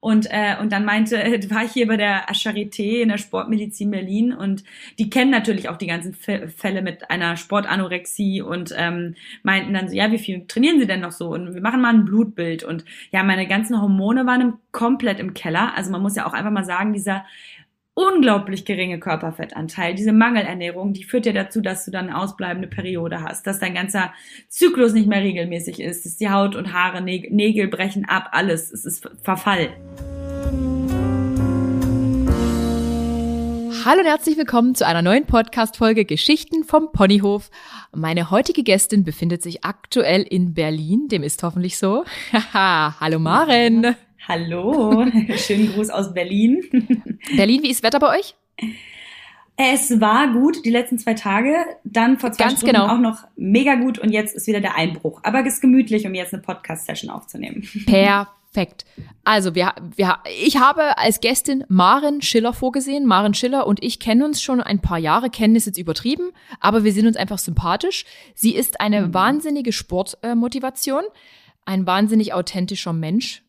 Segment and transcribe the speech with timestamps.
[0.00, 1.16] Und, äh, und dann meinte,
[1.50, 4.62] war ich hier bei der Charité in der Sportmedizin Berlin und
[4.98, 9.96] die kennen natürlich auch die ganzen Fälle mit einer Sportanorexie und ähm, meinten dann so,
[9.96, 11.30] ja, wie viel trainieren Sie denn noch so?
[11.30, 12.62] Und wir machen mal ein Blutbild.
[12.62, 15.76] Und ja, meine ganzen Hormone waren im, komplett im Keller.
[15.76, 17.24] Also man muss ja auch einfach mal sagen, dieser
[17.98, 23.24] unglaublich geringe Körperfettanteil, diese Mangelernährung, die führt ja dazu, dass du dann eine ausbleibende Periode
[23.24, 24.12] hast, dass dein ganzer
[24.48, 28.84] Zyklus nicht mehr regelmäßig ist, dass die Haut und Haare, Nägel brechen ab, alles, es
[28.84, 29.70] ist Verfall.
[33.84, 37.50] Hallo und herzlich willkommen zu einer neuen Podcast-Folge Geschichten vom Ponyhof.
[37.92, 42.04] Meine heutige Gästin befindet sich aktuell in Berlin, dem ist hoffentlich so.
[42.52, 43.96] Haha, hallo Maren.
[44.28, 45.06] Hallo,
[45.36, 46.60] schönen Gruß aus Berlin.
[47.34, 48.34] Berlin, wie ist das Wetter bei euch?
[49.56, 52.88] Es war gut die letzten zwei Tage, dann vor zwei Ganz Stunden genau.
[52.88, 55.20] auch noch mega gut und jetzt ist wieder der Einbruch.
[55.22, 57.66] Aber es ist gemütlich, um jetzt eine Podcast-Session aufzunehmen.
[57.86, 58.84] Perfekt.
[59.24, 63.06] Also wir, wir, ich habe als Gästin Maren Schiller vorgesehen.
[63.06, 66.84] Maren Schiller und ich kennen uns schon ein paar Jahre, kennen ist jetzt übertrieben, aber
[66.84, 68.04] wir sind uns einfach sympathisch.
[68.34, 71.04] Sie ist eine wahnsinnige Sportmotivation,
[71.64, 73.42] ein wahnsinnig authentischer Mensch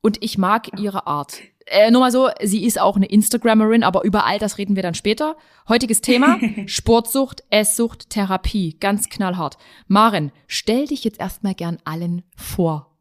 [0.00, 1.40] und ich mag ihre Art.
[1.66, 4.82] Äh, nur mal so, sie ist auch eine Instagrammerin, aber über all das reden wir
[4.82, 5.36] dann später.
[5.68, 9.58] Heutiges Thema, Sportsucht, Esssucht, Therapie, ganz knallhart.
[9.86, 12.96] Maren, stell dich jetzt erstmal gern allen vor.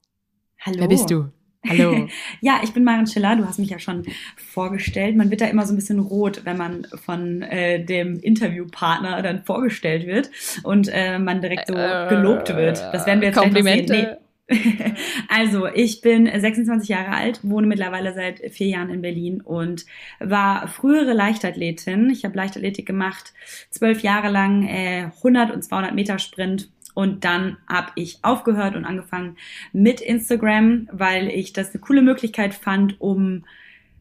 [0.59, 0.79] Hallo.
[0.79, 1.31] Wer bist du?
[1.67, 2.07] Hallo.
[2.41, 4.03] ja, ich bin Maren Schiller, du hast mich ja schon
[4.35, 5.15] vorgestellt.
[5.15, 9.43] Man wird da immer so ein bisschen rot, wenn man von äh, dem Interviewpartner dann
[9.43, 10.29] vorgestellt wird
[10.63, 12.79] und äh, man direkt so Äh, gelobt wird.
[12.93, 13.85] Das werden wir jetzt gleich noch sehen.
[13.85, 14.17] Komplimente.
[15.29, 19.85] Also, ich bin 26 Jahre alt, wohne mittlerweile seit vier Jahren in Berlin und
[20.19, 22.09] war frühere Leichtathletin.
[22.09, 23.33] Ich habe Leichtathletik gemacht,
[23.69, 26.69] zwölf Jahre lang, äh, 100 und 200 Meter Sprint.
[26.93, 29.37] Und dann habe ich aufgehört und angefangen
[29.73, 33.45] mit Instagram, weil ich das eine coole Möglichkeit fand, um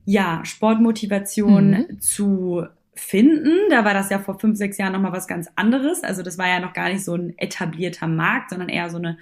[0.07, 2.01] ja Sportmotivation Mhm.
[2.01, 3.51] zu finden.
[3.71, 6.03] Da war das ja vor fünf, sechs Jahren nochmal was ganz anderes.
[6.03, 9.19] Also das war ja noch gar nicht so ein etablierter Markt, sondern eher so eine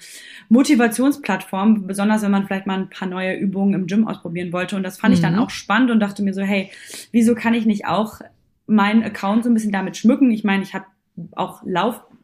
[0.49, 4.77] Motivationsplattform, besonders wenn man vielleicht mal ein paar neue Übungen im Gym ausprobieren wollte.
[4.77, 5.41] Und das fand ich dann Mhm.
[5.41, 6.71] auch spannend und dachte mir so, hey,
[7.13, 8.21] wieso kann ich nicht auch
[8.67, 10.31] meinen Account so ein bisschen damit schmücken?
[10.31, 10.87] Ich meine, ich habe
[11.33, 11.63] auch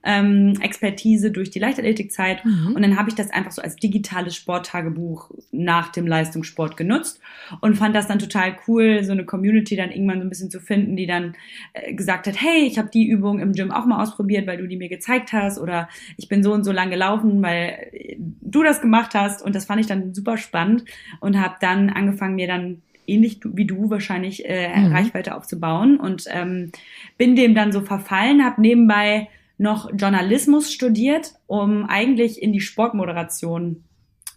[0.02, 2.72] Lauf-Expertise durch die Leichtathletikzeit Mhm.
[2.74, 7.20] und dann habe ich das einfach so als digitales Sporttagebuch nach dem Leistungssport genutzt
[7.60, 10.60] und fand das dann total cool, so eine Community dann irgendwann so ein bisschen zu
[10.60, 11.34] finden, die dann
[11.72, 14.66] äh, gesagt hat, hey, ich habe die Übung im Gym auch mal ausprobiert, weil du
[14.66, 18.62] die mir gezeigt hast oder ich bin so und so lang gelaufen, weil äh, du
[18.62, 20.84] das gemacht hast und das fand ich dann super spannend
[21.20, 24.92] und habe dann angefangen, mir dann ähnlich wie du wahrscheinlich äh, Mhm.
[24.94, 26.70] Reichweite aufzubauen und ähm,
[27.18, 29.28] bin dem dann so verfallen, habe nebenbei
[29.60, 33.84] noch Journalismus studiert, um eigentlich in die Sportmoderation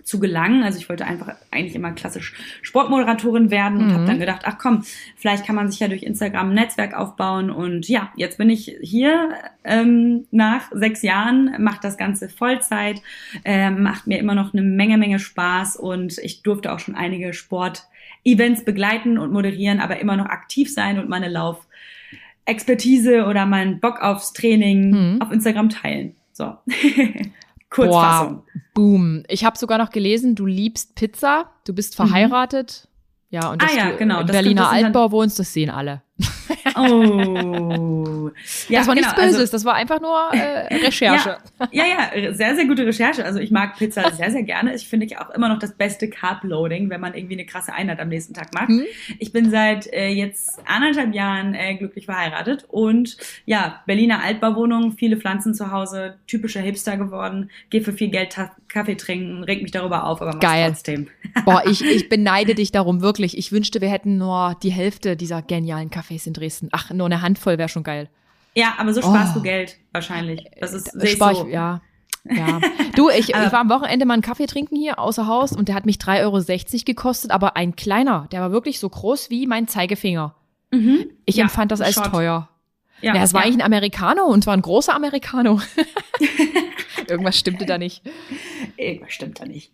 [0.04, 0.64] zu gelangen.
[0.64, 3.94] Also ich wollte einfach eigentlich immer klassisch Sportmoderatorin werden und Mhm.
[3.94, 4.84] habe dann gedacht, ach komm,
[5.16, 7.50] vielleicht kann man sich ja durch Instagram ein Netzwerk aufbauen.
[7.50, 9.30] Und ja, jetzt bin ich hier
[9.64, 13.02] ähm, nach sechs Jahren, macht das Ganze Vollzeit,
[13.46, 17.32] ähm, macht mir immer noch eine Menge, Menge Spaß und ich durfte auch schon einige
[17.32, 21.30] Sport-Events begleiten und moderieren, aber immer noch aktiv sein und meine
[22.48, 25.22] Lauf-Expertise oder meinen Bock aufs Training Mhm.
[25.22, 26.16] auf Instagram teilen.
[26.32, 26.54] So.
[27.70, 28.44] Kurzfassung.
[28.74, 29.24] Boom.
[29.28, 32.88] Ich habe sogar noch gelesen, du liebst Pizza, du bist verheiratet.
[33.30, 36.04] Ja, und Ah dass ja, du genau, im das Berliner Altbau wohnst, das sehen alle.
[36.76, 38.32] Oh.
[38.68, 41.38] Ja, das war genau, nichts Böses, Also, das war einfach nur äh, Recherche.
[41.72, 43.24] ja, ja, sehr, sehr gute Recherche.
[43.24, 44.74] Also ich mag Pizza sehr, sehr gerne.
[44.74, 48.10] Ich finde auch immer noch das beste Carb-Loading, wenn man irgendwie eine krasse Einheit am
[48.10, 48.70] nächsten Tag macht.
[48.70, 48.86] Hm?
[49.20, 55.18] Ich bin seit äh, jetzt anderthalb Jahren äh, glücklich verheiratet und ja, Berliner Altbauwohnung, viele
[55.18, 58.36] Pflanzen zu Hause, typischer Hipster geworden, gehe für viel Geld
[58.74, 60.70] Kaffee trinken, reg mich darüber auf, aber mach's Geil.
[60.70, 61.08] trotzdem.
[61.46, 63.38] Boah, ich, ich beneide dich darum wirklich.
[63.38, 66.70] Ich wünschte, wir hätten nur die Hälfte dieser genialen Cafés in Dresden.
[66.72, 68.10] Ach, nur eine Handvoll wäre schon geil.
[68.56, 69.40] Ja, aber so sparst Oh.
[69.40, 70.46] du Geld wahrscheinlich.
[70.60, 71.48] Das ist Äh, sehe ich spar so.
[71.48, 71.82] ja.
[72.26, 72.62] Ja.
[72.96, 75.76] Du, ich, ich war am Wochenende mal einen Kaffee trinken hier außer Haus und der
[75.76, 78.28] hat mich 3,60 Euro gekostet, aber ein kleiner.
[78.32, 80.36] Der war wirklich so groß wie mein Zeigefinger.
[80.72, 81.06] Mhm.
[81.26, 82.06] Ich Ja, empfand das als Shot.
[82.12, 82.48] teuer.
[83.02, 85.60] Ja, es war eigentlich ein Americano und zwar ein großer Americano.
[87.10, 88.02] Irgendwas stimmte da nicht.
[88.78, 89.72] Irgendwas stimmt da nicht.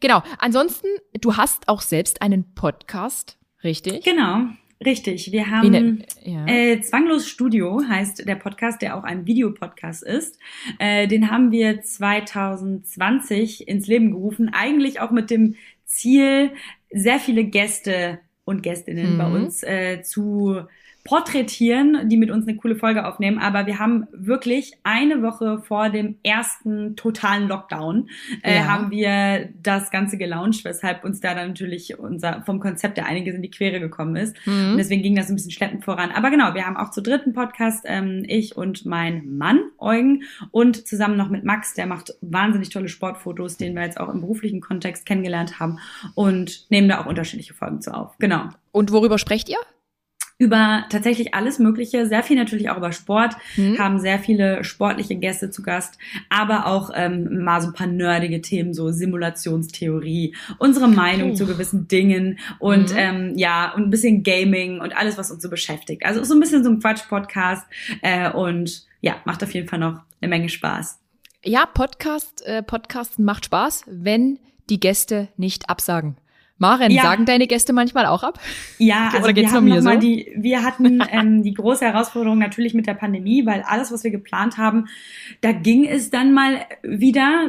[0.00, 0.22] Genau.
[0.38, 0.86] Ansonsten,
[1.20, 4.04] du hast auch selbst einen Podcast, richtig?
[4.04, 4.46] Genau,
[4.84, 5.30] richtig.
[5.32, 6.46] Wir haben ne- ja.
[6.46, 10.38] äh, Zwanglos Studio heißt der Podcast, der auch ein Videopodcast ist.
[10.78, 16.50] Äh, den haben wir 2020 ins Leben gerufen, eigentlich auch mit dem Ziel,
[16.90, 19.18] sehr viele Gäste und Gästinnen Mhm.
[19.18, 20.60] bei uns äh, zu
[21.04, 23.38] porträtieren, die mit uns eine coole Folge aufnehmen.
[23.38, 28.08] Aber wir haben wirklich eine Woche vor dem ersten totalen Lockdown
[28.42, 28.64] äh, ja.
[28.66, 33.34] haben wir das Ganze gelauncht, weshalb uns da dann natürlich unser vom Konzept der einiges
[33.34, 34.34] in die Quere gekommen ist.
[34.46, 34.72] Mhm.
[34.72, 36.10] Und deswegen ging das ein bisschen schleppend voran.
[36.10, 40.22] Aber genau, wir haben auch zu dritten Podcast, ähm, ich und mein Mann Eugen
[40.52, 44.22] und zusammen noch mit Max, der macht wahnsinnig tolle Sportfotos, den wir jetzt auch im
[44.22, 45.78] beruflichen Kontext kennengelernt haben
[46.14, 48.16] und nehmen da auch unterschiedliche Folgen zu auf.
[48.18, 48.48] Genau.
[48.72, 49.58] Und worüber sprecht ihr?
[50.44, 53.78] Über tatsächlich alles Mögliche, sehr viel natürlich auch über Sport, mhm.
[53.78, 55.98] haben sehr viele sportliche Gäste zu Gast,
[56.28, 61.34] aber auch ähm, mal so ein paar nerdige Themen, so Simulationstheorie, unsere Meinung oh.
[61.34, 62.98] zu gewissen Dingen und mhm.
[62.98, 66.04] ähm, ja, und ein bisschen Gaming und alles, was uns so beschäftigt.
[66.04, 67.66] Also so ein bisschen so ein Quatsch-Podcast
[68.02, 71.00] äh, und ja, macht auf jeden Fall noch eine Menge Spaß.
[71.44, 74.38] Ja, Podcast, äh, Podcasten macht Spaß, wenn
[74.70, 76.16] die Gäste nicht absagen.
[76.58, 77.02] Maren, ja.
[77.02, 78.38] sagen deine Gäste manchmal auch ab?
[78.78, 79.96] Ja, also Oder geht's wir, nur mir so?
[79.96, 84.10] Die, wir hatten ähm, die große Herausforderung natürlich mit der Pandemie, weil alles, was wir
[84.10, 84.86] geplant haben,
[85.40, 87.48] da ging es dann mal wieder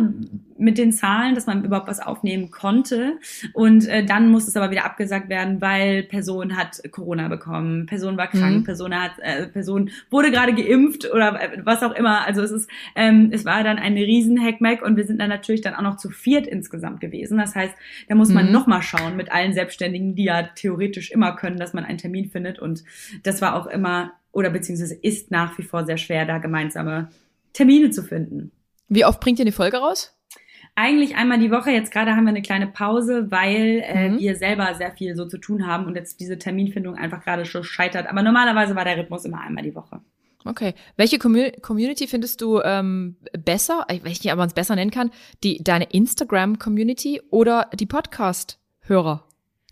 [0.58, 3.18] mit den Zahlen, dass man überhaupt was aufnehmen konnte.
[3.54, 8.18] Und äh, dann muss es aber wieder abgesagt werden, weil Person hat Corona bekommen, Person
[8.18, 8.64] war krank, mhm.
[8.64, 12.26] Person hat, äh, Person wurde gerade geimpft oder äh, was auch immer.
[12.26, 15.62] Also es ist, ähm, es war dann ein riesen Hackmack und wir sind dann natürlich
[15.62, 17.38] dann auch noch zu viert insgesamt gewesen.
[17.38, 17.74] Das heißt,
[18.08, 18.52] da muss man mhm.
[18.54, 22.30] noch mal schauen mit allen Selbstständigen, die ja theoretisch immer können, dass man einen Termin
[22.30, 22.60] findet.
[22.60, 22.84] Und
[23.24, 27.10] das war auch immer oder beziehungsweise ist nach wie vor sehr schwer, da gemeinsame
[27.54, 28.52] Termine zu finden.
[28.90, 30.15] Wie oft bringt ihr eine Folge raus?
[30.76, 31.72] Eigentlich einmal die Woche.
[31.72, 34.20] Jetzt gerade haben wir eine kleine Pause, weil äh, mhm.
[34.20, 37.64] wir selber sehr viel so zu tun haben und jetzt diese Terminfindung einfach gerade schon
[37.64, 38.08] scheitert.
[38.08, 40.02] Aber normalerweise war der Rhythmus immer einmal die Woche.
[40.44, 40.76] Okay.
[40.96, 45.10] Welche Community findest du ähm, besser, ich nicht, ob man es besser nennen kann,
[45.44, 49.24] die deine Instagram-Community oder die Podcast-Hörer,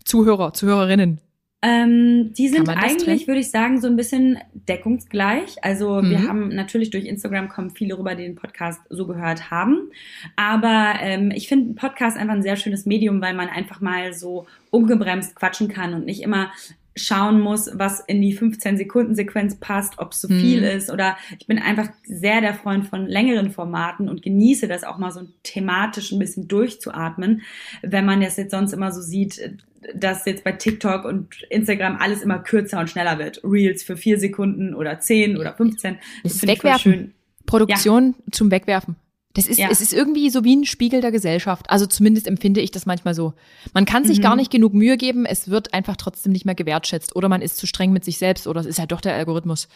[0.04, 1.20] Zuhörer, Zuhörerinnen?
[1.66, 5.56] Ähm, die sind eigentlich, würde ich sagen, so ein bisschen deckungsgleich.
[5.62, 6.10] Also mhm.
[6.10, 9.90] wir haben natürlich durch Instagram kommen viele rüber, die den Podcast so gehört haben.
[10.36, 14.46] Aber ähm, ich finde Podcast einfach ein sehr schönes Medium, weil man einfach mal so
[14.68, 16.50] ungebremst quatschen kann und nicht immer
[16.96, 20.78] schauen muss, was in die 15-Sekunden-Sequenz passt, ob es zu viel mhm.
[20.78, 24.98] ist oder ich bin einfach sehr der Freund von längeren Formaten und genieße das auch
[24.98, 27.42] mal so thematisch ein bisschen durchzuatmen,
[27.82, 29.56] wenn man das jetzt sonst immer so sieht,
[29.94, 33.40] dass jetzt bei TikTok und Instagram alles immer kürzer und schneller wird.
[33.44, 35.98] Reels für vier Sekunden oder zehn oder 15.
[36.22, 37.14] Das, das wegwerfen.
[37.46, 38.32] Produktion ja.
[38.32, 38.96] zum Wegwerfen.
[39.34, 39.68] Das ist, ja.
[39.68, 41.68] es ist irgendwie so wie ein Spiegel der Gesellschaft.
[41.68, 43.34] Also zumindest empfinde ich das manchmal so.
[43.72, 44.22] Man kann sich mhm.
[44.22, 47.16] gar nicht genug Mühe geben, es wird einfach trotzdem nicht mehr gewertschätzt.
[47.16, 49.68] Oder man ist zu streng mit sich selbst oder es ist ja doch der Algorithmus.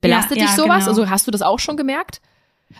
[0.00, 0.84] Belastet ja, dich sowas?
[0.84, 0.90] Genau.
[0.90, 2.20] Also hast du das auch schon gemerkt?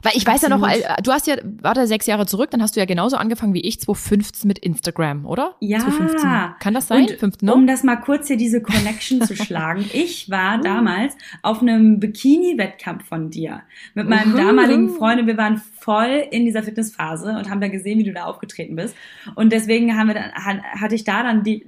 [0.02, 0.68] Weil ich weiß Absolut.
[0.68, 3.16] ja noch, du hast ja, war da sechs Jahre zurück, dann hast du ja genauso
[3.16, 5.54] angefangen wie ich, 2015 mit Instagram, oder?
[5.60, 5.78] Ja.
[5.80, 6.30] 2015.
[6.58, 7.02] Kann das sein?
[7.02, 7.54] Und 15, no?
[7.54, 9.84] Um das mal kurz hier diese Connection zu schlagen.
[9.92, 10.62] Ich war uh.
[10.62, 13.62] damals auf einem Bikini-Wettkampf von dir
[13.94, 14.46] mit meinem uh -huh.
[14.46, 15.26] damaligen Freund.
[15.26, 18.96] Wir waren voll in dieser Fitnessphase und haben da gesehen, wie du da aufgetreten bist.
[19.34, 21.66] Und deswegen haben wir dann, hatte ich da dann die,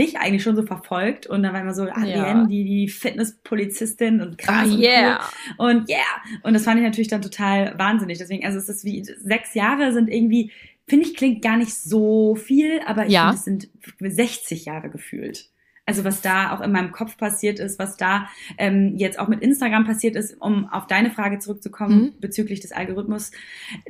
[0.00, 2.46] dich eigentlich schon so verfolgt und dann war immer so Ariane, ja.
[2.46, 5.20] die, die Fitnesspolizistin und krass ah, yeah.
[5.58, 5.98] und, yeah.
[6.42, 8.18] Und das fand ich natürlich dann total wahnsinnig.
[8.18, 10.50] Deswegen, also es ist wie, sechs Jahre sind irgendwie,
[10.86, 13.32] finde ich, klingt gar nicht so viel, aber ich ja.
[13.32, 15.50] finde, es sind 60 Jahre gefühlt.
[15.90, 18.28] Also was da auch in meinem Kopf passiert ist, was da
[18.58, 22.12] ähm, jetzt auch mit Instagram passiert ist, um auf deine Frage zurückzukommen mhm.
[22.20, 23.32] bezüglich des Algorithmus.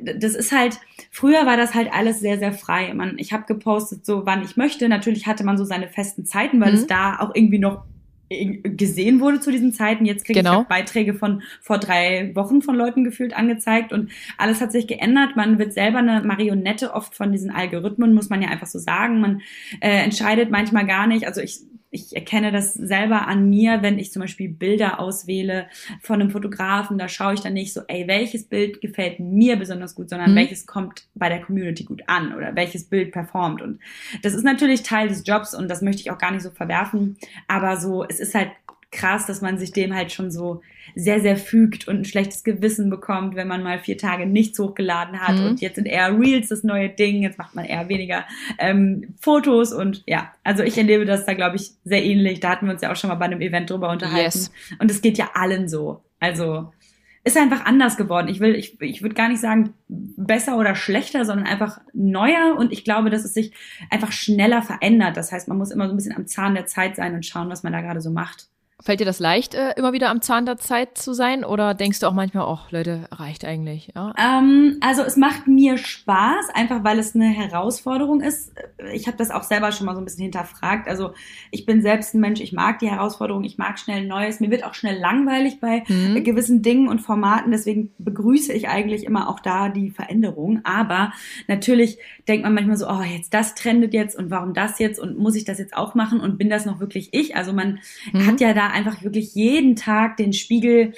[0.01, 0.79] Das ist halt,
[1.11, 2.91] früher war das halt alles sehr, sehr frei.
[2.95, 4.89] Man, ich habe gepostet, so wann ich möchte.
[4.89, 6.77] Natürlich hatte man so seine festen Zeiten, weil mhm.
[6.79, 7.83] es da auch irgendwie noch
[8.31, 10.05] gesehen wurde zu diesen Zeiten.
[10.05, 10.61] Jetzt kriege genau.
[10.61, 15.35] ich Beiträge von vor drei Wochen von Leuten gefühlt angezeigt und alles hat sich geändert.
[15.35, 19.19] Man wird selber eine Marionette oft von diesen Algorithmen, muss man ja einfach so sagen.
[19.19, 19.41] Man
[19.81, 21.27] äh, entscheidet manchmal gar nicht.
[21.27, 21.59] Also ich
[21.91, 25.67] ich erkenne das selber an mir, wenn ich zum Beispiel Bilder auswähle
[26.01, 29.93] von einem Fotografen, da schaue ich dann nicht so, ey, welches Bild gefällt mir besonders
[29.93, 30.35] gut, sondern mhm.
[30.35, 33.61] welches kommt bei der Community gut an oder welches Bild performt.
[33.61, 33.79] Und
[34.23, 37.17] das ist natürlich Teil des Jobs und das möchte ich auch gar nicht so verwerfen.
[37.47, 38.51] Aber so, es ist halt
[38.91, 40.61] krass, dass man sich dem halt schon so
[40.95, 45.19] sehr, sehr fügt und ein schlechtes Gewissen bekommt, wenn man mal vier Tage nichts hochgeladen
[45.19, 45.45] hat mhm.
[45.45, 48.25] und jetzt sind eher Reels das neue Ding, jetzt macht man eher weniger
[48.59, 52.41] ähm, Fotos und ja, also ich erlebe das da, glaube ich, sehr ähnlich.
[52.41, 54.37] Da hatten wir uns ja auch schon mal bei einem Event drüber unterhalten.
[54.37, 54.51] Yes.
[54.79, 56.03] Und es geht ja allen so.
[56.19, 56.71] Also
[57.23, 58.27] ist einfach anders geworden.
[58.29, 62.71] Ich will, ich, ich würde gar nicht sagen besser oder schlechter, sondern einfach neuer und
[62.71, 63.53] ich glaube, dass es sich
[63.91, 65.17] einfach schneller verändert.
[65.17, 67.49] Das heißt, man muss immer so ein bisschen am Zahn der Zeit sein und schauen,
[67.49, 68.47] was man da gerade so macht.
[68.83, 71.45] Fällt dir das leicht, äh, immer wieder am Zahn der Zeit zu sein?
[71.45, 73.91] Oder denkst du auch manchmal, ach Leute, reicht eigentlich?
[73.95, 74.13] Ja?
[74.17, 78.51] Ähm, also es macht mir Spaß, einfach weil es eine Herausforderung ist.
[78.91, 80.87] Ich habe das auch selber schon mal so ein bisschen hinterfragt.
[80.87, 81.13] Also
[81.51, 84.39] ich bin selbst ein Mensch, ich mag die Herausforderung, ich mag schnell Neues.
[84.39, 86.23] Mir wird auch schnell langweilig bei mhm.
[86.23, 87.51] gewissen Dingen und Formaten.
[87.51, 90.61] Deswegen begrüße ich eigentlich immer auch da die Veränderung.
[90.63, 91.13] Aber
[91.47, 95.19] natürlich denkt man manchmal so, oh, jetzt das trendet jetzt und warum das jetzt und
[95.19, 97.35] muss ich das jetzt auch machen und bin das noch wirklich ich?
[97.35, 97.79] Also man
[98.11, 98.25] mhm.
[98.25, 100.93] hat ja da einfach wirklich jeden Tag den Spiegel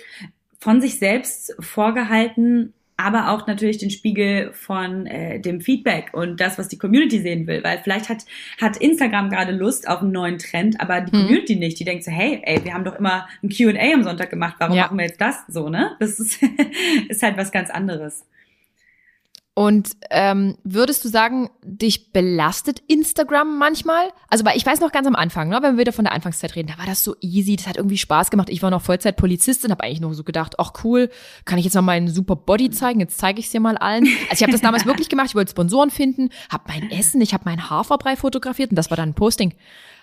[0.59, 6.57] von sich selbst vorgehalten, aber auch natürlich den Spiegel von äh, dem Feedback und das,
[6.57, 7.63] was die Community sehen will.
[7.63, 8.25] Weil vielleicht hat,
[8.61, 11.21] hat Instagram gerade Lust auf einen neuen Trend, aber die mhm.
[11.21, 11.79] Community nicht.
[11.79, 14.75] Die denkt so, hey, ey, wir haben doch immer ein QA am Sonntag gemacht, warum
[14.75, 14.83] ja.
[14.83, 15.95] machen wir jetzt das so, ne?
[15.99, 16.39] Das ist,
[17.09, 18.25] ist halt was ganz anderes.
[19.55, 24.09] Und ähm, würdest du sagen, dich belastet Instagram manchmal?
[24.27, 26.55] Also, weil ich weiß noch ganz am Anfang, ne, wenn wir wieder von der Anfangszeit
[26.55, 28.49] reden, da war das so easy, das hat irgendwie Spaß gemacht.
[28.49, 31.11] Ich war noch Vollzeit-Polizistin, habe eigentlich nur so gedacht, ach cool,
[31.45, 32.99] kann ich jetzt mal meinen super Body zeigen?
[32.99, 34.07] Jetzt zeige ich es dir mal allen.
[34.29, 37.35] Also ich habe das damals wirklich gemacht, ich wollte Sponsoren finden, habe mein Essen, ich
[37.35, 39.53] habe meinen Haferbrei fotografiert und das war dann ein Posting.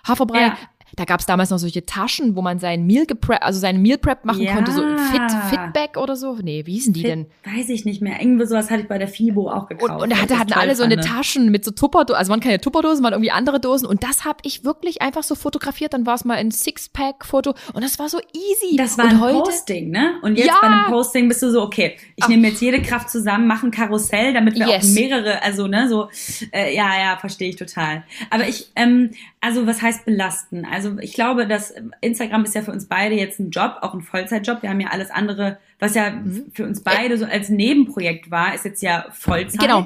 [0.07, 0.59] Haferbrei, ja.
[0.97, 3.99] Da gab es damals noch solche Taschen, wo man sein Meal Prep, also seinen Meal
[3.99, 4.55] Prep machen ja.
[4.55, 6.37] konnte, so Fit, Fitback oder so.
[6.43, 7.27] Nee, wie hießen die Fit, denn?
[7.45, 8.21] Weiß ich nicht mehr.
[8.21, 9.91] Irgendwie sowas hatte ich bei der Fibo auch gekauft.
[9.91, 12.61] Und, und da hatte, hatten alle so eine Taschen mit so Tupperdosen, also waren keine
[12.61, 13.87] Tupperdosen, waren irgendwie andere Dosen.
[13.87, 15.93] Und das habe ich wirklich einfach so fotografiert.
[15.93, 18.77] Dann war es mal ein Sixpack-Foto und das war so easy.
[18.77, 20.15] Das war und ein heute, Posting, ne?
[20.23, 20.59] Und jetzt ja.
[20.61, 23.71] bei einem Posting bist du so, okay, ich nehme jetzt jede Kraft zusammen, mache ein
[23.71, 24.85] Karussell, damit wir yes.
[24.85, 26.09] auch mehrere, also ne, so,
[26.53, 28.05] äh, ja, ja, verstehe ich total.
[28.31, 30.67] Aber ich, ähm, also was heißt belasten?
[30.67, 34.03] Also ich glaube, dass Instagram ist ja für uns beide jetzt ein Job, auch ein
[34.03, 34.63] Vollzeitjob.
[34.63, 36.51] Wir haben ja alles andere, was ja mhm.
[36.53, 39.61] für uns beide so als Nebenprojekt war, ist jetzt ja Vollzeit.
[39.61, 39.85] Genau.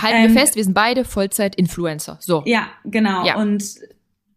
[0.00, 2.18] Halten ähm, wir fest, wir sind beide Vollzeit-Influencer.
[2.20, 2.42] So.
[2.46, 3.26] Ja, genau.
[3.26, 3.36] Ja.
[3.36, 3.64] Und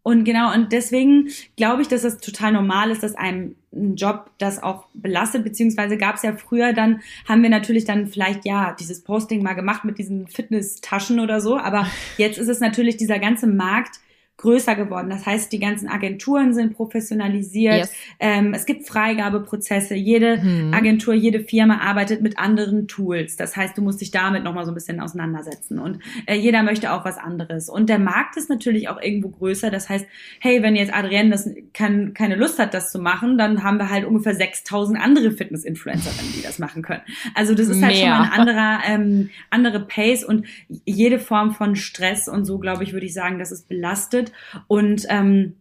[0.02, 4.30] und genau, und deswegen glaube ich, dass es total normal ist, dass einem ein Job
[4.38, 8.76] das auch belastet, beziehungsweise gab es ja früher dann, haben wir natürlich dann vielleicht ja
[8.78, 13.18] dieses Posting mal gemacht mit diesen Fitness-Taschen oder so, aber jetzt ist es natürlich dieser
[13.18, 13.98] ganze Markt,
[14.38, 15.08] größer geworden.
[15.08, 17.78] Das heißt, die ganzen Agenturen sind professionalisiert.
[17.78, 17.92] Yes.
[18.20, 19.94] Ähm, es gibt Freigabeprozesse.
[19.94, 20.74] Jede hm.
[20.74, 23.36] Agentur, jede Firma arbeitet mit anderen Tools.
[23.36, 25.78] Das heißt, du musst dich damit nochmal so ein bisschen auseinandersetzen.
[25.78, 27.70] Und äh, jeder möchte auch was anderes.
[27.70, 29.70] Und der Markt ist natürlich auch irgendwo größer.
[29.70, 30.06] Das heißt,
[30.40, 33.88] hey, wenn jetzt Adrienne das kann, keine Lust hat, das zu machen, dann haben wir
[33.88, 37.02] halt ungefähr 6000 andere Fitness-Influencerinnen, die das machen können.
[37.34, 38.02] Also das ist halt Mehr.
[38.02, 40.44] schon mal ein anderer, ähm, andere Pace und
[40.84, 44.32] jede Form von Stress und so, glaube ich, würde ich sagen, das ist belastet findet.
[44.66, 45.54] Und ähm,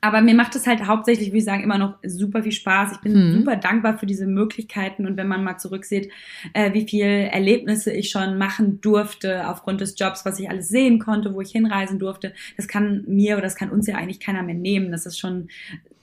[0.00, 2.92] aber mir macht es halt hauptsächlich, wie ich sagen, immer noch super viel Spaß.
[2.92, 3.34] Ich bin hm.
[3.34, 6.10] super dankbar für diese Möglichkeiten und wenn man mal zurücksieht,
[6.54, 10.98] äh, wie viel Erlebnisse ich schon machen durfte aufgrund des Jobs, was ich alles sehen
[10.98, 14.42] konnte, wo ich hinreisen durfte, das kann mir oder das kann uns ja eigentlich keiner
[14.42, 14.90] mehr nehmen.
[14.92, 15.48] Das ist schon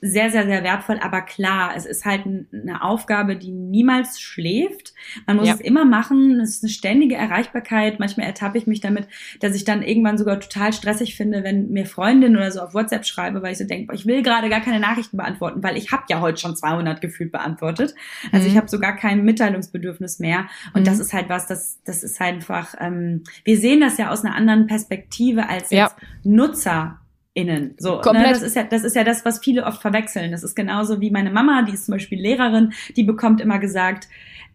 [0.02, 1.00] sehr, sehr, sehr wertvoll.
[1.02, 4.94] Aber klar, es ist halt eine Aufgabe, die niemals schläft.
[5.28, 5.54] Man muss ja.
[5.54, 6.40] es immer machen.
[6.40, 8.00] Es ist eine ständige Erreichbarkeit.
[8.00, 9.08] Manchmal ertappe ich mich damit,
[9.40, 13.06] dass ich dann irgendwann sogar total stressig finde, wenn mir Freundinnen oder so auf WhatsApp
[13.06, 16.04] schreibe, weil ich so denke, ich will gerade gar keine Nachrichten beantworten, weil ich habe
[16.10, 17.94] ja heute schon 200 gefühlt beantwortet.
[18.32, 18.52] Also mhm.
[18.52, 20.48] ich habe sogar kein Mitteilungsbedürfnis mehr.
[20.74, 20.86] Und mhm.
[20.86, 24.24] das ist halt was, das, das ist halt einfach, ähm, wir sehen das ja aus
[24.24, 25.92] einer anderen Perspektive als jetzt ja.
[26.24, 26.99] Nutzer
[27.40, 27.76] innen.
[27.78, 28.28] So, ne, Komplett.
[28.28, 30.32] Ne, das ist ja, das ist ja das, was viele oft verwechseln.
[30.32, 34.08] Das ist genauso wie meine Mama, die ist zum Beispiel Lehrerin, die bekommt immer gesagt,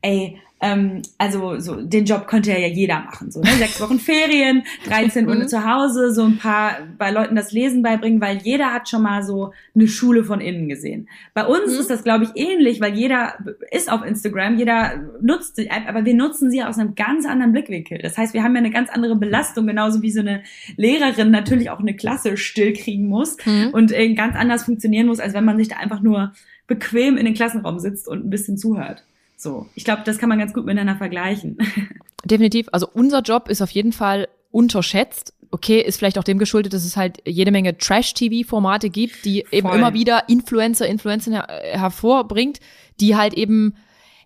[0.03, 3.31] ey, ähm, also so den Job könnte ja jeder machen.
[3.31, 3.51] So, ne?
[3.59, 5.49] Sechs Wochen Ferien, 13 Uhr mhm.
[5.49, 9.23] zu Hause, so ein paar bei Leuten das Lesen beibringen, weil jeder hat schon mal
[9.23, 11.09] so eine Schule von innen gesehen.
[11.35, 11.81] Bei uns mhm.
[11.81, 13.35] ist das, glaube ich, ähnlich, weil jeder
[13.71, 17.53] ist auf Instagram, jeder nutzt die App, aber wir nutzen sie aus einem ganz anderen
[17.53, 17.99] Blickwinkel.
[17.99, 20.43] Das heißt, wir haben ja eine ganz andere Belastung, genauso wie so eine
[20.77, 23.69] Lehrerin natürlich auch eine Klasse stillkriegen muss mhm.
[23.73, 26.33] und äh, ganz anders funktionieren muss, als wenn man sich da einfach nur
[26.67, 29.05] bequem in den Klassenraum sitzt und ein bisschen zuhört.
[29.37, 31.59] So, ich glaube, das kann man ganz gut miteinander vergleichen.
[32.25, 32.69] Definitiv.
[32.73, 35.35] Also unser Job ist auf jeden Fall unterschätzt.
[35.51, 39.59] Okay, ist vielleicht auch dem geschuldet, dass es halt jede Menge Trash-TV-Formate gibt, die Voll.
[39.59, 41.49] eben immer wieder Influencer, Influencer her
[41.79, 42.61] hervorbringt,
[43.01, 43.75] die halt eben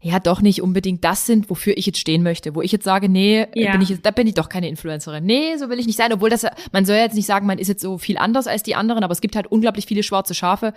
[0.01, 3.09] ja doch nicht unbedingt das sind, wofür ich jetzt stehen möchte, wo ich jetzt sage,
[3.09, 3.73] nee, ja.
[3.73, 5.25] bin ich jetzt, da bin ich doch keine Influencerin.
[5.25, 7.69] Nee, so will ich nicht sein, obwohl das man soll jetzt nicht sagen, man ist
[7.69, 10.73] jetzt so viel anders als die anderen, aber es gibt halt unglaublich viele schwarze Schafe,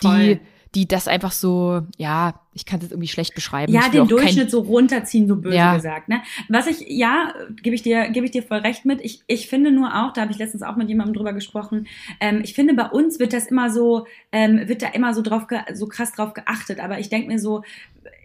[0.00, 0.36] Voll.
[0.36, 0.40] die
[0.74, 3.72] die das einfach so, ja, ich kann es jetzt irgendwie schlecht beschreiben.
[3.72, 5.74] Ja, den Durchschnitt so runterziehen, so böse ja.
[5.76, 6.08] gesagt.
[6.08, 6.22] Ne?
[6.48, 9.00] Was ich, ja, gebe ich dir, gebe ich dir voll recht mit.
[9.02, 11.86] Ich, ich finde nur auch, da habe ich letztens auch mit jemandem drüber gesprochen.
[12.18, 15.46] Ähm, ich finde, bei uns wird das immer so, ähm, wird da immer so drauf,
[15.74, 16.80] so krass drauf geachtet.
[16.80, 17.62] Aber ich denke mir so,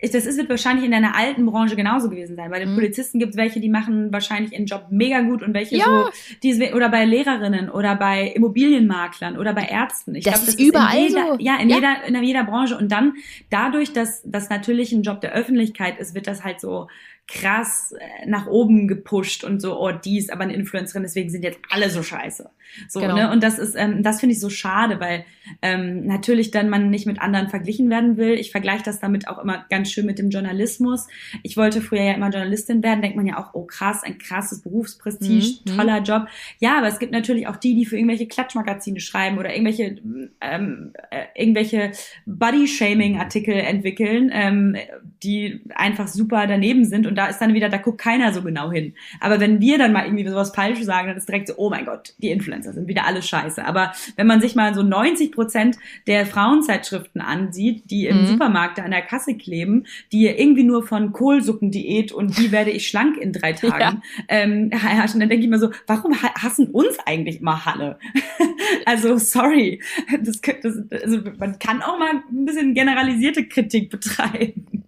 [0.02, 2.52] das ist, wird wahrscheinlich in deiner alten Branche genauso gewesen sein.
[2.52, 2.76] Bei den mhm.
[2.76, 5.86] Polizisten gibt es welche, die machen wahrscheinlich ihren Job mega gut und welche ja.
[5.86, 6.10] so,
[6.44, 10.16] die, oder bei Lehrerinnen oder bei Immobilienmaklern oder bei Ärzten.
[10.16, 11.38] Ich das glaub, das ist überall in jeder, so.
[11.40, 11.76] Ja, in ja.
[11.76, 12.78] jeder, in jeder Branche.
[12.78, 13.14] Und dann
[13.50, 16.88] dadurch, dass das natürlich ein Job der Öffentlichkeit ist, wird das halt so
[17.28, 21.44] krass äh, nach oben gepusht und so, oh, die ist aber eine Influencerin, deswegen sind
[21.44, 22.50] jetzt alle so scheiße.
[22.88, 23.16] So, genau.
[23.16, 23.32] ne?
[23.32, 25.26] Und das ist, ähm, das finde ich so schade, weil
[25.62, 28.34] ähm, natürlich dann man nicht mit anderen verglichen werden will.
[28.34, 31.08] Ich vergleiche das damit auch immer ganz schön mit dem Journalismus.
[31.44, 34.62] Ich wollte früher ja immer Journalistin werden, denkt man ja auch, oh krass, ein krasses
[34.62, 35.78] Berufsprestige, mhm.
[35.78, 36.28] toller Job.
[36.60, 39.98] Ja, aber es gibt natürlich auch die, die für irgendwelche Klatschmagazine schreiben oder irgendwelche,
[40.42, 41.92] ähm, äh, irgendwelche
[42.26, 44.76] Body-Shaming-Artikel entwickeln, ähm,
[45.24, 48.42] die einfach super daneben sind und und da ist dann wieder, da guckt keiner so
[48.42, 48.94] genau hin.
[49.22, 51.86] Aber wenn wir dann mal irgendwie sowas falsch sagen, dann ist direkt so, oh mein
[51.86, 53.66] Gott, die Influencer sind wieder alles scheiße.
[53.66, 58.26] Aber wenn man sich mal so 90 Prozent der Frauenzeitschriften ansieht, die im mhm.
[58.28, 63.18] Supermarkt an der Kasse kleben, die irgendwie nur von Kohlsuppendiät und wie werde ich schlank
[63.18, 64.02] in drei Tagen ja.
[64.30, 67.98] ähm, herrschen, dann denke ich mir so, warum hassen uns eigentlich immer Halle?
[68.86, 69.82] also sorry,
[70.22, 74.84] das, das, also man kann auch mal ein bisschen generalisierte Kritik betreiben.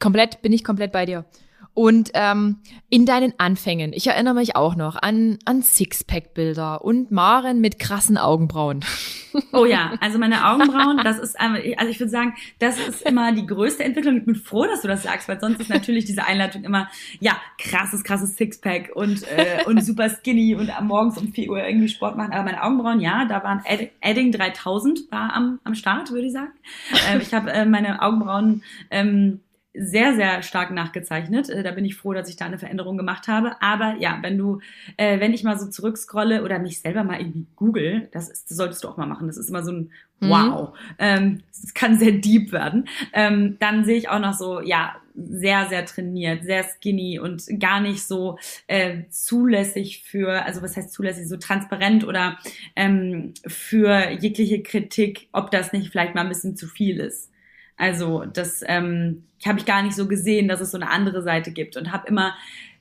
[0.00, 1.24] Komplett, bin ich komplett bei dir.
[1.76, 7.60] Und ähm, in deinen Anfängen, ich erinnere mich auch noch an, an Sixpack-Bilder und Maren
[7.60, 8.80] mit krassen Augenbrauen.
[9.52, 13.44] Oh ja, also meine Augenbrauen, das ist, also ich würde sagen, das ist immer die
[13.44, 14.16] größte Entwicklung.
[14.16, 16.88] Ich bin froh, dass du das sagst, weil sonst ist natürlich diese Einleitung immer,
[17.20, 21.88] ja, krasses, krasses Sixpack und, äh, und super skinny und morgens um 4 Uhr irgendwie
[21.88, 22.32] Sport machen.
[22.32, 23.62] Aber meine Augenbrauen, ja, da waren
[24.00, 26.52] Edding 3000 war am, am Start, würde ich sagen.
[27.10, 29.40] Ähm, ich habe äh, meine Augenbrauen ähm,
[29.78, 31.48] sehr, sehr stark nachgezeichnet.
[31.48, 33.60] Äh, da bin ich froh, dass ich da eine Veränderung gemacht habe.
[33.60, 34.60] Aber ja, wenn du,
[34.96, 38.56] äh, wenn ich mal so zurückscrolle oder mich selber mal irgendwie google, das, ist, das
[38.56, 39.26] solltest du auch mal machen.
[39.26, 39.90] Das ist immer so ein
[40.20, 40.30] mhm.
[40.30, 40.68] Wow.
[40.70, 40.94] Mhm.
[40.98, 42.88] Ähm, das kann sehr deep werden.
[43.12, 47.80] Ähm, dann sehe ich auch noch so, ja, sehr, sehr trainiert, sehr skinny und gar
[47.80, 52.38] nicht so äh, zulässig für, also was heißt zulässig, so transparent oder
[52.74, 57.30] ähm, für jegliche Kritik, ob das nicht vielleicht mal ein bisschen zu viel ist.
[57.76, 61.52] Also das ähm, habe ich gar nicht so gesehen, dass es so eine andere Seite
[61.52, 62.34] gibt und habe immer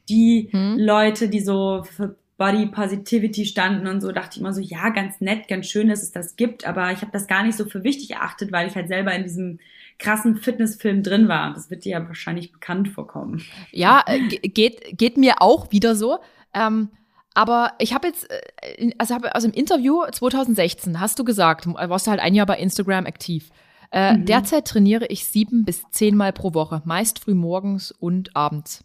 [0.10, 0.78] die hm.
[0.78, 5.22] Leute, die so für Body Positivity standen und so, dachte ich immer so, ja, ganz
[5.22, 7.84] nett, ganz schön, dass es das gibt, aber ich habe das gar nicht so für
[7.84, 9.60] wichtig erachtet, weil ich halt selber in diesem
[10.00, 11.54] krassen Fitnessfilm drin war.
[11.54, 13.42] Das wird dir ja wahrscheinlich bekannt vorkommen.
[13.72, 16.20] Ja, äh, geht, geht mir auch wieder so.
[16.54, 16.90] Ähm,
[17.34, 22.08] aber ich habe jetzt, äh, also, hab, also im Interview 2016 hast du gesagt, warst
[22.08, 23.50] du halt ein Jahr bei Instagram aktiv.
[23.92, 24.26] Äh, mhm.
[24.26, 28.84] Derzeit trainiere ich sieben bis zehnmal pro Woche, meist früh morgens und abends.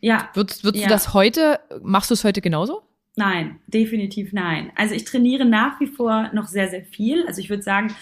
[0.00, 0.28] Ja.
[0.34, 0.88] Würdest, würdest ja.
[0.88, 2.82] du das heute, machst du es heute genauso?
[3.16, 4.70] Nein, definitiv nein.
[4.76, 7.26] Also ich trainiere nach wie vor noch sehr, sehr viel.
[7.26, 7.94] Also ich würde sagen,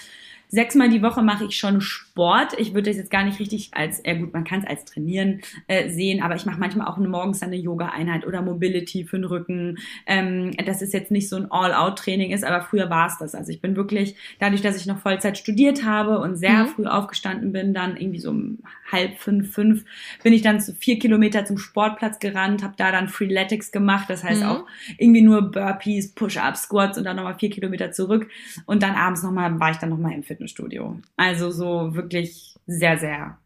[0.49, 2.14] sechsmal die Woche mache ich schon Sport.
[2.59, 5.41] Ich würde das jetzt gar nicht richtig als, ja gut, man kann es als Trainieren
[5.67, 9.79] äh, sehen, aber ich mache manchmal auch morgens eine Yoga-Einheit oder Mobility für den Rücken.
[10.07, 13.35] Ähm, das ist jetzt nicht so ein All-Out-Training ist, aber früher war es das.
[13.35, 16.69] Also ich bin wirklich, dadurch, dass ich noch Vollzeit studiert habe und sehr mhm.
[16.69, 18.59] früh aufgestanden bin, dann irgendwie so um
[18.93, 19.85] halb fünf, fünf,
[20.23, 24.23] bin ich dann zu vier Kilometer zum Sportplatz gerannt, habe da dann Freeletics gemacht, das
[24.23, 24.49] heißt mhm.
[24.49, 24.67] auch
[24.99, 28.29] irgendwie nur Burpees, Push-Ups, Squats und dann nochmal vier Kilometer zurück
[28.67, 31.01] und dann abends nochmal, war ich dann nochmal im Fitnessstudio.
[31.17, 32.04] Also so wirklich
[32.67, 33.39] sehr, sehr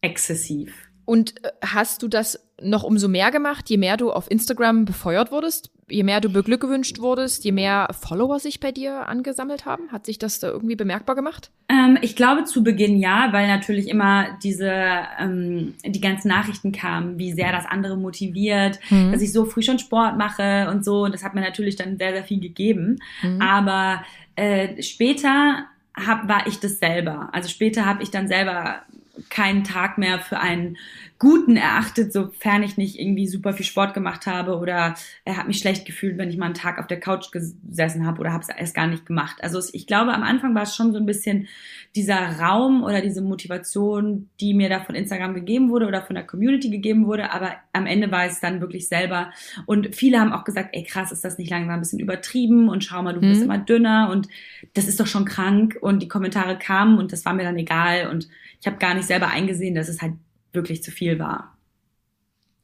[0.00, 0.72] exzessiv.
[1.04, 5.32] Und äh, hast du das noch umso mehr gemacht, je mehr du auf Instagram befeuert
[5.32, 9.90] wurdest, je mehr du beglückwünscht wurdest, je mehr Follower sich bei dir angesammelt haben?
[9.90, 11.50] Hat sich das da irgendwie bemerkbar gemacht?
[11.68, 14.72] Ähm, ich glaube zu Beginn ja, weil natürlich immer diese
[15.18, 19.12] ähm, die ganzen Nachrichten kamen, wie sehr das andere motiviert, mhm.
[19.12, 21.02] dass ich so früh schon Sport mache und so.
[21.02, 22.98] Und das hat mir natürlich dann sehr, sehr viel gegeben.
[23.22, 23.42] Mhm.
[23.42, 24.02] Aber
[24.36, 25.66] äh, später
[25.96, 27.28] hab, war ich das selber.
[27.32, 28.82] Also später habe ich dann selber
[29.30, 30.76] keinen Tag mehr für einen
[31.18, 35.58] guten erachtet, sofern ich nicht irgendwie super viel Sport gemacht habe oder er hat mich
[35.58, 38.48] schlecht gefühlt, wenn ich mal einen Tag auf der Couch gesessen habe oder habe es
[38.48, 39.36] erst gar nicht gemacht.
[39.40, 41.46] Also ich glaube, am Anfang war es schon so ein bisschen
[41.94, 46.26] dieser Raum oder diese Motivation, die mir da von Instagram gegeben wurde oder von der
[46.26, 49.30] Community gegeben wurde, aber am Ende war es dann wirklich selber.
[49.66, 52.82] Und viele haben auch gesagt, ey krass, ist das nicht langsam ein bisschen übertrieben und
[52.82, 53.44] schau mal, du bist mhm.
[53.44, 54.28] immer dünner und
[54.74, 58.08] das ist doch schon krank und die Kommentare kamen und das war mir dann egal
[58.10, 58.28] und
[58.60, 60.14] ich habe gar nicht selber eingesehen, dass es halt
[60.54, 61.54] wirklich zu viel war.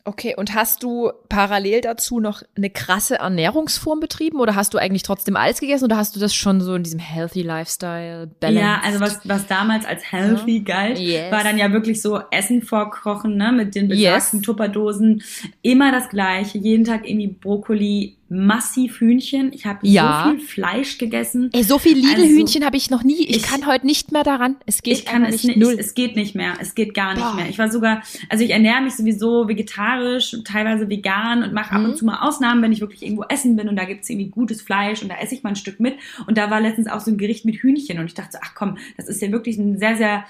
[0.05, 5.03] Okay, und hast du parallel dazu noch eine krasse Ernährungsform betrieben oder hast du eigentlich
[5.03, 8.63] trotzdem alles gegessen oder hast du das schon so in diesem healthy Lifestyle balanced?
[8.63, 10.65] Ja, also was, was damals als healthy ja.
[10.65, 11.31] galt, yes.
[11.31, 14.47] war dann ja wirklich so Essen vorkochen, ne, mit den besagten yes.
[14.47, 15.23] Tupperdosen.
[15.61, 19.53] Immer das Gleiche, jeden Tag irgendwie Brokkoli, massiv Hühnchen.
[19.53, 20.25] Ich habe ja.
[20.25, 21.51] so viel Fleisch gegessen.
[21.53, 23.25] Ey, so viel Lidl-Hühnchen also, habe ich noch nie.
[23.25, 24.57] Ich, ich, kann heute nicht mehr daran.
[24.67, 25.59] Es geht ich kann es nicht.
[25.59, 25.77] Null.
[25.77, 26.55] Es, geht nicht mehr.
[26.61, 27.35] Es geht gar nicht Boah.
[27.35, 27.49] mehr.
[27.49, 31.81] Ich war sogar, also ich ernähre mich sowieso vegetarisch, teilweise vegan und mache mhm.
[31.81, 31.97] ab und mhm.
[31.97, 35.03] zu mal Ausnahmen, wenn ich wirklich irgendwo essen bin und da gibt's irgendwie gutes Fleisch
[35.03, 35.97] und da esse ich mal ein Stück mit.
[36.29, 38.79] Und da war letztens auch so ein Gericht mit Hühnchen und ich dachte, ach komm,
[38.97, 40.25] das ist ja wirklich ein sehr, sehr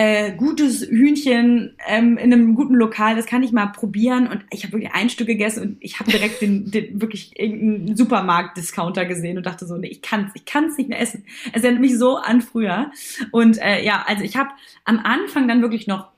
[0.00, 4.28] äh, gutes Hühnchen ähm, in einem guten Lokal, das kann ich mal probieren.
[4.28, 7.96] Und ich habe wirklich ein Stück gegessen und ich habe direkt den, den wirklich irgendeinen
[7.98, 11.26] Supermarkt-Discounter gesehen und dachte so, nee, ich kann's, ich kann's nicht mehr essen.
[11.52, 12.90] Es erinnert mich so an früher.
[13.30, 14.48] Und äh, ja, also ich habe
[14.86, 16.08] am Anfang dann wirklich noch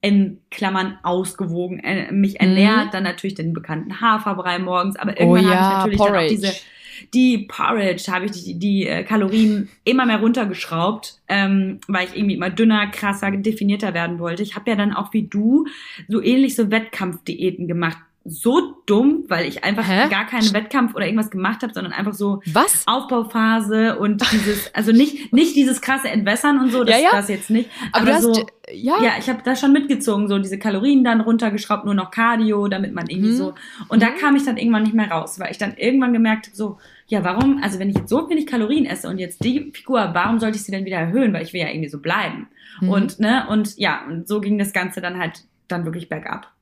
[0.00, 2.90] in Klammern ausgewogen äh, mich ernährt, mhm.
[2.92, 6.12] dann natürlich den bekannten Haferbrei morgens, aber irgendwann oh, ja, habe ich natürlich Porridge.
[6.14, 6.75] dann auch diese
[7.14, 12.34] die Porridge habe ich die, die äh, Kalorien immer mehr runtergeschraubt, ähm, weil ich irgendwie
[12.34, 14.42] immer dünner, krasser, definierter werden wollte.
[14.42, 15.66] Ich habe ja dann auch wie du
[16.08, 20.08] so ähnlich so Wettkampfdiäten gemacht so dumm, weil ich einfach Hä?
[20.08, 22.82] gar keinen Wettkampf oder irgendwas gemacht habe, sondern einfach so Was?
[22.86, 27.10] Aufbauphase und dieses, also nicht nicht dieses krasse Entwässern und so, das, ja, ja.
[27.12, 27.70] das jetzt nicht.
[27.92, 29.02] Aber, aber du hast, so, ja.
[29.02, 32.94] ja, ich habe da schon mitgezogen, so diese Kalorien dann runtergeschraubt, nur noch Cardio, damit
[32.94, 33.36] man irgendwie hm.
[33.36, 33.54] so.
[33.88, 34.08] Und hm.
[34.08, 36.78] da kam ich dann irgendwann nicht mehr raus, weil ich dann irgendwann gemerkt habe, so,
[37.08, 40.40] ja, warum, also wenn ich jetzt so wenig Kalorien esse und jetzt die Figur, warum
[40.40, 41.32] sollte ich sie denn wieder erhöhen?
[41.32, 42.48] Weil ich will ja irgendwie so bleiben.
[42.80, 42.88] Mhm.
[42.88, 46.52] Und, ne, und ja, und so ging das Ganze dann halt dann wirklich bergab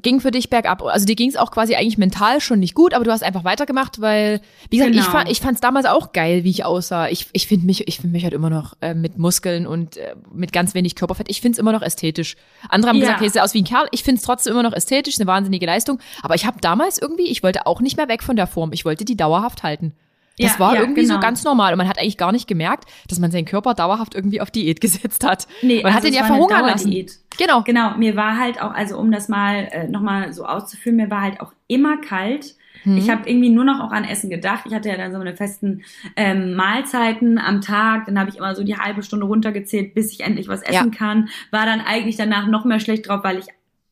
[0.00, 0.82] ging für dich bergab.
[0.82, 3.44] Also dir ging es auch quasi eigentlich mental schon nicht gut, aber du hast einfach
[3.44, 5.04] weitergemacht, weil, wie gesagt, genau.
[5.04, 7.08] ich, fand, ich fand es damals auch geil, wie ich aussah.
[7.08, 10.14] Ich, ich finde mich, ich finde mich halt immer noch äh, mit Muskeln und äh,
[10.32, 11.30] mit ganz wenig Körperfett.
[11.30, 12.36] Ich finde es immer noch ästhetisch.
[12.70, 13.02] Andere haben ja.
[13.02, 13.86] gesagt, hey, sieht aus wie ein Kerl.
[13.90, 15.98] Ich finde es trotzdem immer noch ästhetisch, eine wahnsinnige Leistung.
[16.22, 18.72] Aber ich habe damals irgendwie, ich wollte auch nicht mehr weg von der Form.
[18.72, 19.92] Ich wollte die dauerhaft halten.
[20.38, 21.14] Das ja, war ja, irgendwie genau.
[21.14, 24.14] so ganz normal und man hat eigentlich gar nicht gemerkt, dass man seinen Körper dauerhaft
[24.14, 25.46] irgendwie auf Diät gesetzt hat.
[25.60, 27.06] Nee, man also hat ihn ja verhungern lassen.
[27.42, 27.62] Genau.
[27.64, 31.22] Genau, mir war halt auch, also um das mal äh, nochmal so auszuführen, mir war
[31.22, 32.54] halt auch immer kalt.
[32.84, 32.96] Hm.
[32.96, 34.62] Ich habe irgendwie nur noch auch an Essen gedacht.
[34.66, 35.82] Ich hatte ja dann so eine festen
[36.14, 38.06] ähm, Mahlzeiten am Tag.
[38.06, 40.96] Dann habe ich immer so die halbe Stunde runtergezählt, bis ich endlich was essen ja.
[40.96, 41.28] kann.
[41.50, 43.46] War dann eigentlich danach noch mehr schlecht drauf, weil ich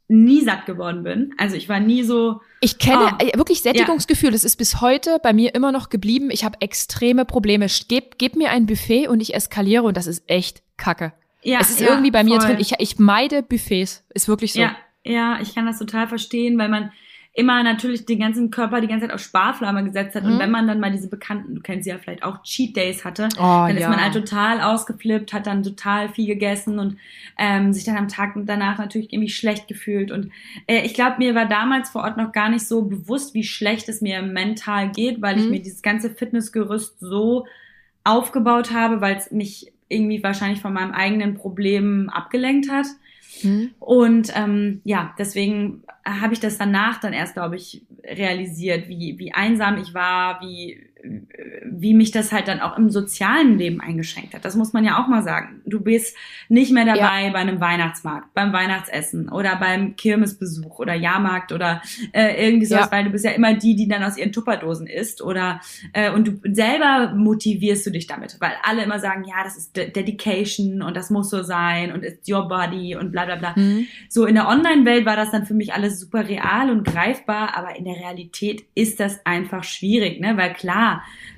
[0.07, 1.35] nie satt geworden bin.
[1.37, 2.41] Also ich war nie so.
[2.61, 4.31] Ich kenne oh, wirklich Sättigungsgefühl.
[4.31, 4.33] Ja.
[4.33, 6.31] Das ist bis heute bei mir immer noch geblieben.
[6.31, 7.67] Ich habe extreme Probleme.
[7.89, 11.13] Gib, gib mir ein Buffet und ich eskaliere und das ist echt Kacke.
[11.42, 12.50] Ja, es ist ja, irgendwie bei mir voll.
[12.50, 12.61] drin.
[12.61, 14.05] Ich, ich meide Buffets.
[14.14, 14.61] Ist wirklich so.
[14.61, 16.92] Ja, ja, ich kann das total verstehen, weil man
[17.33, 20.24] immer natürlich den ganzen Körper die ganze Zeit auf Sparflamme gesetzt hat.
[20.24, 20.33] Mhm.
[20.33, 23.05] Und wenn man dann mal diese bekannten, du kennst sie ja vielleicht auch, Cheat Days
[23.05, 23.83] hatte, oh, dann ja.
[23.83, 26.96] ist man halt total ausgeflippt, hat dann total viel gegessen und
[27.38, 30.11] ähm, sich dann am Tag danach natürlich irgendwie schlecht gefühlt.
[30.11, 30.33] Und
[30.66, 33.88] äh, ich glaube, mir war damals vor Ort noch gar nicht so bewusst, wie schlecht
[33.88, 35.42] es mir mental geht, weil mhm.
[35.42, 37.46] ich mir dieses ganze Fitnessgerüst so
[38.03, 42.87] aufgebaut habe, weil es mich irgendwie wahrscheinlich von meinem eigenen Problem abgelenkt hat.
[43.42, 43.72] Mhm.
[43.79, 49.33] Und ähm, ja, deswegen habe ich das danach dann erst, glaube ich, realisiert, wie, wie
[49.33, 50.89] einsam ich war, wie,
[51.65, 54.45] wie mich das halt dann auch im sozialen Leben eingeschränkt hat.
[54.45, 55.63] Das muss man ja auch mal sagen.
[55.65, 56.17] Du bist
[56.49, 57.33] nicht mehr dabei ja.
[57.33, 61.83] bei einem Weihnachtsmarkt, beim Weihnachtsessen oder beim Kirmesbesuch oder Jahrmarkt oder
[62.13, 62.93] äh, irgendwie sowas, ja.
[62.93, 65.61] weil du bist ja immer die, die dann aus ihren Tupperdosen isst oder
[65.93, 69.77] äh, und du selber motivierst du dich damit, weil alle immer sagen, ja, das ist
[69.77, 73.55] De Dedication und das muss so sein und it's your body und bla bla bla.
[73.57, 73.87] Mhm.
[74.09, 77.77] So in der Online-Welt war das dann für mich alles super real und greifbar, aber
[77.77, 80.37] in der Realität ist das einfach schwierig, ne?
[80.37, 80.89] Weil klar,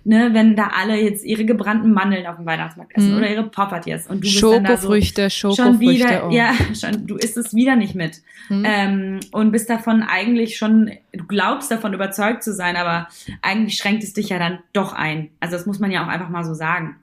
[0.04, 3.18] ne, wenn da alle jetzt ihre gebrannten Mandeln auf dem Weihnachtsmarkt essen mhm.
[3.18, 6.30] oder ihre Poppertiers und du bist Schokofrüchte, so schon wieder, oh.
[6.30, 8.64] ja, schon, du isst es wieder nicht mit mhm.
[8.66, 13.08] ähm, und bist davon eigentlich schon, du glaubst davon überzeugt zu sein, aber
[13.42, 15.30] eigentlich schränkt es dich ja dann doch ein.
[15.40, 16.96] Also das muss man ja auch einfach mal so sagen.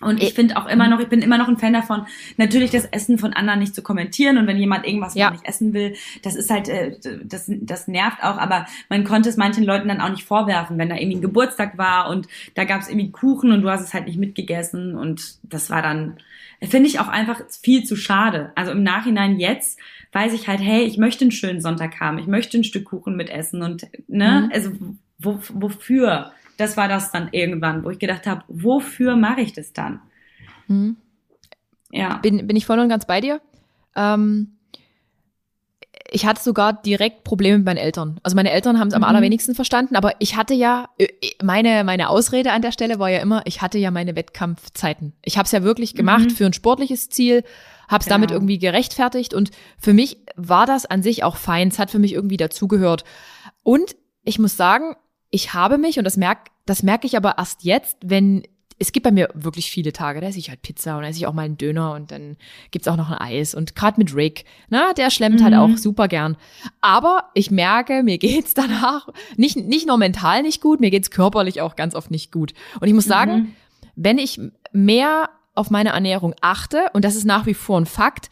[0.00, 2.84] Und ich finde auch immer noch, ich bin immer noch ein Fan davon, natürlich das
[2.84, 4.38] Essen von anderen nicht zu kommentieren.
[4.38, 5.30] Und wenn jemand irgendwas ja.
[5.30, 9.36] nicht essen will, das ist halt, äh, das, das nervt auch, aber man konnte es
[9.36, 12.80] manchen Leuten dann auch nicht vorwerfen, wenn da irgendwie ein Geburtstag war und da gab
[12.80, 14.96] es irgendwie Kuchen und du hast es halt nicht mitgegessen.
[14.96, 16.16] Und das war dann,
[16.60, 18.50] finde ich auch einfach viel zu schade.
[18.56, 19.78] Also im Nachhinein jetzt
[20.12, 23.16] weiß ich halt, hey, ich möchte einen schönen Sonntag haben, ich möchte ein Stück Kuchen
[23.16, 24.50] mitessen und ne, mhm.
[24.52, 24.72] also
[25.18, 26.32] wo, wofür?
[26.56, 30.00] Das war das dann irgendwann, wo ich gedacht habe, wofür mache ich das dann?
[30.68, 30.96] Mhm.
[31.90, 32.16] Ja.
[32.18, 33.40] Bin, bin ich voll und ganz bei dir.
[33.94, 34.56] Ähm,
[36.10, 38.20] ich hatte sogar direkt Probleme mit meinen Eltern.
[38.22, 39.08] Also meine Eltern haben es am Mhm.
[39.08, 41.08] allerwenigsten verstanden, aber ich hatte ja, äh,
[41.42, 45.14] meine, meine Ausrede an der Stelle war ja immer, ich hatte ja meine Wettkampfzeiten.
[45.24, 46.30] Ich habe es ja wirklich gemacht Mhm.
[46.30, 47.42] für ein sportliches Ziel,
[47.88, 48.40] habe es damit Genau.
[48.40, 51.68] irgendwie gerechtfertigt und für mich war das an sich auch fein.
[51.68, 53.04] Es hat für mich irgendwie dazugehört.
[53.62, 54.96] Und ich muss sagen,
[55.34, 58.44] ich habe mich, und das merk, das merke ich aber erst jetzt, wenn
[58.78, 61.18] es gibt bei mir wirklich viele Tage, da esse ich halt Pizza und da esse
[61.18, 62.36] ich auch mal einen Döner und dann
[62.72, 63.54] gibt's auch noch ein Eis.
[63.54, 65.60] Und gerade mit Rick, na, der schlemmt halt Mhm.
[65.60, 66.36] auch super gern.
[66.80, 71.60] Aber ich merke, mir geht's danach nicht, nicht nur mental nicht gut, mir geht's körperlich
[71.60, 72.52] auch ganz oft nicht gut.
[72.80, 73.54] Und ich muss sagen, Mhm.
[73.96, 74.40] wenn ich
[74.72, 78.28] mehr auf meine Ernährung achte, und das ist nach wie vor ein Fakt,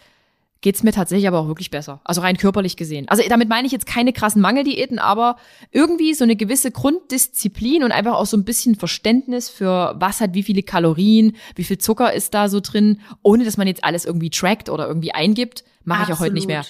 [0.63, 2.01] geht's mir tatsächlich aber auch wirklich besser.
[2.05, 3.09] Also rein körperlich gesehen.
[3.09, 5.37] Also damit meine ich jetzt keine krassen Mangeldiäten, aber
[5.71, 10.35] irgendwie so eine gewisse Grunddisziplin und einfach auch so ein bisschen Verständnis für was hat
[10.35, 14.05] wie viele Kalorien, wie viel Zucker ist da so drin, ohne dass man jetzt alles
[14.05, 16.65] irgendwie trackt oder irgendwie eingibt, mache ich auch heute nicht mehr.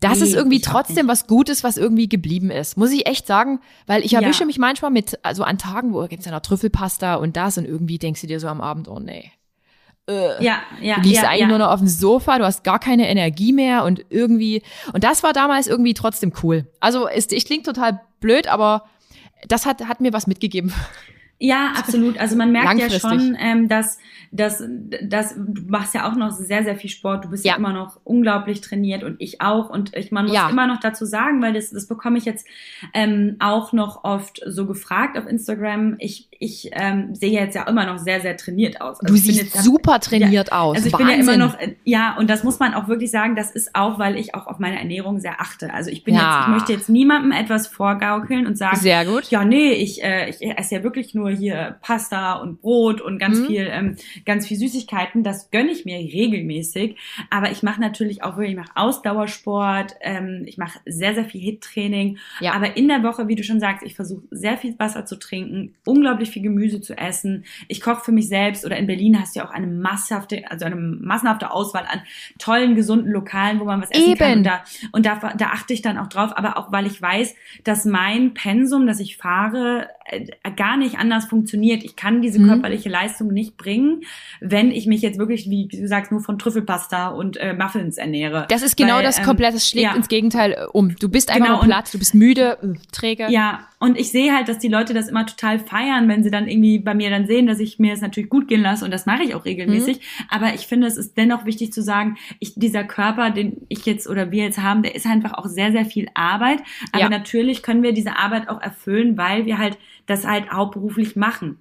[0.00, 2.76] Das Nee, ist irgendwie trotzdem was Gutes, was irgendwie geblieben ist.
[2.76, 4.46] Muss ich echt sagen, weil ich erwische Ja.
[4.46, 7.98] mich manchmal mit, also an Tagen, wo gibt's ja noch Trüffelpasta und das und irgendwie
[7.98, 9.30] denkst du dir so am Abend, oh nee.
[10.08, 11.46] Ja, ja, Du liegst ja, eigentlich ja.
[11.48, 14.62] nur noch auf dem Sofa, du hast gar keine Energie mehr und irgendwie,
[14.92, 16.66] und das war damals irgendwie trotzdem cool.
[16.80, 18.84] Also, ist, ich klingt total blöd, aber
[19.48, 20.72] das hat, hat mir was mitgegeben.
[21.40, 22.16] Ja, absolut.
[22.18, 23.98] Also man merkt ja schon, ähm, dass,
[24.30, 24.62] dass,
[25.02, 27.24] dass du machst ja auch noch sehr, sehr viel Sport.
[27.24, 27.58] Du bist ja, Ja.
[27.58, 29.68] immer noch unglaublich trainiert und ich auch.
[29.68, 30.48] Und ich, man muss Ja.
[30.48, 32.46] immer noch dazu sagen, weil das, das bekomme ich jetzt
[32.94, 35.96] ähm, auch noch oft so gefragt auf Instagram.
[35.98, 39.00] Ich, ich ähm, sehe jetzt ja immer noch sehr, sehr trainiert aus.
[39.00, 40.76] Also Du siehst jetzt- super trainiert aus.
[40.76, 41.08] Also ich Wahnsinn.
[41.08, 43.98] bin ja immer noch, ja, und das muss man auch wirklich sagen, das ist auch,
[43.98, 45.72] weil ich auch auf meine Ernährung sehr achte.
[45.72, 46.20] Also ich bin Ja.
[46.38, 49.30] jetzt, ich möchte jetzt niemandem etwas vorgaukeln und sagen, Sehr gut.
[49.30, 53.38] ja, nee, ich, äh, ich esse ja wirklich nur hier Pasta und Brot und ganz
[53.40, 53.46] Mhm.
[53.46, 55.22] viel, ähm, ganz viel Süßigkeiten.
[55.22, 56.96] Das gönne ich mir regelmäßig.
[57.30, 61.40] Aber ich mache natürlich auch wirklich, ich mache Ausdauersport, ähm, ich mache sehr, sehr viel
[61.40, 62.18] HIT-Training.
[62.40, 62.52] Ja.
[62.54, 65.74] Aber in der Woche, wie du schon sagst, ich versuche sehr viel Wasser zu trinken,
[65.84, 67.44] unglaublich viel Gemüse zu essen.
[67.68, 70.64] Ich koche für mich selbst oder in Berlin hast du ja auch eine massenhafte, also
[70.64, 72.02] eine massenhafte Auswahl an
[72.38, 74.30] tollen, gesunden Lokalen, wo man was essen kann.
[74.30, 74.38] Eben.
[74.38, 77.34] Und da, und da, da achte ich dann auch drauf, aber auch weil ich weiß,
[77.64, 79.88] dass mein Pensum, das ich fahre,
[80.56, 81.82] gar nicht anders funktioniert.
[81.82, 82.48] Ich kann diese Mhm.
[82.48, 84.02] körperliche Leistung nicht bringen,
[84.40, 88.46] wenn ich mich jetzt wirklich, wie du sagst, nur von Trüffelpasta und äh, Muffins ernähre.
[88.50, 89.94] Das ist genau Weil, das ähm, komplett, das schlägt ja.
[89.94, 90.94] ins Gegenteil äh, um.
[90.96, 93.28] Du bist einfach Genau, platt, du bist müde, äh, träge.
[93.30, 96.48] Ja, und ich sehe halt, dass die Leute das immer total feiern, wenn sie dann
[96.48, 99.06] irgendwie bei mir dann sehen, dass ich mir das natürlich gut gehen lasse und das
[99.06, 100.00] mache ich auch regelmäßig.
[100.30, 104.08] Aber ich finde, es ist dennoch wichtig zu sagen, ich, dieser Körper, den ich jetzt
[104.08, 106.58] oder wir jetzt haben, der ist einfach auch sehr, sehr viel Arbeit.
[106.92, 107.08] Aber Ja.
[107.08, 111.58] natürlich können wir diese Arbeit auch erfüllen, weil wir halt das halt hauptberuflich machen.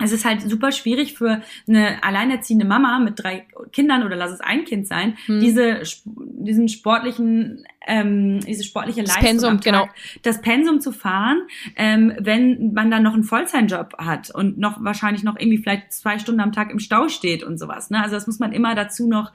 [0.00, 4.40] Es ist halt super schwierig für eine alleinerziehende Mama mit drei Kindern oder lass es
[4.40, 5.40] ein Kind sein, Hm.
[5.40, 9.88] diese diesen sportlichen ähm, diese sportliche Das Leistung Pensum, Tag, genau.
[10.22, 11.42] das Pensum zu fahren,
[11.74, 16.18] ähm, wenn man dann noch einen Vollzeitjob hat und noch wahrscheinlich noch irgendwie vielleicht zwei
[16.18, 17.90] Stunden am Tag im Stau steht und sowas.
[17.90, 18.00] Ne?
[18.00, 19.32] Also das muss man immer dazu noch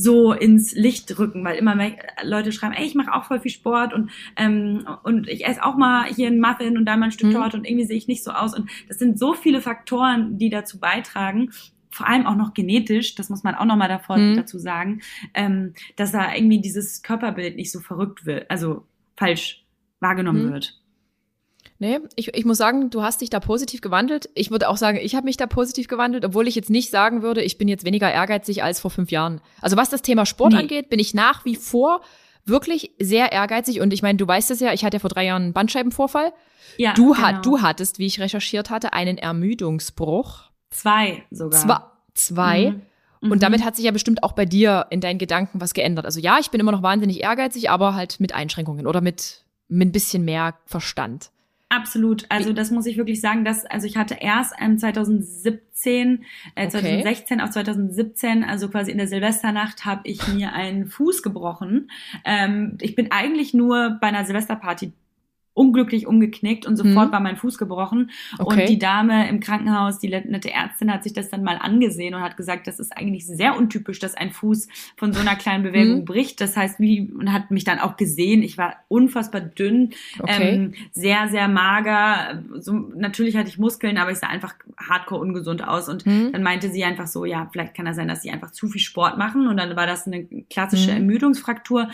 [0.00, 3.50] so ins Licht rücken, weil immer mehr Leute schreiben, ey, ich mache auch voll viel
[3.50, 7.10] Sport und ähm, und ich esse auch mal hier einen Muffin und da mal ein
[7.12, 7.34] Stück Mhm.
[7.34, 10.50] Torte und irgendwie sehe ich nicht so aus und das sind so viele Faktoren, die
[10.50, 11.50] dazu beitragen,
[11.90, 14.36] vor allem auch noch genetisch, das muss man auch noch mal davor, Mhm.
[14.36, 15.00] dazu sagen,
[15.34, 19.64] ähm, dass da irgendwie dieses Körperbild nicht so verrückt wird, also falsch
[19.98, 20.52] wahrgenommen Mhm.
[20.52, 20.77] wird.
[21.80, 24.28] Nee, ich, ich muss sagen, du hast dich da positiv gewandelt.
[24.34, 27.22] Ich würde auch sagen, ich habe mich da positiv gewandelt, obwohl ich jetzt nicht sagen
[27.22, 29.40] würde, ich bin jetzt weniger ehrgeizig als vor fünf Jahren.
[29.60, 30.58] Also was das Thema Sport Nee.
[30.58, 32.00] angeht, bin ich nach wie vor
[32.44, 33.80] wirklich sehr ehrgeizig.
[33.80, 36.32] Und ich meine, du weißt es ja, ich hatte ja vor drei Jahren einen Bandscheibenvorfall.
[36.78, 37.26] Ja, Du, genau.
[37.26, 40.50] hat, du hattest, wie ich recherchiert hatte, einen Ermüdungsbruch.
[40.70, 41.60] zwei sogar.
[41.60, 41.80] Zwei.
[42.14, 42.74] zwei.
[43.20, 43.32] Mhm.
[43.32, 46.04] Und damit hat sich ja bestimmt auch bei dir in deinen Gedanken was geändert.
[46.06, 49.88] Also ja, ich bin immer noch wahnsinnig ehrgeizig, aber halt mit Einschränkungen oder mit, mit
[49.88, 51.30] ein bisschen mehr Verstand.
[51.70, 52.24] Absolut.
[52.30, 56.70] Also das muss ich wirklich sagen, dass also ich hatte erst ähm, 2017, äh, Okay.
[56.70, 61.90] 2016 auf 2017, also quasi in der Silvesternacht, habe ich mir einen Fuß gebrochen.
[62.24, 64.92] Ähm, ich bin eigentlich nur bei einer Silvesterparty
[65.58, 67.12] unglücklich umgeknickt und sofort Mhm.
[67.12, 68.10] war mein Fuß gebrochen.
[68.38, 68.60] Okay.
[68.62, 72.20] Und die Dame im Krankenhaus, die nette Ärztin, hat sich das dann mal angesehen und
[72.22, 76.00] hat gesagt, das ist eigentlich sehr untypisch, dass ein Fuß von so einer kleinen Bewegung
[76.00, 76.04] Mhm.
[76.04, 76.40] bricht.
[76.40, 78.42] Das heißt, wie, und hat mich dann auch gesehen.
[78.42, 79.90] Ich war unfassbar dünn,
[80.20, 80.54] Okay.
[80.54, 82.42] ähm, sehr, sehr mager.
[82.60, 84.54] So, natürlich hatte ich Muskeln, aber ich sah einfach
[84.88, 85.88] hardcore ungesund aus.
[85.88, 86.30] Und Hm?
[86.32, 88.80] dann meinte sie einfach so, ja, vielleicht kann das sein, dass sie einfach zu viel
[88.80, 89.48] Sport machen.
[89.48, 90.98] Und dann war das eine klassische Mhm.
[90.98, 91.88] Ermüdungsfraktur.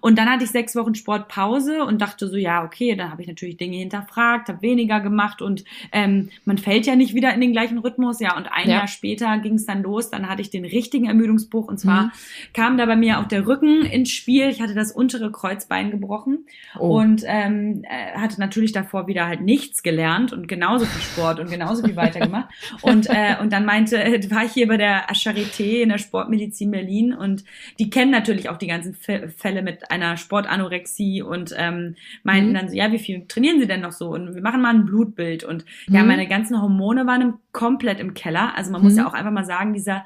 [0.00, 3.28] Und dann hatte ich sechs Wochen Sportpause und dachte so, ja, okay, dann habe ich
[3.28, 7.52] natürlich Dinge hinterfragt, habe weniger gemacht und ähm, man fällt ja nicht wieder in den
[7.52, 8.20] gleichen Rhythmus.
[8.20, 8.78] Ja, und ein ja.
[8.78, 12.10] Jahr später ging es dann los, dann hatte ich den richtigen Ermüdungsbruch und zwar mhm.
[12.52, 14.48] kam da bei mir auch der Rücken ins Spiel.
[14.48, 16.46] Ich hatte das untere Kreuzbein gebrochen
[16.78, 16.98] oh.
[16.98, 21.50] und ähm, äh, hatte natürlich davor wieder halt nichts gelernt und genauso viel Sport und
[21.50, 22.48] genauso viel weitergemacht.
[22.82, 26.70] und, äh, und dann meinte, äh, war ich hier bei der Charité in der Sportmedizin
[26.70, 27.44] Berlin und
[27.78, 32.54] die kennen natürlich auch die ganzen Fälle mit einer Sportanorexie und ähm, meinten mhm.
[32.54, 34.10] dann so, ja, wie viel trainieren sie denn noch so?
[34.10, 35.44] Und wir machen mal ein Blutbild.
[35.44, 36.08] Und ja, mhm.
[36.08, 38.56] meine ganzen Hormone waren im, komplett im Keller.
[38.56, 39.08] Also man muss ja mhm.
[39.08, 40.04] auch einfach mal sagen, dieser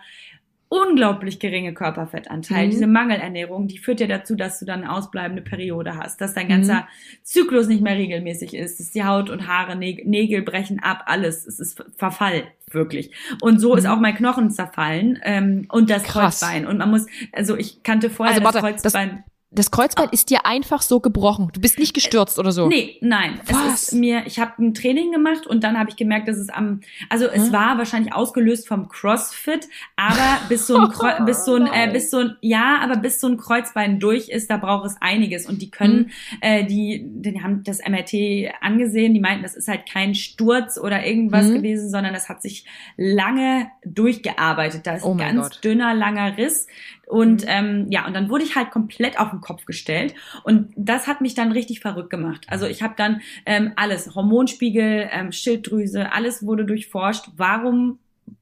[0.70, 2.70] unglaublich geringe Körperfettanteil, mhm.
[2.70, 6.48] diese Mangelernährung, die führt ja dazu, dass du dann eine ausbleibende Periode hast, dass dein
[6.48, 7.22] ganzer mhm.
[7.22, 11.46] Zyklus nicht mehr regelmäßig ist, dass die Haut und Haare, Nägel brechen ab, alles.
[11.46, 13.12] Es ist Verfall, wirklich.
[13.40, 13.78] Und so mhm.
[13.78, 16.40] ist auch mein Knochen zerfallen ähm, und das Krass.
[16.40, 16.66] Kreuzbein.
[16.66, 19.24] Und man muss, also ich kannte vorher also, das warte, Kreuzbein.
[19.24, 20.12] Das das Kreuzband ah.
[20.12, 21.48] ist dir einfach so gebrochen.
[21.54, 22.68] Du bist nicht gestürzt oder so.
[22.68, 23.40] Nee, nein.
[23.46, 23.74] Was?
[23.74, 26.50] Es ist mir, ich habe ein Training gemacht und dann habe ich gemerkt, dass es
[26.50, 27.52] am, also es hm?
[27.52, 32.10] war wahrscheinlich ausgelöst vom CrossFit, aber bis so ein, Kreu bis so ein, äh, bis
[32.10, 35.62] so ein, ja, aber bis so ein Kreuzbein durch ist, da braucht es einiges und
[35.62, 36.38] die können, hm.
[36.42, 41.06] äh, die, die haben das MRT angesehen, die meinten, das ist halt kein Sturz oder
[41.06, 41.54] irgendwas hm.
[41.54, 42.66] gewesen, sondern das hat sich
[42.98, 44.86] lange durchgearbeitet.
[44.86, 45.64] Da ist oh ein ganz Gott.
[45.64, 46.66] dünner, langer Riss.
[47.08, 47.48] Und mhm.
[47.48, 50.14] ähm, ja, und dann wurde ich halt komplett auf den Kopf gestellt.
[50.44, 52.46] Und das hat mich dann richtig verrückt gemacht.
[52.48, 57.30] Also ich habe dann ähm, alles, Hormonspiegel, ähm, Schilddrüse, alles wurde durchforscht.
[57.36, 57.98] Warum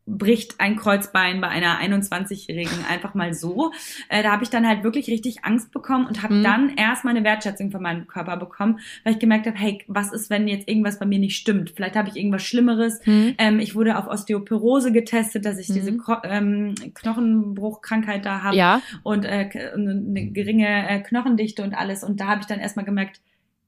[0.07, 3.73] bricht ein Kreuzbein bei einer 21-Jährigen einfach mal so.
[4.09, 6.43] Äh, da habe ich dann halt wirklich richtig Angst bekommen und habe mhm.
[6.45, 10.13] dann erst mal eine Wertschätzung von meinem Körper bekommen, weil ich gemerkt habe, hey, was
[10.13, 11.73] ist, wenn jetzt irgendwas bei mir nicht stimmt?
[11.75, 13.01] Vielleicht habe ich irgendwas Schlimmeres.
[13.05, 13.35] Mhm.
[13.39, 15.75] Ähm, ich wurde auf Osteoporose getestet, dass ich mhm.
[15.75, 18.81] diese Ko ähm, Knochenbruchkrankheit da habe ja.
[19.03, 22.05] und äh, eine geringe äh, Knochendichte und alles.
[22.05, 23.21] Und da habe ich dann erstmal gemerkt,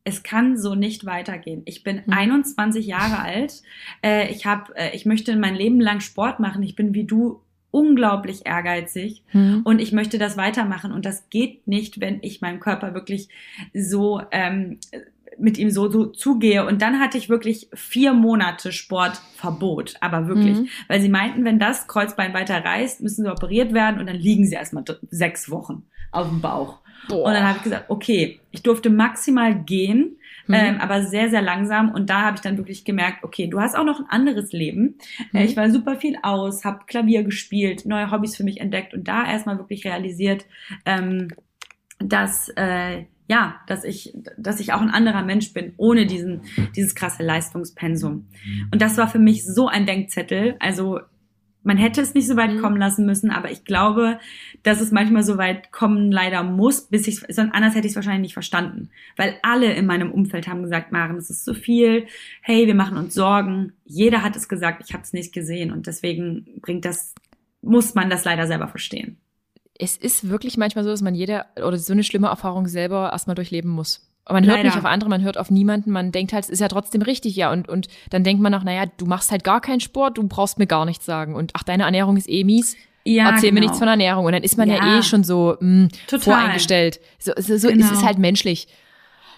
[0.09, 1.63] es kann so nicht weitergehen.
[1.67, 2.13] Ich bin mhm.
[2.13, 3.63] 21 Jahre alt.
[4.03, 6.63] Äh, ich habe, äh, ich möchte mein Leben lang Sport machen.
[6.63, 9.61] Ich bin wie du unglaublich ehrgeizig mhm.
[9.65, 13.29] und ich möchte das weitermachen und das geht nicht, wenn ich meinem Körper wirklich
[13.75, 14.79] so ähm,
[15.39, 16.67] mit ihm so, so zugehe.
[16.67, 20.59] Und dann hatte ich wirklich vier Monate Sportverbot, aber wirklich.
[20.59, 20.69] Mhm.
[20.89, 24.47] Weil sie meinten, wenn das Kreuzbein weiter reißt, müssen sie operiert werden und dann liegen
[24.47, 26.81] sie erstmal sechs Wochen auf dem Bauch.
[27.09, 27.27] Boah.
[27.27, 30.55] Und dann habe ich gesagt, okay, ich durfte maximal gehen, mhm.
[30.55, 31.91] ähm, aber sehr, sehr langsam.
[31.91, 34.99] Und da habe ich dann wirklich gemerkt, okay, du hast auch noch ein anderes Leben.
[35.33, 35.45] Äh, mhm.
[35.45, 39.27] Ich war super viel aus, habe Klavier gespielt, neue Hobbys für mich entdeckt und da
[39.27, 40.47] erstmal wirklich realisiert,
[40.85, 41.29] ähm,
[41.99, 46.43] dass äh, ja, dass ich, dass ich auch ein anderer Mensch bin, ohne diesen,
[46.75, 48.27] dieses krasse Leistungspensum.
[48.73, 50.57] Und das war für mich so ein Denkzettel.
[50.61, 51.01] Also
[51.69, 52.63] man hätte es nicht so weit mhm.
[52.63, 54.19] kommen lassen müssen, aber ich glaube,
[54.63, 57.97] dass es manchmal so weit kommen leider muss, bis ich sonst anders hätte ich es
[57.97, 62.07] wahrscheinlich nicht verstanden, weil alle in meinem Umfeld haben gesagt, Maren, es ist zu viel.
[62.41, 63.75] Hey, wir machen uns Sorgen.
[63.85, 67.15] Jeder hat es gesagt, ich habe es nicht gesehen und deswegen bringt das
[67.61, 69.19] muss man das leider selber verstehen.
[69.79, 73.37] Es ist wirklich manchmal so, dass man jede oder so eine schlimme Erfahrung selber erstmal
[73.37, 74.08] durchleben muss.
[74.31, 74.69] Man hört Leider.
[74.69, 77.35] nicht auf andere, man hört auf niemanden, man denkt halt, es ist ja trotzdem richtig,
[77.37, 77.51] ja.
[77.51, 80.59] Und, und dann denkt man auch, naja, du machst halt gar keinen Sport, du brauchst
[80.59, 81.35] mir gar nichts sagen.
[81.35, 82.77] Und ach, deine Ernährung ist eh mies.
[83.05, 83.55] Ja, Erzähl genau.
[83.55, 84.27] mir nichts von Ernährung.
[84.27, 86.21] Und dann ist man ja, ja eh schon so mh, mm, Total.
[86.21, 87.01] voreingestellt.
[87.19, 87.87] So, so, so genau.
[87.87, 88.69] ist es halt menschlich.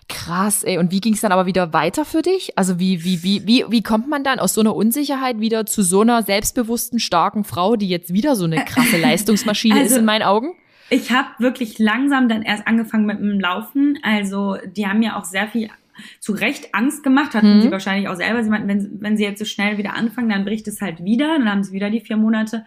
[0.09, 0.79] Krass, ey.
[0.79, 2.59] Und wie ging es dann aber wieder weiter für dich?
[2.59, 5.83] Also wie, wie, wie, wie, wie kommt man dann aus so einer Unsicherheit wieder zu
[5.83, 10.05] so einer selbstbewussten, starken Frau, die jetzt wieder so eine krasse Leistungsmaschine also, ist in
[10.05, 10.55] meinen Augen?
[10.91, 13.99] Ich habe wirklich langsam dann erst angefangen mit dem Laufen.
[14.03, 15.71] Also die haben mir auch sehr viel
[16.19, 17.63] zu Recht Angst gemacht, hatten mhm.
[17.63, 18.43] sie wahrscheinlich auch selber.
[18.43, 21.39] Sie meinten, wenn, wenn sie jetzt so schnell wieder anfangen, dann bricht es halt wieder.
[21.39, 22.65] Dann haben sie wieder die vier Monate.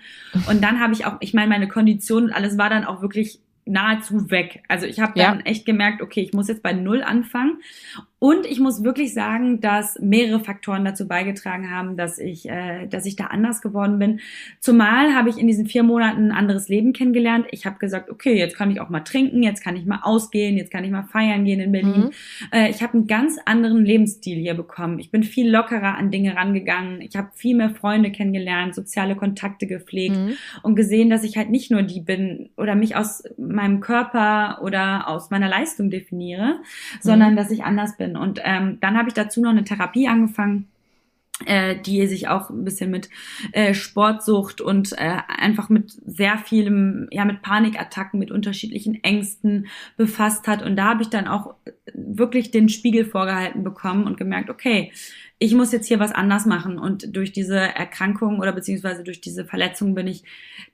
[0.49, 3.39] Und dann habe ich auch, ich meine, meine Kondition und alles war dann auch wirklich
[3.65, 4.63] nahezu weg.
[4.67, 5.45] Also ich habe dann ja.
[5.45, 7.61] echt gemerkt, okay, ich muss jetzt bei Null anfangen.
[8.23, 13.05] Und ich muss wirklich sagen, dass mehrere Faktoren dazu beigetragen haben, dass ich, äh, dass
[13.05, 14.21] ich da anders geworden bin.
[14.61, 17.47] Zumal habe ich in diesen vier Monaten ein anderes Leben kennengelernt.
[17.51, 20.55] Ich habe gesagt, okay, jetzt kann ich auch mal trinken, jetzt kann ich mal ausgehen,
[20.55, 21.99] jetzt kann ich mal feiern gehen in Berlin.
[22.01, 22.11] Mhm.
[22.53, 24.99] Äh, ich habe einen ganz anderen Lebensstil hier bekommen.
[24.99, 27.01] Ich bin viel lockerer an Dinge rangegangen.
[27.01, 30.35] Ich habe viel mehr Freunde kennengelernt, soziale Kontakte gepflegt mhm.
[30.61, 35.09] und gesehen, dass ich halt nicht nur die bin oder mich aus meinem Körper oder
[35.09, 36.57] aus meiner Leistung definiere, mhm.
[37.01, 38.12] sondern dass ich anders bin.
[38.15, 40.67] Und ähm, dann habe ich dazu noch eine Therapie angefangen
[41.45, 43.09] äh, die sich auch ein bisschen mit
[43.51, 50.47] äh, Sportsucht und äh, einfach mit sehr vielem, ja, mit Panikattacken, mit unterschiedlichen Ängsten befasst
[50.47, 50.61] hat.
[50.61, 51.55] Und da habe ich dann auch
[51.93, 54.91] wirklich den Spiegel vorgehalten bekommen und gemerkt, okay,
[55.43, 56.79] ich muss jetzt hier was anders machen.
[56.79, 60.23] Und durch diese Erkrankung oder beziehungsweise durch diese Verletzung bin ich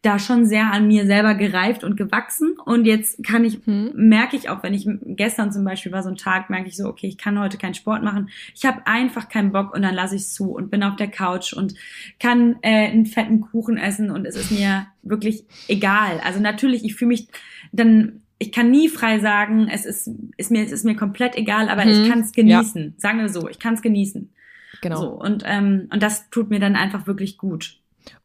[0.03, 2.55] da schon sehr an mir selber gereift und gewachsen.
[2.65, 3.93] Und jetzt kann ich, hm.
[3.95, 6.85] merke ich auch, wenn ich gestern zum Beispiel war so ein Tag, merke ich so,
[6.85, 8.29] okay, ich kann heute keinen Sport machen.
[8.53, 11.09] Ich habe einfach keinen Bock und dann lasse ich es zu und bin auf der
[11.09, 11.73] Couch und
[12.19, 16.21] kann äh, einen fetten Kuchen essen und es ist mir wirklich egal.
[16.23, 17.27] Also natürlich, ich fühle mich
[17.71, 21.67] dann ich kann nie frei sagen, es ist, ist mir, es ist mir komplett egal,
[21.67, 21.91] aber mhm.
[21.91, 22.83] ich kann es genießen.
[22.83, 22.91] Ja.
[22.95, 24.29] Sagen wir so, ich kann es genießen.
[24.81, 25.01] Genau.
[25.01, 27.77] So, und, ähm, und das tut mir dann einfach wirklich gut.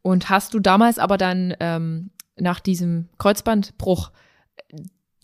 [0.03, 4.11] Und hast du damals aber dann ähm, nach diesem Kreuzbandbruch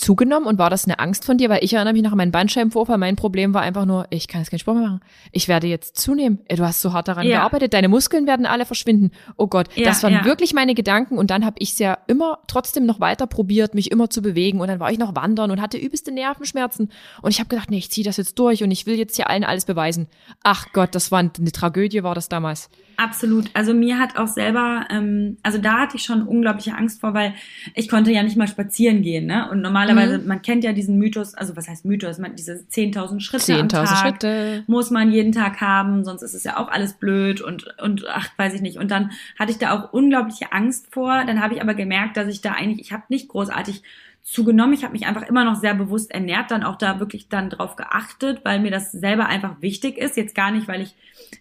[0.00, 1.48] zugenommen und war das eine Angst von dir?
[1.48, 2.98] Weil ich erinnere mich noch an meinen Bandscheibenvorfall.
[2.98, 5.00] Mein Problem war einfach nur, ich kann jetzt keinen Sport mehr machen.
[5.32, 6.40] Ich werde jetzt zunehmen.
[6.48, 7.38] Du hast so hart daran ja.
[7.38, 7.74] gearbeitet.
[7.74, 9.10] Deine Muskeln werden alle verschwinden.
[9.36, 10.24] Oh Gott, ja, das waren ja.
[10.24, 11.18] wirklich meine Gedanken.
[11.18, 14.60] Und dann habe ich es ja immer trotzdem noch weiter probiert, mich immer zu bewegen.
[14.60, 16.90] Und dann war ich noch wandern und hatte übelste Nervenschmerzen.
[17.22, 19.28] Und ich habe gedacht, nee, ich ziehe das jetzt durch und ich will jetzt hier
[19.28, 20.08] allen alles beweisen.
[20.42, 22.70] Ach Gott, das war eine Tragödie, war das damals.
[23.00, 23.48] Absolut.
[23.54, 27.32] Also mir hat auch selber, ähm, also da hatte ich schon unglaubliche Angst vor, weil
[27.74, 29.24] ich konnte ja nicht mal spazieren gehen.
[29.24, 29.48] Ne?
[29.50, 30.26] Und normalerweise, mhm.
[30.26, 32.18] man kennt ja diesen Mythos, also was heißt Mythos?
[32.18, 34.64] Man, diese 10.000 Schritte 10 am Tag Schritte.
[34.66, 38.28] muss man jeden Tag haben, sonst ist es ja auch alles blöd und, und ach,
[38.36, 38.76] weiß ich nicht.
[38.76, 41.24] Und dann hatte ich da auch unglaubliche Angst vor.
[41.24, 43.82] Dann habe ich aber gemerkt, dass ich da eigentlich, ich habe nicht großartig
[44.24, 44.74] zugenommen.
[44.74, 47.76] Ich habe mich einfach immer noch sehr bewusst ernährt, dann auch da wirklich dann drauf
[47.76, 50.18] geachtet, weil mir das selber einfach wichtig ist.
[50.18, 50.94] Jetzt gar nicht, weil ich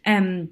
[0.05, 0.51] ähm,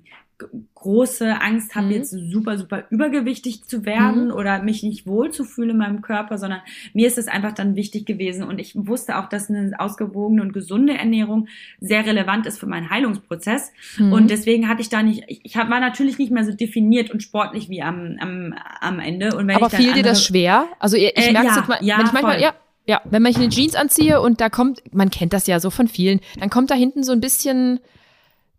[0.88, 1.92] große Angst habe, mhm.
[1.92, 4.32] jetzt super, super übergewichtig zu werden mhm.
[4.32, 6.62] oder mich nicht wohl zu fühlen in meinem Körper, sondern
[6.94, 10.54] mir ist es einfach dann wichtig gewesen und ich wusste auch, dass eine ausgewogene und
[10.54, 11.50] gesunde Ernährung
[11.82, 14.14] sehr relevant ist für meinen Heilungsprozess mhm.
[14.14, 17.22] und deswegen hatte ich da nicht, ich, ich war natürlich nicht mehr so definiert und
[17.22, 19.36] sportlich wie am, am, am Ende.
[19.36, 20.68] Und wenn Aber fiel dir das schwer?
[20.80, 22.44] Also ich äh, merke ja, jetzt mal, ja, wenn ich manchmal, voll.
[22.44, 22.54] ja,
[22.86, 25.90] ja, wenn man eine Jeans anziehe und da kommt, man kennt das ja so von
[25.90, 27.82] vielen, dann kommt da hinten so ein bisschen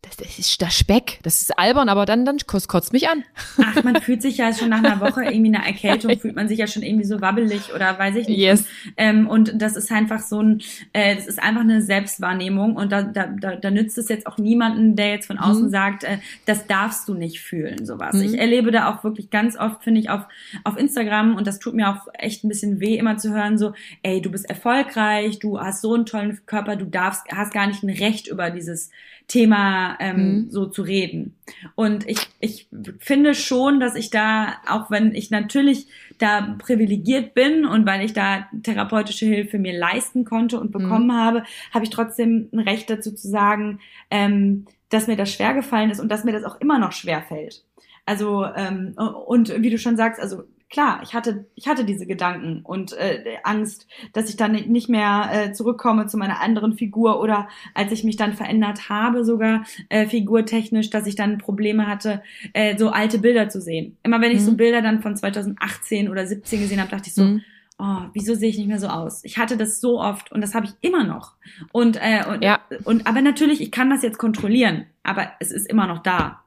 [0.02, 3.24] das, das ist das Speck, das ist albern, aber dann, dann kotzt, kotzt mich an.
[3.58, 6.58] Ach, man fühlt sich ja schon nach einer Woche irgendwie eine Erkältung, fühlt man sich
[6.58, 8.38] ja schon irgendwie so wabbelig oder weiß ich nicht.
[8.38, 8.60] Yes.
[8.60, 12.92] Und, ähm, und das ist einfach so ein, äh, das ist einfach eine Selbstwahrnehmung und
[12.92, 15.70] da, da, da, da nützt es jetzt auch niemanden, der jetzt von außen mhm.
[15.70, 18.14] sagt, äh, das darfst du nicht fühlen, sowas.
[18.14, 18.22] Mhm.
[18.22, 20.22] Ich erlebe da auch wirklich ganz oft, finde ich, auf,
[20.62, 23.72] auf Instagram und das tut mir auch echt ein bisschen weh, immer zu hören, so,
[24.02, 27.82] ey, du bist erfolgreich, du hast so einen tollen Körper, du darfst, hast gar nicht
[27.82, 28.90] ein Recht über dieses
[29.28, 30.50] Thema ähm, mhm.
[30.50, 31.36] so zu reden.
[31.74, 32.68] Und ich, ich
[32.98, 38.14] finde schon, dass ich da, auch wenn ich natürlich da privilegiert bin und weil ich
[38.14, 41.12] da therapeutische Hilfe mir leisten konnte und bekommen mhm.
[41.12, 45.90] habe, habe ich trotzdem ein Recht dazu zu sagen, ähm, dass mir das schwer gefallen
[45.90, 47.64] ist und dass mir das auch immer noch schwer fällt.
[48.06, 48.94] Also ähm,
[49.26, 53.36] und wie du schon sagst, also klar, ich hatte, ich hatte diese Gedanken und äh,
[53.42, 58.04] Angst, dass ich dann nicht mehr äh, zurückkomme zu meiner anderen Figur oder als ich
[58.04, 63.18] mich dann verändert habe, sogar äh, figurtechnisch, dass ich dann Probleme hatte, äh, so alte
[63.18, 63.96] Bilder zu sehen.
[64.02, 64.44] Immer wenn ich mhm.
[64.44, 67.42] so Bilder dann von 2018 oder 17 gesehen habe, dachte ich so, mhm.
[67.78, 69.24] oh, wieso sehe ich nicht mehr so aus?
[69.24, 71.34] Ich hatte das so oft und das habe ich immer noch.
[71.72, 72.60] Und, äh, und, ja.
[72.84, 76.44] und aber natürlich, ich kann das jetzt kontrollieren, aber es ist immer noch da.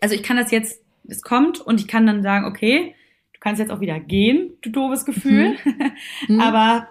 [0.00, 2.94] Also ich kann das jetzt, es kommt und ich kann dann sagen, okay,
[3.38, 5.56] du kannst jetzt auch wieder gehen, du doofes Gefühl.
[5.64, 5.92] Mhm.
[6.34, 6.40] mhm.
[6.40, 6.88] Aber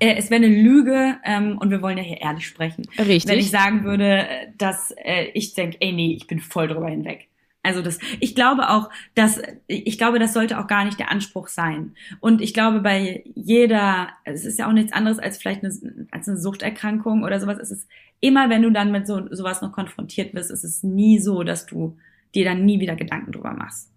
[0.00, 2.84] äh, es wäre eine Lüge ähm, und wir wollen ja hier ehrlich sprechen.
[2.98, 3.28] Richtig.
[3.28, 4.26] Wenn ich sagen würde,
[4.58, 7.28] dass äh, ich denke, ey nee, ich bin voll drüber hinweg.
[7.64, 11.46] Also das, ich glaube auch, dass ich glaube, das sollte auch gar nicht der Anspruch
[11.46, 11.94] sein.
[12.18, 16.28] Und ich glaube, bei jeder, es ist ja auch nichts anderes als vielleicht eine, als
[16.28, 17.58] eine Suchterkrankung oder sowas.
[17.60, 17.88] Es ist
[18.18, 21.64] immer, wenn du dann mit so sowas noch konfrontiert wirst, ist es nie so, dass
[21.66, 21.96] du
[22.34, 23.92] dir dann nie wieder Gedanken drüber machst.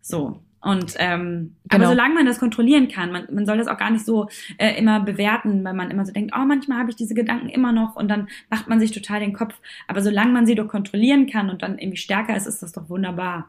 [0.00, 0.40] So.
[0.62, 1.84] Und ähm, genau.
[1.84, 4.78] aber solange man das kontrollieren kann, man, man soll das auch gar nicht so äh,
[4.78, 7.96] immer bewerten, weil man immer so denkt, oh, manchmal habe ich diese Gedanken immer noch
[7.96, 9.54] und dann macht man sich total den Kopf.
[9.88, 12.90] Aber solange man sie doch kontrollieren kann und dann irgendwie stärker ist, ist das doch
[12.90, 13.48] wunderbar.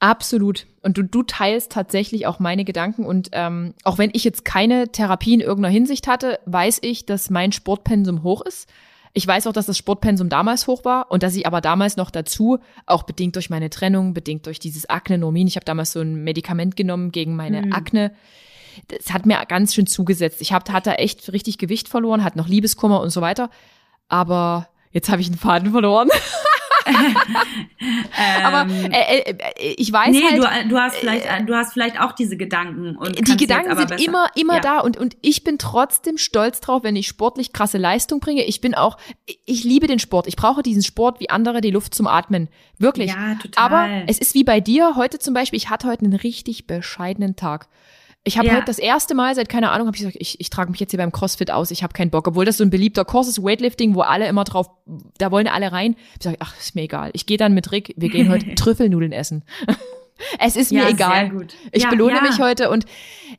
[0.00, 0.66] Absolut.
[0.82, 3.04] Und du, du teilst tatsächlich auch meine Gedanken.
[3.04, 7.30] Und ähm, auch wenn ich jetzt keine Therapie in irgendeiner Hinsicht hatte, weiß ich, dass
[7.30, 8.68] mein Sportpensum hoch ist.
[9.14, 12.10] Ich weiß auch, dass das Sportpensum damals hoch war und dass ich aber damals noch
[12.10, 16.24] dazu, auch bedingt durch meine Trennung, bedingt durch dieses Akne-Nomin, ich habe damals so ein
[16.24, 17.72] Medikament genommen gegen meine mhm.
[17.72, 18.12] Akne.
[18.88, 20.40] Das hat mir ganz schön zugesetzt.
[20.40, 23.50] Ich hab, hatte echt richtig Gewicht verloren, hatte noch Liebeskummer und so weiter.
[24.08, 26.08] Aber jetzt habe ich einen Faden verloren.
[28.44, 31.54] Aber ähm, äh, äh, äh, ich weiß nee, halt, du, du hast vielleicht, äh, du
[31.54, 34.04] hast vielleicht auch diese Gedanken und die Gedanken sind besser.
[34.04, 34.60] immer, immer ja.
[34.60, 38.44] da und und ich bin trotzdem stolz drauf, wenn ich sportlich krasse Leistung bringe.
[38.44, 38.96] Ich bin auch,
[39.46, 40.26] ich liebe den Sport.
[40.26, 43.10] Ich brauche diesen Sport wie andere die Luft zum Atmen, wirklich.
[43.10, 43.64] Ja, total.
[43.64, 45.56] Aber es ist wie bei dir heute zum Beispiel.
[45.56, 47.68] Ich hatte heute einen richtig bescheidenen Tag.
[48.24, 48.54] Ich habe Ja.
[48.54, 50.92] heute das erste Mal seit keine Ahnung, habe ich gesagt, ich, ich trage mich jetzt
[50.92, 53.42] hier beim CrossFit aus, ich habe keinen Bock, obwohl das so ein beliebter Kurs ist,
[53.42, 54.70] Weightlifting, wo alle immer drauf,
[55.18, 55.96] da wollen alle rein.
[56.18, 57.10] Ich sage, ach, ist mir egal.
[57.14, 59.42] Ich gehe dann mit Rick, wir gehen heute Trüffelnudeln essen.
[60.38, 61.26] Es ist mir Ja, egal.
[61.26, 61.54] sehr gut.
[61.72, 62.22] Ich Ja, belohne ja.
[62.22, 62.84] mich heute und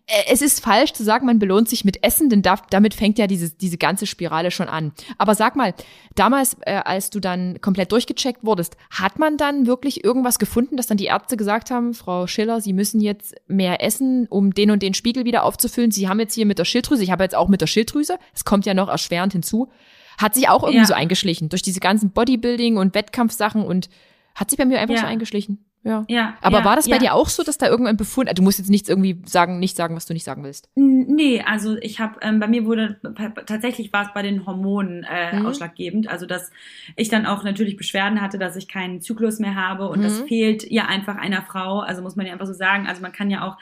[0.07, 3.17] äh, es ist falsch zu sagen, man belohnt sich mit Essen, denn da, damit fängt
[3.19, 4.91] ja diese, diese ganze Spirale schon an.
[5.17, 5.73] Aber sag mal,
[6.15, 10.87] damals, äh, als du dann komplett durchgecheckt wurdest, hat man dann wirklich irgendwas gefunden, dass
[10.87, 14.81] dann die Ärzte gesagt haben, Frau Schiller, Sie müssen jetzt mehr essen, um den und
[14.83, 15.91] den Spiegel wieder aufzufüllen.
[15.91, 18.45] Sie haben jetzt hier mit der Schilddrüse, ich habe jetzt auch mit der Schilddrüse, es
[18.45, 19.71] kommt ja noch erschwerend hinzu,
[20.17, 20.85] hat sich auch irgendwie Ja.
[20.85, 23.89] so eingeschlichen durch diese ganzen Bodybuilding und Wettkampfsachen und
[24.35, 25.01] hat sich bei mir einfach Ja.
[25.01, 25.65] so eingeschlichen.
[25.85, 26.05] Ja.
[26.07, 26.99] Ja, Aber ja, war das bei ja.
[26.99, 29.75] dir auch so, dass da irgendein Befund, also du musst jetzt nichts irgendwie sagen, nicht
[29.75, 30.69] sagen, was du nicht sagen willst.
[30.75, 32.99] Nee, also ich habe, ähm, bei mir wurde
[33.45, 35.45] tatsächlich war es bei den Hormonen äh, Mhm.
[35.45, 36.07] ausschlaggebend.
[36.07, 36.51] Also dass
[36.95, 40.27] ich dann auch natürlich Beschwerden hatte, dass ich keinen Zyklus mehr habe und das Mhm.
[40.27, 41.79] fehlt ja einfach einer Frau.
[41.81, 42.87] Also muss man ja einfach so sagen.
[42.87, 43.57] Also man kann ja auch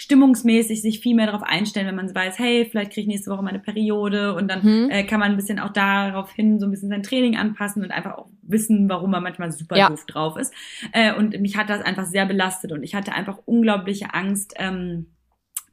[0.00, 3.42] stimmungsmäßig sich viel mehr darauf einstellen, wenn man weiß, hey, vielleicht kriege ich nächste Woche
[3.42, 4.90] meine Periode und dann Mhm.
[4.90, 8.16] äh, kann man ein bisschen auch daraufhin so ein bisschen sein Training anpassen und einfach
[8.16, 9.88] auch wissen, warum man manchmal super Ja.
[9.90, 10.54] doof drauf ist.
[10.92, 14.54] Äh, und mich hat das einfach sehr belastet und ich hatte einfach unglaubliche Angst.
[14.56, 15.08] Ähm,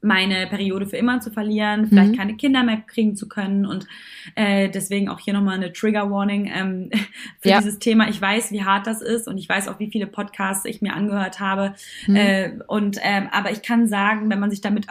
[0.00, 2.16] meine Periode für immer zu verlieren, vielleicht Mhm.
[2.16, 3.86] keine Kinder mehr kriegen zu können und
[4.36, 6.90] äh, deswegen auch hier nochmal eine Trigger Warning ähm,
[7.40, 7.58] für Ja.
[7.58, 8.08] dieses Thema.
[8.08, 10.94] Ich weiß, wie hart das ist und ich weiß auch, wie viele Podcasts ich mir
[10.94, 11.74] angehört habe.
[12.06, 12.16] Mhm.
[12.16, 14.86] Äh, und ähm, aber ich kann sagen, wenn man sich damit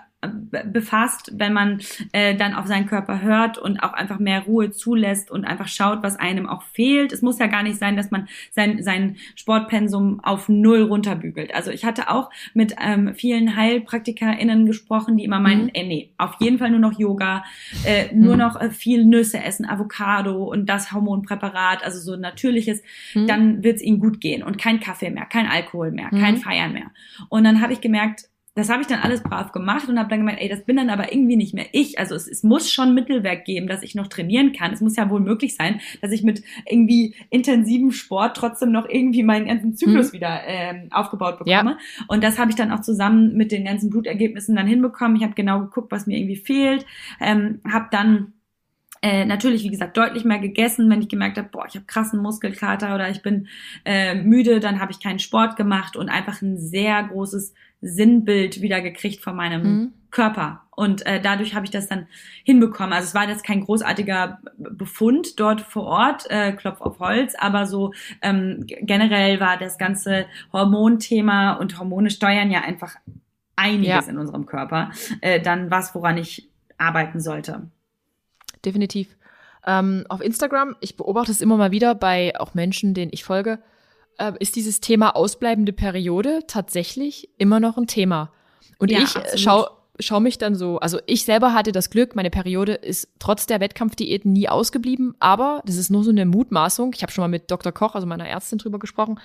[0.74, 1.80] befasst, wenn man
[2.12, 6.02] äh, dann auf seinen Körper hört und auch einfach mehr Ruhe zulässt und einfach schaut,
[6.02, 7.14] was einem auch fehlt.
[7.14, 11.54] Es muss ja gar nicht sein, dass man sein, sein Sportpensum auf null runterbügelt.
[11.54, 15.72] Also ich hatte auch mit ähm, vielen HeilpraktikerInnen gesprochen, die immer meinten, Mhm.
[15.74, 17.44] ey, nee, auf jeden Fall nur noch Yoga,
[17.86, 18.40] äh, nur Mhm.
[18.40, 22.82] noch äh, viel Nüsse essen, Avocado und das Hormonpräparat, also so natürliches,
[23.14, 23.28] Mhm.
[23.28, 26.20] dann wird es ihnen gut gehen und kein Kaffee mehr, kein Alkohol mehr, Mhm.
[26.20, 26.92] kein Feiern mehr.
[27.30, 28.26] Und dann habe ich gemerkt,
[28.58, 30.90] das habe ich dann alles brav gemacht und habe dann gemeint, ey, das bin dann
[30.90, 32.00] aber irgendwie nicht mehr ich.
[32.00, 34.74] Also es, es muss schon Mittelwerk geben, dass ich noch trainieren kann.
[34.74, 39.24] Es muss ja wohl möglich sein, dass ich mit irgendwie intensivem Sport trotzdem noch irgendwie
[39.24, 40.14] meinen ganzen Zyklus Mhm.
[40.14, 41.62] wieder ähm, aufgebaut Ja.
[41.62, 41.78] bekomme.
[42.08, 45.16] Und das habe ich dann auch zusammen mit den ganzen Blutergebnissen dann hinbekommen.
[45.18, 46.86] Ich habe genau geguckt, was mir irgendwie fehlt.
[47.22, 48.34] Ähm, habe dann
[49.04, 52.20] äh, natürlich, wie gesagt, deutlich mehr gegessen, wenn ich gemerkt habe, boah, ich habe krassen
[52.20, 53.48] Muskelkater oder ich bin
[53.86, 58.82] äh, müde, dann habe ich keinen Sport gemacht und einfach ein sehr großes Sinnbild wieder
[58.82, 59.94] gekriegt von meinem Mhm.
[60.10, 60.64] Körper.
[60.72, 62.08] Und äh, dadurch habe ich das dann
[62.44, 62.94] hinbekommen.
[62.94, 67.66] Also es war jetzt kein großartiger Befund dort vor Ort, äh, Klopf auf Holz, aber
[67.66, 72.96] so ähm, generell war das ganze Hormonthema und Hormone steuern ja einfach
[73.56, 74.12] einiges Ja.
[74.12, 74.92] in unserem Körper.
[75.22, 76.48] Äh, dann was, woran ich
[76.78, 77.70] arbeiten sollte.
[78.64, 79.16] Definitiv.
[79.66, 83.60] Ähm, auf Instagram, ich beobachte es immer mal wieder bei auch Menschen, denen ich folge,
[84.18, 88.32] äh, ist dieses Thema ausbleibende Periode tatsächlich immer noch ein Thema.
[88.80, 89.40] Und Ja, ich äh, absolut.
[89.40, 89.68] schau,
[90.00, 93.60] schau mich dann so, also ich selber hatte das Glück, meine Periode ist trotz der
[93.60, 96.94] Wettkampfdiäten nie ausgeblieben, aber das ist nur so eine Mutmaßung.
[96.96, 97.72] Ich habe schon mal mit Dr.
[97.72, 99.20] Koch, also meiner Ärztin, drüber gesprochen.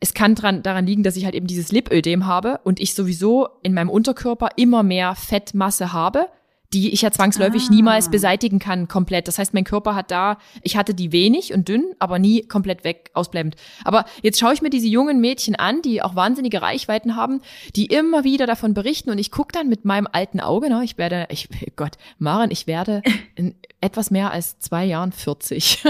[0.00, 3.48] Es kann dran, daran liegen, dass ich halt eben dieses Lipödem habe und ich sowieso
[3.62, 6.26] in meinem Unterkörper immer mehr Fettmasse habe,
[6.74, 7.72] die ich ja zwangsläufig Ah.
[7.72, 9.26] niemals beseitigen kann komplett.
[9.26, 12.84] Das heißt, mein Körper hat da, ich hatte die wenig und dünn, aber nie komplett
[12.84, 13.56] weg, ausbleibend.
[13.84, 17.40] Aber jetzt schaue ich mir diese jungen Mädchen an, die auch wahnsinnige Reichweiten haben,
[17.74, 20.98] die immer wieder davon berichten und ich gucke dann mit meinem alten Auge, ne, ich
[20.98, 23.02] werde, ich, Gott, Maren, ich werde
[23.34, 25.84] in etwas mehr als zwei Jahren 40.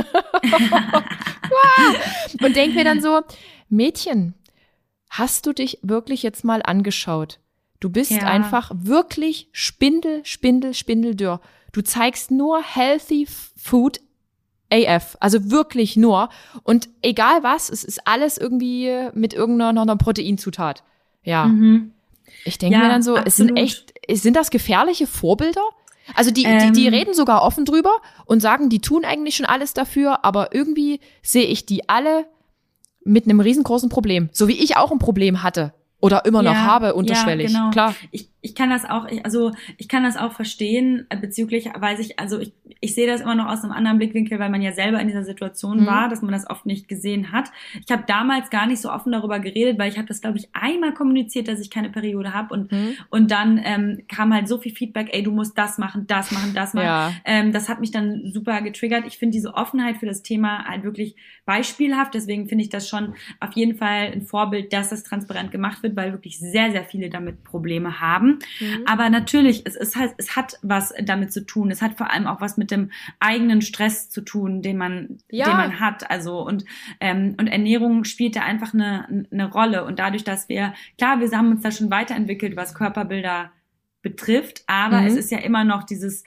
[2.42, 3.20] und denk mir dann so,
[3.68, 4.34] Mädchen,
[5.10, 7.40] hast du dich wirklich jetzt mal angeschaut?
[7.80, 8.24] Du bist Ja.
[8.26, 11.40] einfach wirklich Spindel, Spindel, Spindeldürr.
[11.72, 13.26] Du zeigst nur healthy
[13.56, 14.00] food
[14.70, 16.28] AF, also wirklich nur.
[16.62, 20.82] Und egal was, es ist alles irgendwie mit irgendeiner noch einer Proteinzutat.
[21.22, 21.46] Ja.
[21.46, 21.92] Mhm.
[22.44, 23.58] Ich denke Ja, mir dann so, es sind absolut.
[23.58, 25.62] echt, sind das gefährliche Vorbilder?
[26.14, 26.94] Also die, die, die Ähm.
[26.94, 27.92] reden sogar offen drüber
[28.26, 32.26] und sagen, die tun eigentlich schon alles dafür, aber irgendwie sehe ich die alle
[33.04, 34.28] mit einem riesengroßen Problem.
[34.32, 37.50] So wie ich auch ein Problem hatte oder immer noch Ja, habe, unterschwellig.
[37.52, 37.70] Ja, genau.
[37.70, 37.94] Klar.
[38.10, 41.98] Ich, ich kann das auch, ich, also ich kann das auch verstehen äh, bezüglich, weil
[42.00, 44.72] ich, also ich, ich sehe das immer noch aus einem anderen Blickwinkel, weil man ja
[44.72, 45.86] selber in dieser Situation Mhm.
[45.86, 47.50] war, dass man das oft nicht gesehen hat.
[47.84, 50.48] Ich habe damals gar nicht so offen darüber geredet, weil ich habe das, glaube ich,
[50.52, 52.94] einmal kommuniziert, dass ich keine Periode habe und Mhm.
[53.10, 56.52] und dann ähm, kam halt so viel Feedback, ey, du musst das machen, das machen,
[56.54, 56.86] das machen.
[56.86, 57.12] Ja.
[57.24, 59.04] Ähm, das hat mich dann super getriggert.
[59.06, 62.14] Ich finde diese Offenheit für das Thema halt wirklich beispielhaft.
[62.14, 65.96] Deswegen finde ich das schon auf jeden Fall ein Vorbild, dass das transparent gemacht wird,
[65.96, 68.27] weil wirklich sehr, sehr viele damit Probleme haben.
[68.60, 68.84] Mhm.
[68.86, 71.70] Aber natürlich, es, ist halt, es hat was damit zu tun.
[71.70, 75.46] Es hat vor allem auch was mit dem eigenen Stress zu tun, den man, Ja.
[75.46, 76.10] den man hat.
[76.10, 76.64] Also und
[77.00, 79.84] ähm, und Ernährung spielt da einfach eine, eine Rolle.
[79.84, 83.50] Und dadurch, dass wir klar, wir haben uns da schon weiterentwickelt, was Körperbilder
[84.02, 85.06] betrifft, aber mhm.
[85.08, 86.24] es ist ja immer noch dieses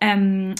[0.00, 0.54] ähm,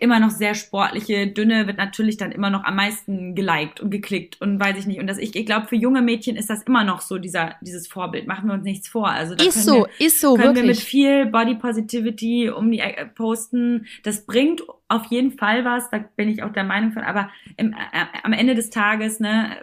[0.00, 4.40] immer noch sehr sportliche, dünne wird natürlich dann immer noch am meisten geliked und geklickt
[4.40, 5.00] und weiß ich nicht.
[5.00, 7.88] Und das, ich, ich glaube, für junge Mädchen ist das immer noch so, dieser, dieses
[7.88, 8.26] Vorbild.
[8.26, 9.08] Machen wir uns nichts vor.
[9.08, 10.62] Also da ist so, wir, ist so, können wirklich.
[10.62, 13.86] wir mit viel Body Positivity um die Ecke posten.
[14.04, 17.72] Das bringt auf jeden Fall was, da bin ich auch der Meinung von, aber im,
[17.72, 17.76] äh,
[18.22, 19.56] am Ende des Tages, ne,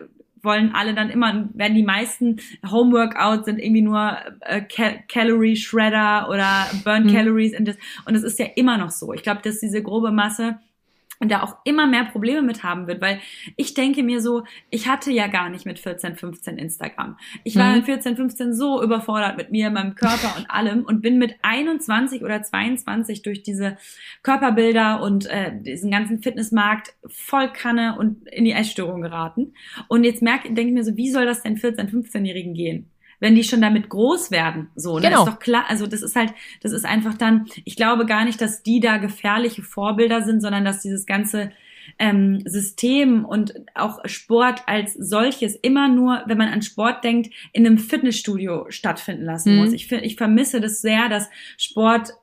[0.45, 2.39] wollen alle dann immer, werden die meisten
[2.69, 7.11] Homeworkouts sind irgendwie nur äh, Cal Calorie Shredder oder Burn mhm.
[7.11, 9.13] Calories und das, und das ist ja immer noch so.
[9.13, 10.59] Ich glaube, dass diese grobe Masse
[11.20, 13.20] und da auch immer mehr Probleme mit haben wird, weil
[13.55, 17.18] ich denke mir so, ich hatte ja gar nicht mit 14, 15 Instagram.
[17.43, 17.78] Ich war mhm.
[17.78, 22.24] mit 14, 15 so überfordert mit mir, meinem Körper und allem und bin mit 21
[22.24, 23.78] oder 22 durch diese
[24.24, 29.53] Körperbilder und äh, diesen ganzen Fitnessmarkt voll Kanne und in die Essstörung geraten.
[29.88, 32.91] Und jetzt merke, denke ich mir so, wie soll das denn 14, 15-Jährigen gehen?
[33.26, 34.69] Wenn die schon damit groß werden.
[34.76, 35.07] So, ne?
[35.07, 35.23] Genau.
[35.23, 38.39] Ist doch klar, also das ist halt, das ist einfach dann, ich glaube gar nicht,
[38.39, 41.51] dass die da gefährliche Vorbilder sind, sondern dass dieses ganze
[41.97, 47.65] ähm, System und auch Sport als solches immer nur, wenn man an Sport denkt, in
[47.65, 49.63] einem Fitnessstudio stattfinden lassen mhm.
[49.63, 49.73] muss.
[49.73, 52.13] Ich, ich vermisse das sehr, dass Sport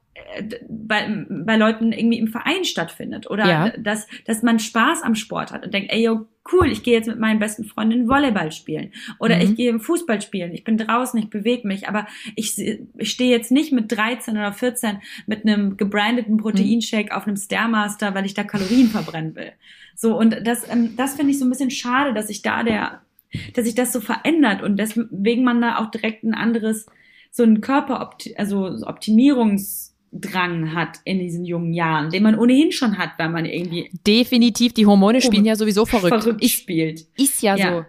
[0.68, 3.68] bei, bei Leuten irgendwie im Verein stattfindet oder ja.
[3.78, 7.06] dass, dass man Spaß am Sport hat und denkt, ey, yo, cool, ich gehe jetzt
[7.06, 9.42] mit meinen besten Freundinnen Volleyball spielen oder mhm.
[9.42, 13.30] ich gehe im Fußball spielen, ich bin draußen, ich bewege mich, aber ich, ich stehe
[13.30, 17.16] jetzt nicht mit 13 oder 14 mit einem gebrandeten Proteinshake mhm.
[17.16, 19.52] auf einem Stairmaster, weil ich da Kalorien verbrennen will.
[19.94, 23.02] So, und das, ähm, das finde ich so ein bisschen schade, dass sich da der,
[23.54, 26.86] dass sich das so verändert und deswegen man da auch direkt ein anderes,
[27.30, 32.98] so ein Körper, also Optimierungs- Drang hat in diesen jungen Jahren, den man ohnehin schon
[32.98, 36.22] hat, weil man irgendwie definitiv die Hormone spielen ja sowieso verrückt.
[36.22, 37.06] verrückt spielt.
[37.16, 37.84] Ist ja, ja so.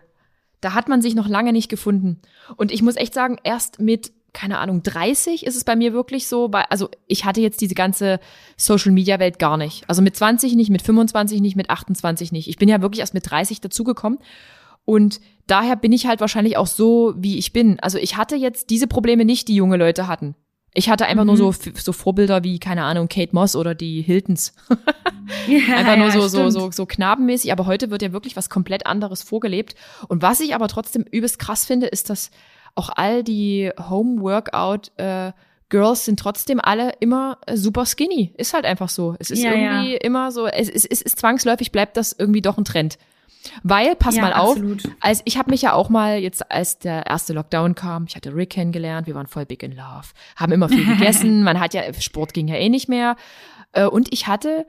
[0.61, 2.21] Da hat man sich noch lange nicht gefunden.
[2.55, 6.27] Und ich muss echt sagen, erst mit keine Ahnung, 30 ist es bei mir wirklich
[6.27, 8.19] so, weil, also ich hatte jetzt diese ganze
[8.57, 9.87] Social Media Welt gar nicht.
[9.87, 12.47] Also mit 20 nicht, mit 25 nicht, mit 28 nicht.
[12.47, 14.17] Ich bin ja wirklich erst mit 30 dazugekommen.
[14.85, 17.79] Und daher bin ich halt wahrscheinlich auch so, wie ich bin.
[17.79, 20.35] Also ich hatte jetzt diese Probleme nicht, die junge Leute hatten.
[20.73, 21.35] Ich hatte einfach mhm.
[21.35, 24.53] nur so, so Vorbilder wie, keine Ahnung, Kate Moss oder die Hiltons.
[25.47, 27.51] ja, einfach nur ja, so, so, so, so knabenmäßig.
[27.51, 29.75] Aber heute wird ja wirklich was komplett anderes vorgelebt.
[30.07, 32.31] Und was ich aber trotzdem übelst krass finde, ist, dass
[32.75, 35.31] auch all die Home-Workout, äh,
[35.69, 38.33] Girls sind trotzdem alle immer äh, super skinny.
[38.37, 39.15] Ist halt einfach so.
[39.19, 42.57] Es ist ja, irgendwie immer so, es, es, es ist zwangsläufig, bleibt das irgendwie doch
[42.57, 42.97] ein Trend.
[43.61, 44.83] Weil, pass ja, mal auf, absolut.
[44.99, 48.35] als ich habe mich ja auch mal jetzt, als der erste Lockdown kam, ich hatte
[48.35, 51.81] Rick kennengelernt, wir waren voll big in love, haben immer viel gegessen, man hat ja,
[51.93, 53.15] Sport ging ja eh nicht mehr.
[53.73, 54.65] Äh, und ich hatte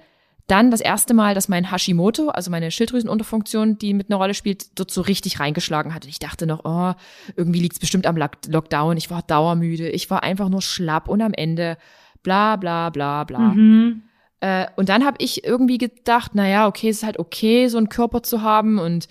[0.46, 4.78] dann das erste Mal, dass mein Hashimoto, also meine Schilddrüsenunterfunktion, die mit einer Rolle spielt,
[4.78, 6.04] dort so richtig reingeschlagen hat.
[6.04, 6.92] Und ich dachte noch, oh,
[7.34, 8.96] irgendwie liegt's bestimmt am Lockdown.
[8.98, 11.78] Ich war dauermüde, ich war einfach nur schlapp und am Ende
[12.22, 13.38] bla bla bla bla.
[13.38, 14.02] Mhm.
[14.44, 17.88] Äh, und dann habe ich irgendwie gedacht, naja, okay, es ist halt okay, so einen
[17.88, 18.78] Körper zu haben.
[18.78, 19.08] Und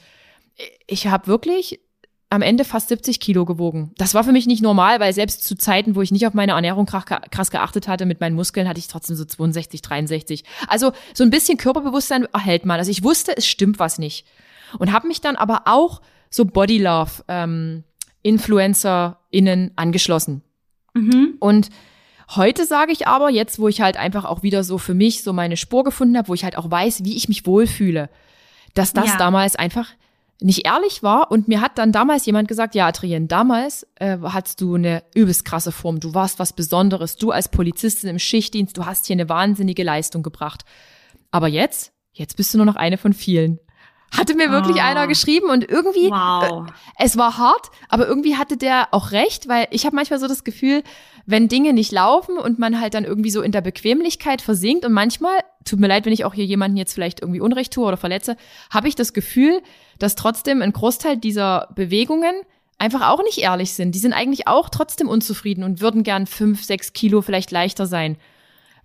[0.85, 1.79] ich habe wirklich
[2.29, 3.93] am Ende fast 70 Kilo gewogen.
[3.97, 6.51] Das war für mich nicht normal, weil selbst zu Zeiten, wo ich nicht auf meine
[6.51, 10.43] Ernährung krass geachtet hatte mit meinen Muskeln, hatte ich trotzdem so 62, 63.
[10.67, 12.77] Also so ein bisschen Körperbewusstsein erhält man.
[12.77, 14.27] Also ich wusste, es stimmt was nicht.
[14.77, 17.83] Und habe mich dann aber auch so Body Love ähm,
[18.21, 20.43] InfluencerInnen angeschlossen.
[20.93, 21.37] Mhm.
[21.39, 21.69] Und
[22.29, 25.33] Heute sage ich aber, jetzt wo ich halt einfach auch wieder so für mich so
[25.33, 28.09] meine Spur gefunden habe, wo ich halt auch weiß, wie ich mich wohlfühle,
[28.73, 29.17] dass das ja.
[29.17, 29.89] damals einfach
[30.39, 31.31] nicht ehrlich war.
[31.31, 35.45] Und mir hat dann damals jemand gesagt, ja, Adrien, damals äh, hattest du eine übelst
[35.45, 35.99] krasse Form.
[35.99, 37.15] Du warst was Besonderes.
[37.15, 40.63] Du als Polizistin im Schichtdienst, du hast hier eine wahnsinnige Leistung gebracht.
[41.31, 43.59] Aber jetzt, jetzt bist du nur noch eine von vielen.
[44.15, 44.85] Hatte mir wirklich oh.
[44.85, 46.67] einer geschrieben und irgendwie, wow.
[46.67, 46.71] äh,
[47.03, 50.43] es war hart, aber irgendwie hatte der auch recht, weil ich habe manchmal so das
[50.43, 50.83] Gefühl,
[51.25, 54.93] wenn Dinge nicht laufen und man halt dann irgendwie so in der Bequemlichkeit versinkt und
[54.93, 57.97] manchmal, tut mir leid, wenn ich auch hier jemanden jetzt vielleicht irgendwie Unrecht tue oder
[57.97, 58.35] verletze,
[58.69, 59.61] habe ich das Gefühl,
[59.99, 62.35] dass trotzdem ein Großteil dieser Bewegungen
[62.77, 63.95] einfach auch nicht ehrlich sind.
[63.95, 68.17] Die sind eigentlich auch trotzdem unzufrieden und würden gern fünf, sechs Kilo vielleicht leichter sein.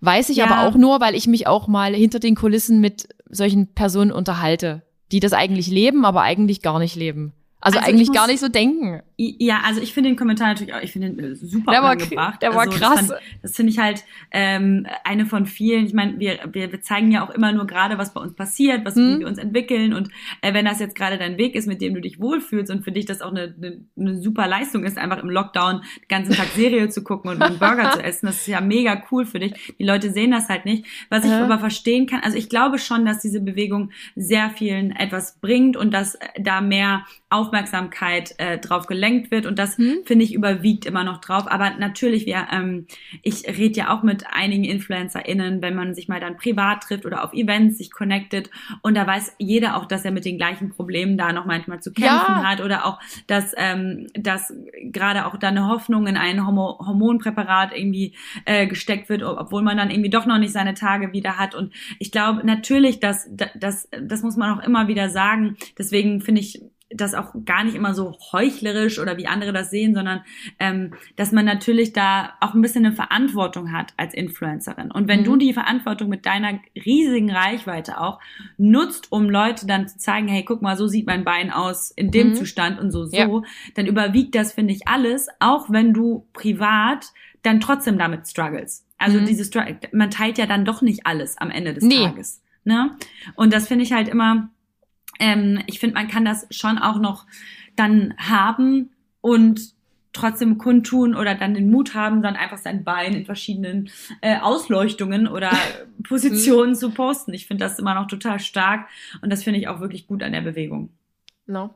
[0.01, 0.45] Weiß ich ja.
[0.45, 4.83] aber auch nur, weil ich mich auch mal hinter den Kulissen mit solchen Personen unterhalte,
[5.11, 7.33] die das eigentlich leben, aber eigentlich gar nicht leben.
[7.59, 9.01] Also, also eigentlich muss, gar nicht so denken.
[9.21, 11.97] Ja, also ich finde den Kommentar natürlich auch, ich finde den äh, super der war,
[11.97, 12.41] gebracht.
[12.41, 13.07] Der war also, krass.
[13.09, 15.85] Das, das finde ich halt ähm, eine von vielen.
[15.85, 18.85] Ich meine, wir, wir, wir zeigen ja auch immer nur gerade, was bei uns passiert,
[18.85, 19.19] was hm.
[19.19, 19.93] wir uns entwickeln.
[19.93, 20.07] Und
[20.41, 22.93] äh, wenn das jetzt gerade dein Weg ist, mit dem du dich wohlfühlst und für
[22.93, 26.47] dich das auch eine, eine, eine super Leistung ist, einfach im Lockdown den ganzen Tag
[26.55, 29.75] Serie zu gucken und einen Burger zu essen, das ist ja mega cool für dich.
[29.77, 30.85] Die Leute sehen das halt nicht.
[31.09, 31.35] Was ich äh.
[31.35, 35.93] aber verstehen kann, also ich glaube schon, dass diese Bewegung sehr vielen etwas bringt und
[35.93, 39.99] dass da mehr Aufmerksamkeit äh, drauf gelenkt gelenkt wird und das hm.
[40.05, 41.49] finde ich überwiegt immer noch drauf.
[41.49, 42.85] Aber natürlich, wir, ähm,
[43.23, 47.23] ich rede ja auch mit einigen InfluencerInnen, wenn man sich mal dann privat trifft oder
[47.23, 48.49] auf Events sich connectet
[48.81, 51.91] und da weiß jeder auch, dass er mit den gleichen Problemen da noch manchmal zu
[51.91, 52.43] kämpfen ja.
[52.43, 54.53] hat oder auch, dass, ähm, dass
[54.83, 58.13] gerade auch da eine Hoffnung in ein Homo Hormonpräparat irgendwie
[58.45, 61.55] äh, gesteckt wird, obwohl man dann irgendwie doch noch nicht seine Tage wieder hat.
[61.55, 65.57] Und ich glaube natürlich, dass das, das muss man auch immer wieder sagen.
[65.77, 66.61] Deswegen finde ich
[66.91, 70.21] das auch gar nicht immer so heuchlerisch oder wie andere das sehen, sondern
[70.59, 74.91] ähm, dass man natürlich da auch ein bisschen eine Verantwortung hat als Influencerin.
[74.91, 75.25] Und wenn mhm.
[75.25, 78.19] du die Verantwortung mit deiner riesigen Reichweite auch
[78.57, 82.11] nutzt, um Leute dann zu zeigen, hey, guck mal, so sieht mein Bein aus in
[82.11, 82.35] dem mhm.
[82.35, 83.41] Zustand und so, so, ja.
[83.75, 87.11] dann überwiegt das, finde ich, alles, auch wenn du privat
[87.43, 88.85] dann trotzdem damit struggles.
[88.97, 89.25] Also mhm.
[89.25, 89.51] dieses,
[89.91, 92.03] man teilt ja dann doch nicht alles am Ende des nee.
[92.03, 92.41] Tages.
[92.63, 92.97] Ne?
[93.35, 94.49] Und das finde ich halt immer,
[95.19, 97.25] ähm, ich finde, man kann das schon auch noch
[97.75, 98.89] dann haben
[99.21, 99.73] und
[100.11, 103.89] trotzdem kundtun oder dann den Mut haben, dann einfach sein Bein in verschiedenen
[104.21, 105.51] äh, Ausleuchtungen oder
[106.07, 107.33] Positionen zu posten.
[107.33, 108.87] Ich finde das immer noch total stark
[109.21, 110.89] und das finde ich auch wirklich gut an der Bewegung.
[111.45, 111.73] No.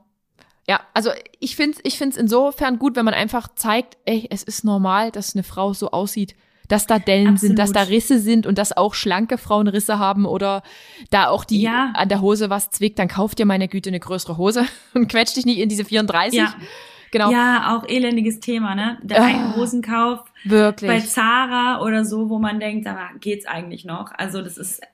[0.68, 4.44] Ja, also ich finde es ich find's insofern gut, wenn man einfach zeigt, ey, es
[4.44, 6.36] ist normal, dass eine Frau so aussieht
[6.68, 7.40] dass da Dellen Absolut.
[7.40, 10.64] sind, dass da Risse sind und dass auch schlanke Frauen Risse haben oder
[11.10, 11.92] da auch die ja.
[11.96, 15.36] an der Hose was zwickt, dann kauft dir meine Güte eine größere Hose und quetscht
[15.38, 16.40] dich nicht in diese 34.
[16.40, 16.56] Ja.
[17.14, 17.32] Genau.
[17.32, 18.98] Ja, auch elendiges Thema, ne?
[19.04, 20.90] Der äh, Hosenkauf wirklich.
[20.90, 24.12] bei Zara oder so, wo man denkt, aber geht's eigentlich noch?
[24.18, 24.86] Also das ist äh,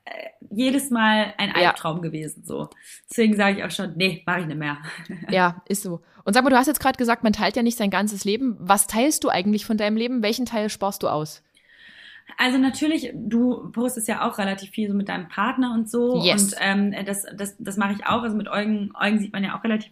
[0.51, 2.03] jedes Mal ein Albtraum ja.
[2.03, 2.67] gewesen, so.
[3.09, 4.79] Deswegen sage ich auch schon, nee, mache ich nicht mehr.
[5.29, 6.01] Ja, ist so.
[6.25, 8.57] Und sag mal, du hast jetzt gerade gesagt, man teilt ja nicht sein ganzes Leben.
[8.59, 10.21] Was teilst du eigentlich von deinem Leben?
[10.21, 11.41] Welchen Teil sparst du aus?
[12.37, 16.23] Also natürlich, du postest ja auch relativ viel so mit deinem Partner und so.
[16.23, 16.53] Yes.
[16.53, 18.23] Und ähm, das, das, das mache ich auch.
[18.23, 19.91] Also mit Eugen, Eugen sieht man ja auch relativ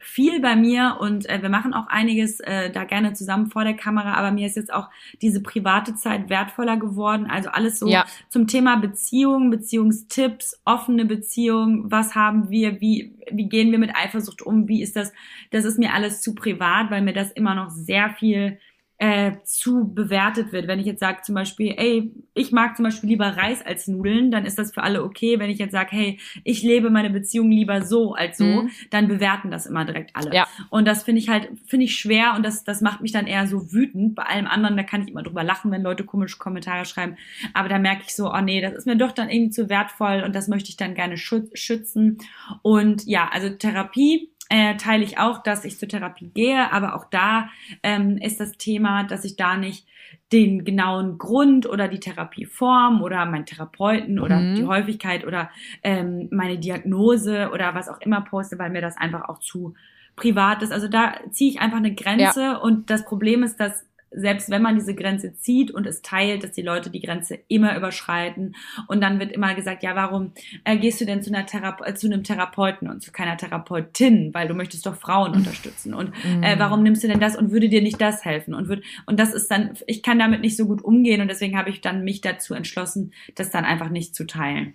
[0.00, 3.74] viel bei mir und äh, wir machen auch einiges äh, da gerne zusammen vor der
[3.74, 4.88] Kamera, aber mir ist jetzt auch
[5.22, 7.26] diese private Zeit wertvoller geworden.
[7.28, 8.06] Also alles so ja.
[8.28, 14.40] zum Thema Beziehung, Beziehungstipps, offene Beziehung, was haben wir, wie, wie gehen wir mit Eifersucht
[14.42, 15.12] um, wie ist das,
[15.50, 18.58] das ist mir alles zu privat, weil mir das immer noch sehr viel
[18.98, 20.66] äh, zu bewertet wird.
[20.66, 24.32] Wenn ich jetzt sage zum Beispiel, ey, ich mag zum Beispiel lieber Reis als Nudeln,
[24.32, 25.38] dann ist das für alle okay.
[25.38, 28.70] Wenn ich jetzt sage, hey, ich lebe meine Beziehung lieber so als so, mhm.
[28.90, 30.34] dann bewerten das immer direkt alle.
[30.34, 30.48] Ja.
[30.70, 33.46] Und das finde ich halt, finde ich schwer und das, das macht mich dann eher
[33.46, 34.16] so wütend.
[34.16, 37.16] Bei allem anderen, da kann ich immer drüber lachen, wenn Leute komische Kommentare schreiben.
[37.54, 40.24] Aber da merke ich so, oh nee, das ist mir doch dann irgendwie zu wertvoll
[40.26, 42.18] und das möchte ich dann gerne schützen.
[42.62, 47.04] Und ja, also Therapie äh, teile ich auch, dass ich zur Therapie gehe, aber auch
[47.10, 47.50] da
[47.82, 49.86] ähm, ist das Thema, dass ich da nicht
[50.32, 54.54] den genauen Grund oder die Therapieform oder meinen Therapeuten oder mhm.
[54.56, 55.50] die Häufigkeit oder
[55.82, 59.74] ähm, meine Diagnose oder was auch immer poste, weil mir das einfach auch zu
[60.16, 60.72] privat ist.
[60.72, 62.56] Also da ziehe ich einfach eine Grenze ja.
[62.56, 66.52] und das Problem ist, dass selbst wenn man diese Grenze zieht und es teilt, dass
[66.52, 68.54] die Leute die Grenze immer überschreiten
[68.86, 70.32] und dann wird immer gesagt, ja, warum
[70.64, 74.32] äh, gehst du denn zu, einer Therape äh, zu einem Therapeuten und zu keiner Therapeutin,
[74.34, 76.58] weil du möchtest doch Frauen unterstützen und äh, mhm.
[76.58, 79.34] warum nimmst du denn das und würde dir nicht das helfen und wird und das
[79.34, 82.20] ist dann, ich kann damit nicht so gut umgehen und deswegen habe ich dann mich
[82.20, 84.74] dazu entschlossen, das dann einfach nicht zu teilen.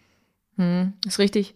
[0.58, 1.56] Hm, ist richtig.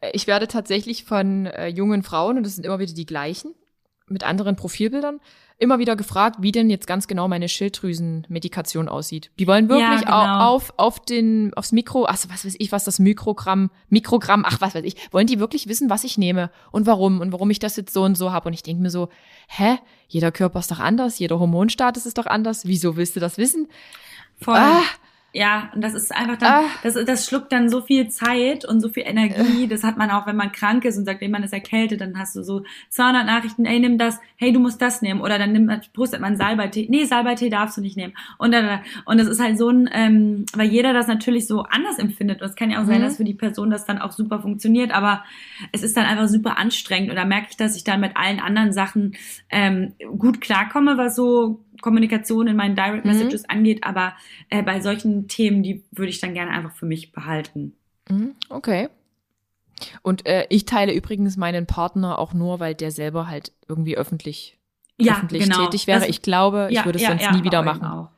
[0.00, 3.54] Äh, ich werde tatsächlich von äh, jungen Frauen, und das sind immer wieder die gleichen,
[4.08, 5.20] mit anderen Profilbildern,
[5.58, 9.30] immer wieder gefragt, wie denn jetzt ganz genau meine Schilddrüsenmedikation aussieht.
[9.38, 10.54] Die wollen wirklich ja, genau.
[10.54, 14.74] auf, auf den, aufs Mikro, ach, was weiß ich, was das Mikrogramm, Mikrogramm, ach, was
[14.74, 17.76] weiß ich, wollen die wirklich wissen, was ich nehme und warum und warum ich das
[17.76, 18.48] jetzt so und so habe.
[18.48, 19.08] Und ich denke mir so,
[19.48, 19.78] hä?
[20.08, 22.66] Jeder Körper ist doch anders, jeder Hormonstatus ist doch anders.
[22.66, 23.68] Wieso willst du das wissen?
[24.40, 24.56] Voll.
[24.56, 24.82] Ah,
[25.36, 26.68] ja, und das ist einfach dann, ah.
[26.84, 29.66] das, das schluckt dann so viel Zeit und so viel Energie.
[29.66, 32.16] Das hat man auch, wenn man krank ist und sagt, ey, man ist erkältet, dann
[32.16, 35.20] hast du so 200 Nachrichten, ey, nimm das, hey, du musst das nehmen.
[35.20, 36.86] Oder dann nimmt, postet man Salbeitee.
[36.88, 38.14] Nee, Salbeitee darfst du nicht nehmen.
[38.38, 41.98] Und dann, und das ist halt so ein, ähm, weil jeder das natürlich so anders
[41.98, 42.40] empfindet.
[42.40, 43.04] Und es kann ja auch sein, mhm.
[43.04, 45.24] dass für die Person das dann auch super funktioniert, aber
[45.72, 47.10] es ist dann einfach super anstrengend.
[47.10, 49.16] Und da merke ich, dass ich dann mit allen anderen Sachen
[49.50, 53.12] ähm, gut klarkomme, was so Kommunikation in meinen Direct mhm.
[53.12, 53.50] Messages mhm.
[53.50, 54.14] angeht, aber
[54.50, 57.74] äh, bei solchen Themen, die würde ich dann gerne einfach für mich behalten.
[58.08, 58.34] Mhm.
[58.48, 58.88] Okay.
[60.02, 64.58] Und äh, ich teile übrigens meinen Partner auch nur, weil der selber halt irgendwie öffentlich,
[64.98, 65.64] ja, öffentlich genau.
[65.64, 66.00] tätig wäre.
[66.00, 67.84] Das, ich glaube, ja, ich würde es ja, sonst nie wieder machen.
[67.84, 68.10] Auch.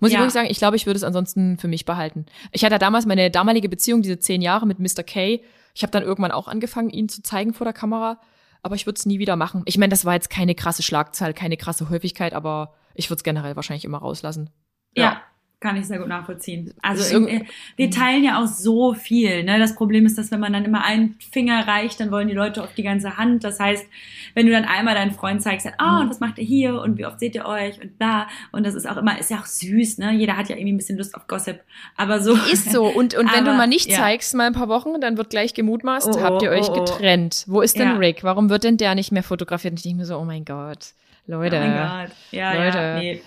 [0.00, 2.26] Muss ich wirklich sagen, ich glaube, ich würde es ansonsten für mich behalten.
[2.52, 5.02] Ich hatte damals meine damalige Beziehung, diese zehn Jahre mit Mr.
[5.02, 5.40] K.
[5.74, 8.20] Ich habe dann irgendwann auch angefangen, ihn zu zeigen vor der Kamera,
[8.62, 9.62] aber ich würde es nie wieder machen.
[9.64, 13.24] Ich meine, das war jetzt keine krasse Schlagzahl, keine krasse Häufigkeit, aber ich würde es
[13.24, 14.50] generell wahrscheinlich immer rauslassen.
[14.94, 15.04] Ja.
[15.04, 15.22] ja
[15.58, 16.74] kann ich sehr gut nachvollziehen.
[16.82, 17.44] Also äh,
[17.76, 19.42] wir teilen ja auch so viel.
[19.42, 19.58] Ne?
[19.58, 22.62] Das Problem ist, dass wenn man dann immer einen Finger reicht, dann wollen die Leute
[22.62, 23.42] auf die ganze Hand.
[23.42, 23.86] Das heißt,
[24.34, 26.98] wenn du dann einmal deinen Freund zeigst, ah, oh, und was macht ihr hier und
[26.98, 29.46] wie oft seht ihr euch und da und das ist auch immer, ist ja auch
[29.46, 29.96] süß.
[29.98, 30.12] Ne?
[30.12, 31.60] Jeder hat ja irgendwie ein bisschen Lust auf Gossip,
[31.96, 32.84] aber so ist so.
[32.86, 33.96] Und und wenn aber, du mal nicht ja.
[33.96, 36.84] zeigst, mal ein paar Wochen, dann wird gleich gemutmaßt, oh, habt ihr euch oh, oh.
[36.84, 37.44] getrennt?
[37.46, 37.96] Wo ist denn ja.
[37.96, 38.24] Rick?
[38.24, 39.72] Warum wird denn der nicht mehr fotografiert?
[39.72, 40.92] Und ich denke mir so, oh mein Gott,
[41.26, 42.16] Leute, oh mein Gott.
[42.30, 42.78] Ja, Leute.
[42.78, 43.22] Ja, nee.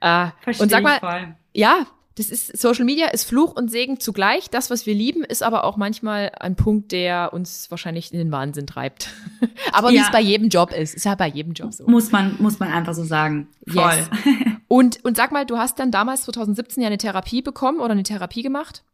[0.00, 1.86] Äh, und sag mal, ja,
[2.16, 4.50] das ist Social Media ist Fluch und Segen zugleich.
[4.50, 8.30] Das, was wir lieben, ist aber auch manchmal ein Punkt, der uns wahrscheinlich in den
[8.30, 9.08] Wahnsinn treibt.
[9.72, 10.00] aber ja.
[10.00, 11.86] wie es bei jedem Job ist, ist ja bei jedem Job so.
[11.86, 13.48] Muss man muss man einfach so sagen.
[13.66, 13.82] Voll.
[13.82, 14.10] Yes.
[14.68, 18.04] Und und sag mal, du hast dann damals 2017 ja eine Therapie bekommen oder eine
[18.04, 18.84] Therapie gemacht?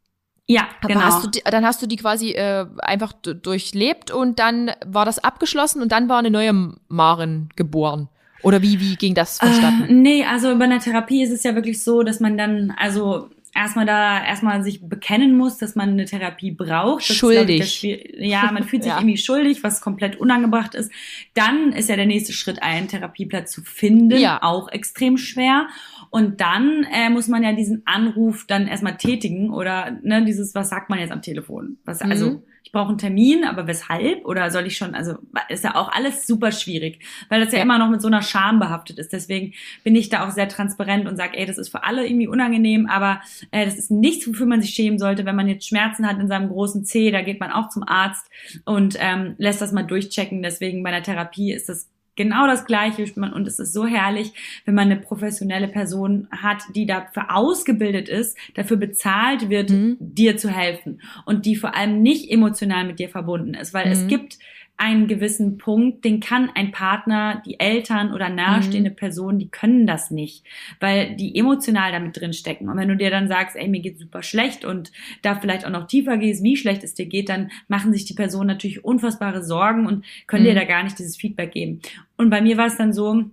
[0.46, 1.00] Ja, genau.
[1.00, 5.18] Hast du die, dann hast du die quasi äh, einfach durchlebt und dann war das
[5.18, 8.08] abgeschlossen und dann war eine neue Maren geboren.
[8.42, 9.84] Oder wie, wie ging das vonstatten?
[9.88, 13.30] Äh, nee, also bei einer Therapie ist es ja wirklich so, dass man dann, also
[13.56, 17.08] erstmal da erstmal sich bekennen muss, dass man eine Therapie braucht.
[17.08, 17.84] Das schuldig.
[17.84, 18.98] Ist, ja, man fühlt sich ja.
[18.98, 20.92] irgendwie schuldig, was komplett unangebracht ist.
[21.34, 24.42] Dann ist ja der nächste Schritt, einen Therapieplatz zu finden, ja.
[24.42, 25.68] auch extrem schwer.
[26.10, 30.68] Und dann äh, muss man ja diesen Anruf dann erstmal tätigen oder ne, dieses, was
[30.68, 31.78] sagt man jetzt am Telefon?
[31.84, 32.30] Was, also, mhm.
[32.30, 34.26] also ich brauche einen Termin, aber weshalb?
[34.26, 35.14] Oder soll ich schon, also
[35.48, 36.98] ist ja auch alles super schwierig,
[37.28, 37.64] weil das ja, ja.
[37.64, 39.12] immer noch mit so einer Scham behaftet ist.
[39.12, 39.54] Deswegen
[39.84, 42.88] bin ich da auch sehr transparent und sage, ey, das ist für alle irgendwie unangenehm,
[42.88, 43.20] aber
[43.52, 45.24] äh, das ist nichts, wofür man sich schämen sollte.
[45.24, 48.28] Wenn man jetzt Schmerzen hat in seinem großen Zeh, da geht man auch zum Arzt
[48.64, 50.42] und ähm, lässt das mal durchchecken.
[50.42, 53.04] Deswegen bei der Therapie ist das genau das Gleiche.
[53.16, 54.32] Und es ist so herrlich,
[54.64, 59.96] wenn man eine professionelle Person hat, die dafür ausgebildet ist, dafür bezahlt wird, mhm.
[60.00, 63.72] dir zu helfen und die vor allem nicht emotional mit dir verbunden ist.
[63.72, 63.92] Weil mhm.
[63.92, 64.38] es gibt
[64.78, 68.96] einen gewissen Punkt, den kann ein Partner, die Eltern oder nahestehende mhm.
[68.96, 70.44] Person, die können das nicht,
[70.80, 72.68] weil die emotional damit drin stecken.
[72.68, 75.70] Und wenn du dir dann sagst, ey, mir geht super schlecht und da vielleicht auch
[75.70, 79.42] noch tiefer gehst, wie schlecht es dir geht, dann machen sich die Personen natürlich unfassbare
[79.42, 80.48] Sorgen und können mhm.
[80.48, 81.80] dir da gar nicht dieses Feedback geben.
[82.18, 83.24] Und bei mir war es dann so,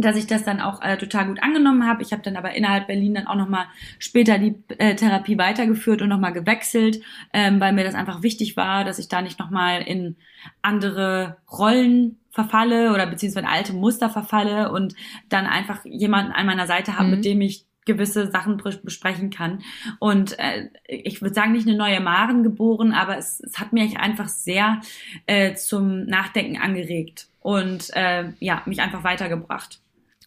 [0.00, 2.02] dass ich das dann auch äh, total gut angenommen habe.
[2.02, 3.66] Ich habe dann aber innerhalb Berlin dann auch nochmal
[3.98, 7.00] später die äh, Therapie weitergeführt und nochmal gewechselt,
[7.32, 10.16] ähm, weil mir das einfach wichtig war, dass ich da nicht nochmal in
[10.62, 14.94] andere Rollen verfalle oder beziehungsweise alte Muster verfalle und
[15.28, 17.10] dann einfach jemanden an meiner Seite habe, mhm.
[17.16, 19.62] mit dem ich gewisse Sachen besprechen kann.
[19.98, 23.98] Und äh, ich würde sagen, nicht eine neue Maren geboren, aber es, es hat mich
[23.98, 24.80] einfach sehr
[25.26, 29.80] äh, zum Nachdenken angeregt und äh, ja, mich einfach weitergebracht.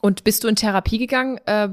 [0.03, 1.39] Und bist du in Therapie gegangen?
[1.45, 1.69] Äh,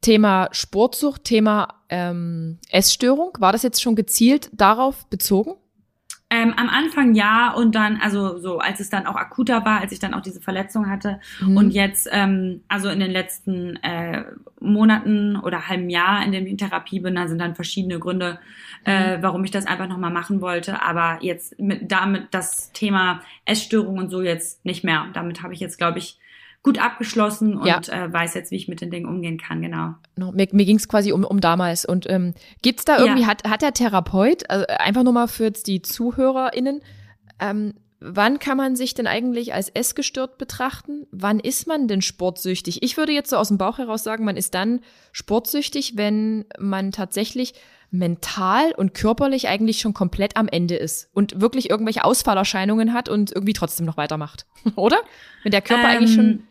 [0.00, 5.54] Thema Sportsucht, Thema ähm, Essstörung, war das jetzt schon gezielt darauf bezogen?
[6.30, 9.90] Ähm, am Anfang ja und dann, also so, als es dann auch akuter war, als
[9.90, 11.56] ich dann auch diese Verletzung hatte mhm.
[11.56, 14.24] und jetzt, ähm, also in den letzten äh,
[14.60, 18.38] Monaten oder halben Jahr, in dem ich in Therapie bin, da sind dann verschiedene Gründe,
[18.84, 19.22] äh, mhm.
[19.24, 20.82] warum ich das einfach nochmal machen wollte.
[20.82, 25.08] Aber jetzt mit damit das Thema Essstörung und so jetzt nicht mehr.
[25.14, 26.20] Damit habe ich jetzt, glaube ich,
[26.66, 27.78] gut abgeschlossen und ja.
[27.78, 29.94] äh, weiß jetzt, wie ich mit den Dingen umgehen kann, genau.
[30.16, 31.84] No, mir mir ging es quasi um, um damals.
[31.84, 33.28] Und ähm, gibt es da irgendwie, ja.
[33.28, 36.80] hat, hat der Therapeut, also einfach nur mal für die ZuhörerInnen,
[37.38, 41.06] ähm, wann kann man sich denn eigentlich als essgestört betrachten?
[41.12, 42.82] Wann ist man denn sportsüchtig?
[42.82, 44.80] Ich würde jetzt so aus dem Bauch heraus sagen, man ist dann
[45.12, 47.54] sportsüchtig, wenn man tatsächlich
[47.92, 53.30] mental und körperlich eigentlich schon komplett am Ende ist und wirklich irgendwelche Ausfallerscheinungen hat und
[53.30, 54.46] irgendwie trotzdem noch weitermacht.
[54.74, 54.98] Oder?
[55.44, 56.42] Wenn der Körper ähm, eigentlich schon ähm,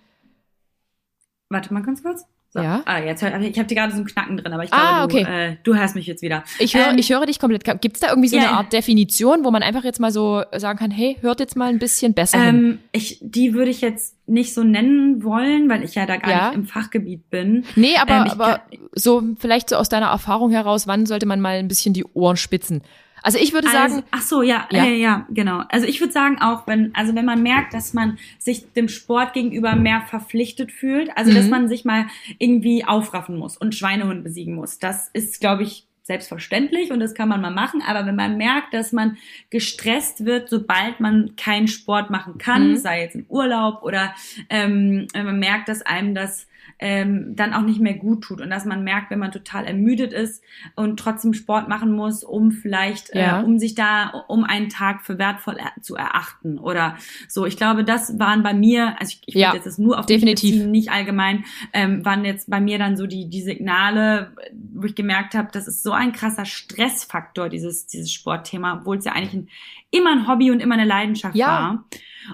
[1.49, 2.25] Warte mal ganz kurz.
[2.55, 2.61] So.
[2.61, 2.83] Ja.
[2.85, 5.03] Ah, jetzt hör, ich habe dir gerade so einen Knacken drin, aber ich glaube, ah,
[5.03, 5.23] okay.
[5.25, 6.45] du, äh, du hörst mich jetzt wieder.
[6.57, 7.65] Ich höre, ähm, ich höre dich komplett.
[7.81, 8.47] Gibt es da irgendwie so yeah.
[8.47, 11.67] eine Art Definition, wo man einfach jetzt mal so sagen kann, hey, hört jetzt mal
[11.67, 12.79] ein bisschen besser ähm, hin?
[12.93, 16.47] Ich, die würde ich jetzt nicht so nennen wollen, weil ich ja da gar ja.
[16.47, 17.65] nicht im Fachgebiet bin.
[17.75, 18.61] Nee, aber, ähm, aber
[18.93, 22.37] so vielleicht so aus deiner Erfahrung heraus, wann sollte man mal ein bisschen die Ohren
[22.37, 22.83] spitzen?
[23.25, 23.93] Also ich würde sagen.
[23.93, 25.63] Also, ach so, ja, ja, äh, ja, genau.
[25.69, 29.33] Also ich würde sagen auch, wenn, also wenn man merkt, dass man sich dem Sport
[29.33, 31.35] gegenüber mehr verpflichtet fühlt, also mhm.
[31.35, 32.05] dass man sich mal
[32.37, 34.77] irgendwie aufraffen muss und Schweinehund besiegen muss.
[34.77, 37.81] Das ist, glaube ich, selbstverständlich und das kann man mal machen.
[37.81, 39.17] Aber wenn man merkt, dass man
[39.49, 42.77] gestresst wird, sobald man keinen Sport machen kann, mhm.
[42.77, 44.13] sei jetzt im Urlaub oder
[44.51, 46.45] ähm, wenn man merkt, dass einem das
[46.79, 50.11] ähm, dann auch nicht mehr gut tut und dass man merkt, wenn man total ermüdet
[50.11, 50.43] ist
[50.75, 53.41] und trotzdem Sport machen muss, um vielleicht, äh, ja.
[53.41, 56.97] äh, um sich da, um einen Tag für wertvoll er zu erachten oder
[57.27, 57.45] so.
[57.45, 60.55] Ich glaube, das waren bei mir, also ich, ich ja, jetzt das nur auf definitiv
[60.55, 64.33] beziehen, nicht allgemein, ähm, waren jetzt bei mir dann so die die Signale,
[64.73, 69.05] wo ich gemerkt habe, das ist so ein krasser Stressfaktor dieses dieses Sportthema, obwohl es
[69.05, 69.49] ja eigentlich ein,
[69.91, 71.47] immer ein Hobby und immer eine Leidenschaft ja.
[71.47, 71.85] war.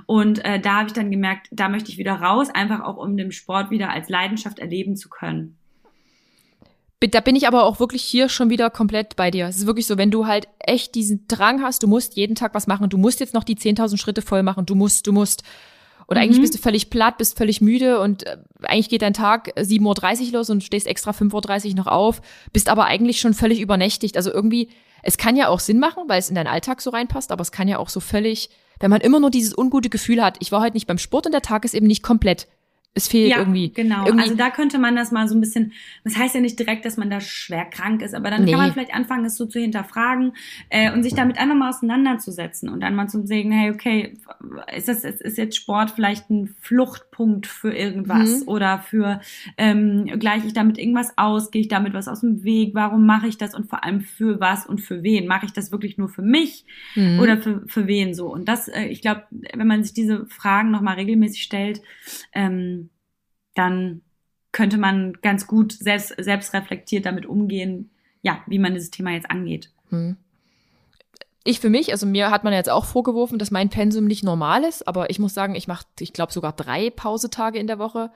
[0.05, 3.17] Und äh, da habe ich dann gemerkt, da möchte ich wieder raus, einfach auch um
[3.17, 5.57] den Sport wieder als Leidenschaft erleben zu können.
[6.99, 9.47] da bin ich aber auch wirklich hier schon wieder komplett bei dir.
[9.47, 12.53] Es ist wirklich so, wenn du halt echt diesen Drang hast, du musst jeden Tag
[12.53, 15.43] was machen, du musst jetzt noch die 10.000 Schritte voll machen, du musst, du musst.
[16.11, 16.23] Und mhm.
[16.23, 20.25] eigentlich bist du völlig platt, bist völlig müde und äh, eigentlich geht dein Tag 7.30
[20.25, 22.21] Uhr los und stehst extra 5.30 Uhr noch auf,
[22.51, 24.17] bist aber eigentlich schon völlig übernächtigt.
[24.17, 24.67] Also irgendwie,
[25.03, 27.53] es kann ja auch Sinn machen, weil es in deinen Alltag so reinpasst, aber es
[27.53, 28.49] kann ja auch so völlig,
[28.81, 31.31] wenn man immer nur dieses ungute Gefühl hat, ich war heute nicht beim Sport und
[31.31, 32.47] der Tag ist eben nicht komplett
[32.93, 33.71] es fehlt ja, irgendwie.
[33.71, 34.05] Genau.
[34.05, 34.23] Irgendwie.
[34.23, 35.71] Also da könnte man das mal so ein bisschen,
[36.03, 38.51] das heißt ja nicht direkt, dass man da schwer krank ist, aber dann nee.
[38.51, 40.33] kann man vielleicht anfangen, es so zu hinterfragen
[40.69, 44.17] äh, und sich damit einfach mal auseinanderzusetzen und dann mal zu sagen, hey, okay,
[44.75, 48.47] ist das ist jetzt Sport vielleicht ein Fluchtpunkt für irgendwas mhm.
[48.49, 49.21] oder für
[49.57, 53.27] ähm, gleiche ich damit irgendwas aus, gehe ich damit was aus dem Weg, warum mache
[53.27, 55.27] ich das und vor allem für was und für wen?
[55.27, 56.65] Mache ich das wirklich nur für mich
[56.95, 57.21] mhm.
[57.21, 58.27] oder für, für wen so?
[58.27, 61.81] Und das, äh, ich glaube, wenn man sich diese Fragen nochmal regelmäßig stellt,
[62.33, 62.80] ähm,
[63.53, 64.01] dann
[64.51, 67.89] könnte man ganz gut selbst, selbst reflektiert damit umgehen,
[68.21, 69.71] ja, wie man dieses Thema jetzt angeht.
[69.89, 70.17] Hm.
[71.43, 74.63] Ich für mich, also mir hat man jetzt auch vorgeworfen, dass mein Pensum nicht normal
[74.63, 78.11] ist, aber ich muss sagen, ich mache, ich glaube, sogar drei Pausetage in der Woche.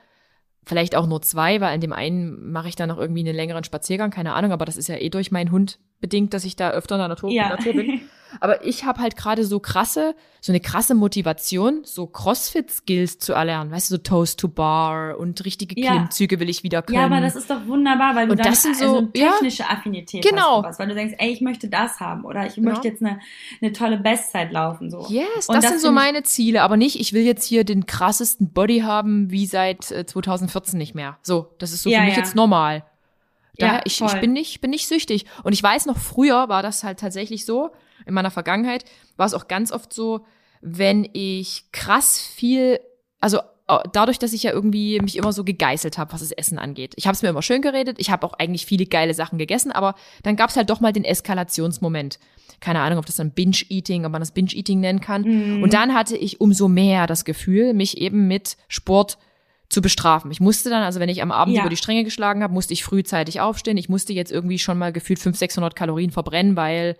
[0.64, 3.64] Vielleicht auch nur zwei, weil in dem einen mache ich dann noch irgendwie einen längeren
[3.64, 6.70] Spaziergang, keine Ahnung, aber das ist ja eh durch meinen Hund bedingt, dass ich da
[6.70, 7.48] öfter in der Natur, ja.
[7.48, 8.00] Natur bin.
[8.40, 13.70] Aber ich habe halt gerade so krasse, so eine krasse Motivation, so Crossfit-Skills zu erlernen.
[13.70, 15.92] Weißt du, so Toast to Bar und richtige ja.
[15.92, 16.98] Klimmzüge will ich wieder können.
[16.98, 19.62] Ja, aber das ist doch wunderbar, weil du und dann das sind so, also technische
[19.62, 20.62] ja, Affinität genau.
[20.64, 20.78] hast.
[20.78, 22.70] Weil du denkst, ey, ich möchte das haben oder ich genau.
[22.70, 23.20] möchte jetzt eine,
[23.60, 24.90] eine tolle Bestzeit laufen.
[24.90, 25.06] So.
[25.08, 26.62] Yes, das, das sind so meine Ziele.
[26.62, 30.94] Aber nicht, ich will jetzt hier den krassesten Body haben wie seit 2014 äh, nicht
[30.94, 31.18] mehr.
[31.22, 32.84] So, das ist so ja, für mich jetzt normal.
[33.58, 35.24] Da, ja, ich, ich bin nicht, bin nicht süchtig.
[35.42, 37.70] Und ich weiß noch, früher war das halt tatsächlich so,
[38.06, 38.84] in meiner Vergangenheit
[39.16, 40.24] war es auch ganz oft so,
[40.60, 42.80] wenn ich krass viel,
[43.20, 43.40] also
[43.92, 46.94] dadurch, dass ich ja irgendwie mich immer so gegeißelt habe, was das Essen angeht.
[46.96, 49.72] Ich habe es mir immer schön geredet, ich habe auch eigentlich viele geile Sachen gegessen,
[49.72, 52.18] aber dann gab es halt doch mal den Eskalationsmoment.
[52.60, 55.22] Keine Ahnung, ob das dann Binge-Eating, ob man das Binge-Eating nennen kann.
[55.22, 55.62] Mhm.
[55.62, 59.18] Und dann hatte ich umso mehr das Gefühl, mich eben mit Sport
[59.68, 60.30] zu bestrafen.
[60.30, 61.62] Ich musste dann, also wenn ich am Abend ja.
[61.62, 63.76] über die Stränge geschlagen habe, musste ich frühzeitig aufstehen.
[63.76, 66.96] Ich musste jetzt irgendwie schon mal gefühlt 500, 600 Kalorien verbrennen, weil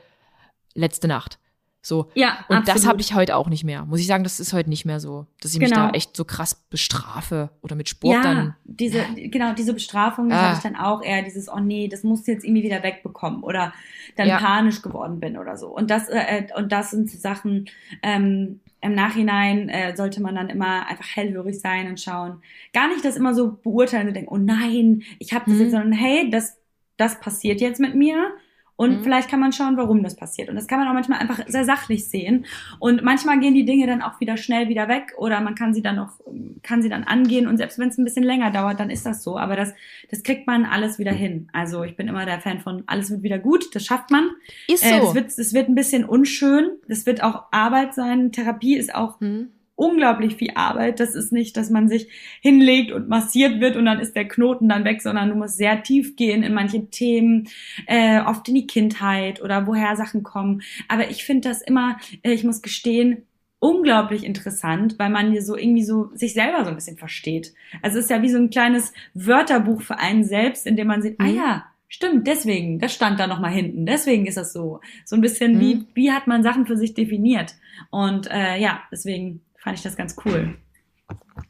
[0.76, 1.38] letzte Nacht.
[1.86, 2.10] So.
[2.14, 2.76] Ja, Und absolut.
[2.76, 3.84] das habe ich heute auch nicht mehr.
[3.84, 5.82] Muss ich sagen, das ist heute nicht mehr so, dass ich genau.
[5.82, 8.56] mich da echt so krass bestrafe oder mit Sport ja, dann.
[8.64, 10.42] Diese, genau, diese Bestrafung, das ah.
[10.42, 13.44] habe ich dann auch eher dieses, oh nee, das musst du jetzt irgendwie wieder wegbekommen
[13.44, 13.72] oder
[14.16, 14.38] dann ja.
[14.38, 15.68] panisch geworden bin oder so.
[15.68, 17.68] Und das, äh, und das sind Sachen,
[18.02, 22.42] ähm, im Nachhinein äh, sollte man dann immer einfach hellhörig sein und schauen.
[22.72, 25.60] Gar nicht das immer so beurteilen und denken, oh nein, ich habe das mhm.
[25.60, 26.58] jetzt, sondern hey, das,
[26.96, 28.32] das passiert jetzt mit mir
[28.76, 29.02] und mhm.
[29.02, 30.50] vielleicht kann man schauen, warum das passiert.
[30.50, 32.44] Und das kann man auch manchmal einfach sehr sachlich sehen.
[32.78, 35.82] Und manchmal gehen die Dinge dann auch wieder schnell wieder weg oder man kann sie
[35.82, 36.20] dann noch,
[36.62, 37.46] kann sie dann angehen.
[37.46, 39.38] Und selbst wenn es ein bisschen länger dauert, dann ist das so.
[39.38, 39.72] Aber das,
[40.10, 41.48] das kriegt man alles wieder hin.
[41.52, 43.74] Also ich bin immer der Fan von alles wird wieder gut.
[43.74, 44.30] Das schafft man.
[44.68, 44.90] Ist so.
[44.90, 46.72] Äh, es wird, es wird ein bisschen unschön.
[46.86, 48.30] Das wird auch Arbeit sein.
[48.30, 50.98] Therapie ist auch mhm unglaublich viel Arbeit.
[50.98, 52.08] Das ist nicht, dass man sich
[52.40, 55.82] hinlegt und massiert wird und dann ist der Knoten dann weg, sondern du musst sehr
[55.82, 57.48] tief gehen in manche Themen,
[57.86, 60.62] äh, oft in die Kindheit oder woher Sachen kommen.
[60.88, 63.22] Aber ich finde das immer, äh, ich muss gestehen,
[63.58, 67.54] unglaublich interessant, weil man hier so irgendwie so sich selber so ein bisschen versteht.
[67.82, 71.02] Also es ist ja wie so ein kleines Wörterbuch für einen selbst, in dem man
[71.02, 71.30] sieht, ah mhm.
[71.30, 73.86] ah ja, Stimmt, deswegen, das stand da nochmal hinten.
[73.86, 74.80] Deswegen ist das so.
[75.04, 75.60] So ein bisschen, mhm.
[75.60, 77.54] wie, wie hat man Sachen für sich definiert?
[77.90, 80.56] Und äh, ja, deswegen fand ich das ganz cool.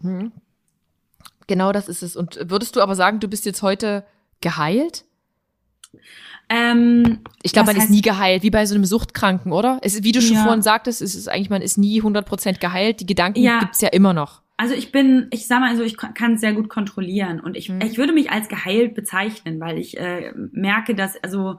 [0.01, 0.33] Mhm.
[1.47, 2.17] Genau das ist es.
[2.17, 4.07] Und würdest du aber sagen, du bist jetzt heute
[4.41, 5.05] geheilt?
[6.49, 9.81] Ähm, ich glaube, man ist nie geheilt, wie bei so einem Suchtkranken, oder?
[9.83, 10.45] Es, wie du schon ja.
[10.45, 13.01] vorhin sagtest, es ist eigentlich, man ist nie 100% geheilt.
[13.01, 13.59] Die Gedanken ja.
[13.59, 14.41] gibt's ja immer noch.
[14.57, 17.69] Also ich bin, ich sag mal, also ich kann es sehr gut kontrollieren und ich,
[17.69, 17.83] mhm.
[17.83, 21.59] ich würde mich als geheilt bezeichnen, weil ich äh, merke, dass, also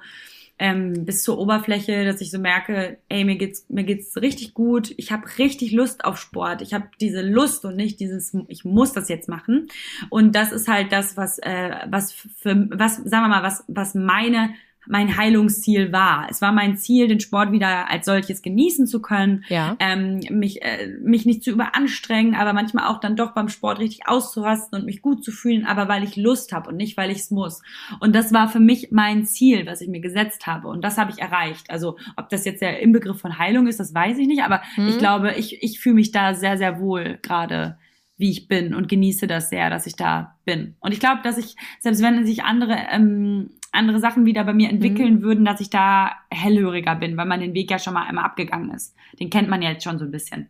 [0.59, 4.93] ähm, bis zur Oberfläche, dass ich so merke, ey, mir geht's mir geht's richtig gut,
[4.97, 8.93] ich habe richtig Lust auf Sport, ich habe diese Lust und nicht dieses, ich muss
[8.93, 9.67] das jetzt machen.
[10.09, 13.93] Und das ist halt das, was äh, was für was sagen wir mal, was was
[13.93, 14.49] meine
[14.87, 16.27] mein Heilungsziel war.
[16.29, 19.75] Es war mein Ziel, den Sport wieder als solches genießen zu können, ja.
[19.79, 24.07] ähm, mich, äh, mich nicht zu überanstrengen, aber manchmal auch dann doch beim Sport richtig
[24.07, 27.19] auszurasten und mich gut zu fühlen, aber weil ich Lust habe und nicht, weil ich
[27.19, 27.61] es muss.
[27.99, 30.67] Und das war für mich mein Ziel, was ich mir gesetzt habe.
[30.67, 31.69] Und das habe ich erreicht.
[31.69, 34.89] Also ob das jetzt der Inbegriff von Heilung ist, das weiß ich nicht, aber mhm.
[34.89, 37.77] ich glaube, ich, ich fühle mich da sehr, sehr wohl gerade
[38.17, 40.75] wie ich bin und genieße das sehr, dass ich da bin.
[40.79, 44.69] Und ich glaube, dass ich, selbst wenn sich andere ähm, andere Sachen wieder bei mir
[44.69, 45.21] entwickeln mhm.
[45.21, 48.71] würden, dass ich da hellhöriger bin, weil man den Weg ja schon mal einmal abgegangen
[48.71, 48.95] ist.
[49.19, 50.49] Den kennt man ja jetzt schon so ein bisschen.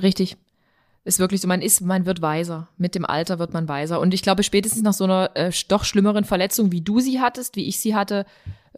[0.00, 0.36] Richtig.
[1.04, 2.68] Ist wirklich so, man ist, man wird weiser.
[2.78, 4.00] Mit dem Alter wird man weiser.
[4.00, 7.56] Und ich glaube, spätestens nach so einer äh, doch schlimmeren Verletzung, wie du sie hattest,
[7.56, 8.24] wie ich sie hatte,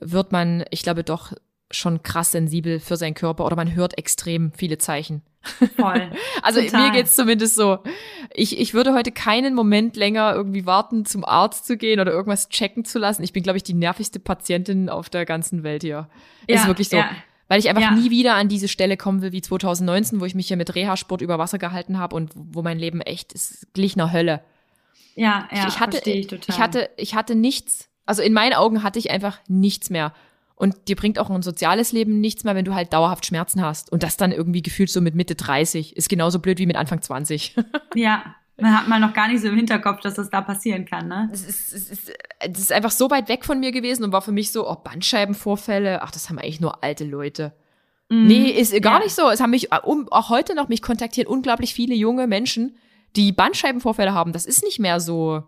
[0.01, 1.33] wird man, ich glaube, doch
[1.71, 5.23] schon krass sensibel für seinen Körper oder man hört extrem viele Zeichen.
[5.77, 6.11] Voll.
[6.43, 6.87] also Total.
[6.87, 7.79] mir geht's zumindest so.
[8.35, 12.49] Ich, ich würde heute keinen Moment länger irgendwie warten, zum Arzt zu gehen oder irgendwas
[12.49, 13.23] checken zu lassen.
[13.23, 16.09] Ich bin, glaube ich, die nervigste Patientin auf der ganzen Welt hier.
[16.49, 16.97] Ja, ist wirklich so.
[16.97, 17.11] ja.
[17.49, 17.91] Weil ich einfach Ja.
[17.93, 21.21] nie wieder an diese Stelle kommen will wie 2019, wo ich mich hier mit Reha-Sport
[21.23, 24.43] über Wasser gehalten habe und wo mein Leben echt ist glich einer Hölle.
[25.15, 26.55] Ja, ja, ich hatte, verstehe ich total.
[26.55, 27.89] ich hatte, ich hatte nichts.
[28.05, 30.13] Also in meinen Augen hatte ich einfach nichts mehr.
[30.57, 33.93] Und dir bringt auch ein soziales Leben nichts mehr, wenn du halt dauerhaft Schmerzen hast.
[33.93, 37.01] Und das dann irgendwie gefühlt so mit Mitte 30 ist genauso blöd wie mit Anfang
[37.03, 37.55] 20.
[37.95, 41.09] Ja, man hat mal noch gar nicht so im Hinterkopf, dass das da passieren kann,
[41.09, 41.29] ne?
[41.33, 44.23] Es ist, es, ist, es ist einfach so weit weg von mir gewesen und war
[44.23, 47.53] für mich so, oh, Bandscheibenvorfälle, ach, das haben eigentlich nur alte Leute.
[48.09, 48.99] Nee, ist gar Mhm.
[49.01, 49.05] Ja.
[49.05, 49.29] nicht so.
[49.31, 52.77] Es haben mich, äh, um, auch heute noch, mich kontaktieren unglaublich viele junge Menschen,
[53.17, 54.33] die Bandscheibenvorfälle haben.
[54.33, 55.43] Das ist nicht mehr so.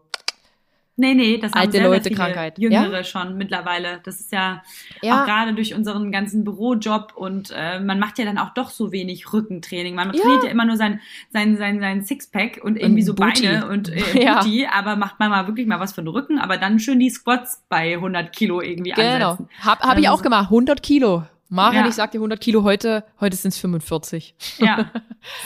[1.00, 2.58] Nee, nee, das haben Alte sehr Leute viele Krankheit.
[2.58, 4.00] Jüngere schon mittlerweile.
[4.02, 4.62] Das ist ja,
[5.00, 5.22] Ja.
[5.22, 8.90] auch gerade durch unseren ganzen Bürojob und äh, man macht ja dann auch doch so
[8.90, 9.94] wenig Rückentraining.
[9.94, 10.20] Man Ja.
[10.20, 11.00] trainiert ja immer nur sein,
[11.32, 13.42] sein, sein, sein Sixpack und irgendwie so Booty.
[13.46, 14.40] Beine und äh, Ja.
[14.42, 17.10] Booty, aber macht man mal wirklich mal was für den Rücken, aber dann schön die
[17.10, 19.30] Squats bei 100 Kilo irgendwie Genau.
[19.30, 19.48] ansetzen.
[19.64, 20.50] Hab, hab ich Also- auch gemacht.
[20.50, 21.22] 100 Kilo.
[21.50, 21.88] Marian, Ja.
[21.88, 24.34] ich dir 100 Kilo heute, heute sind es 45.
[24.58, 24.90] Ja,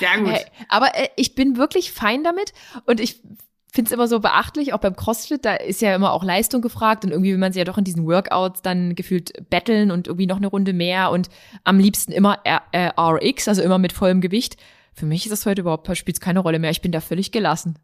[0.01, 0.35] sehr gut.
[0.69, 2.53] Aber äh, ich bin wirklich fein damit
[2.87, 3.21] und ich
[3.73, 7.05] finde es immer so beachtlich, auch beim CrossFit, da ist ja immer auch Leistung gefragt
[7.05, 10.27] und irgendwie will man sich ja doch in diesen Workouts dann gefühlt betteln und irgendwie
[10.27, 11.31] noch eine Runde mehr und
[11.65, 14.59] am liebsten immer R äh, RX, also immer mit vollem Gewicht.
[14.93, 16.71] Für mich ist das heute überhaupt, spielt keine Rolle mehr.
[16.71, 17.79] Ich bin da völlig gelassen.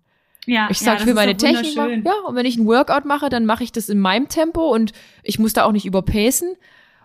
[0.44, 1.74] Ja, Ich ja, sag, das ich will ist meine Technik.
[1.74, 4.92] Ja, und wenn ich ein Workout mache, dann mache ich das in meinem Tempo und
[5.22, 6.54] ich muss da auch nicht überpacen.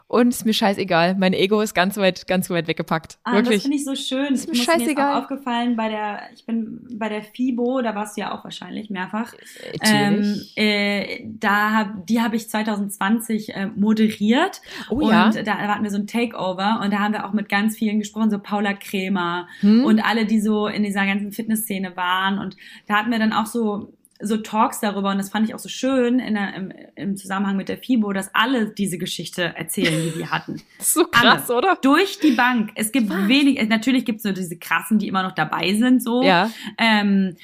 [0.08, 1.16] Und ist mir scheißegal.
[1.18, 3.18] Mein Ego ist ganz weit, ganz weit weggepackt.
[3.24, 3.62] Ah, das Wirklich.
[3.64, 4.34] finde ich so schön.
[4.34, 5.14] Ist mir Ich mir scheißegal.
[5.14, 8.90] auch aufgefallen bei der, ich bin bei der FIBO, da warst du ja auch wahrscheinlich
[8.92, 9.34] mehrfach.
[9.82, 10.58] Ähm, Natürlich.
[10.58, 15.30] äh, da hab, die habe ich 2020 äh, moderiert oh und ja.
[15.32, 18.30] da hatten wir so ein Takeover und da haben wir auch mit ganz vielen gesprochen,
[18.30, 19.84] so Paula Krämer Hm?
[19.86, 22.56] und alle, die so in dieser ganzen Fitnessszene waren und
[22.88, 23.94] da hatten wir dann auch so
[24.24, 27.70] so Talks darüber und das fand ich auch so schön der, im, im Zusammenhang mit
[27.70, 31.78] der FIBO, dass alle diese Geschichte erzählen, die wir hatten so krass, oder?
[31.82, 32.72] durch die Bank.
[32.76, 33.28] Es gibt Was?
[33.28, 36.24] wenig, äh, natürlich gibt es nur diese krassen, die immer noch dabei sind, so.
[36.24, 36.50] Ja.
[36.78, 37.36] Ähm,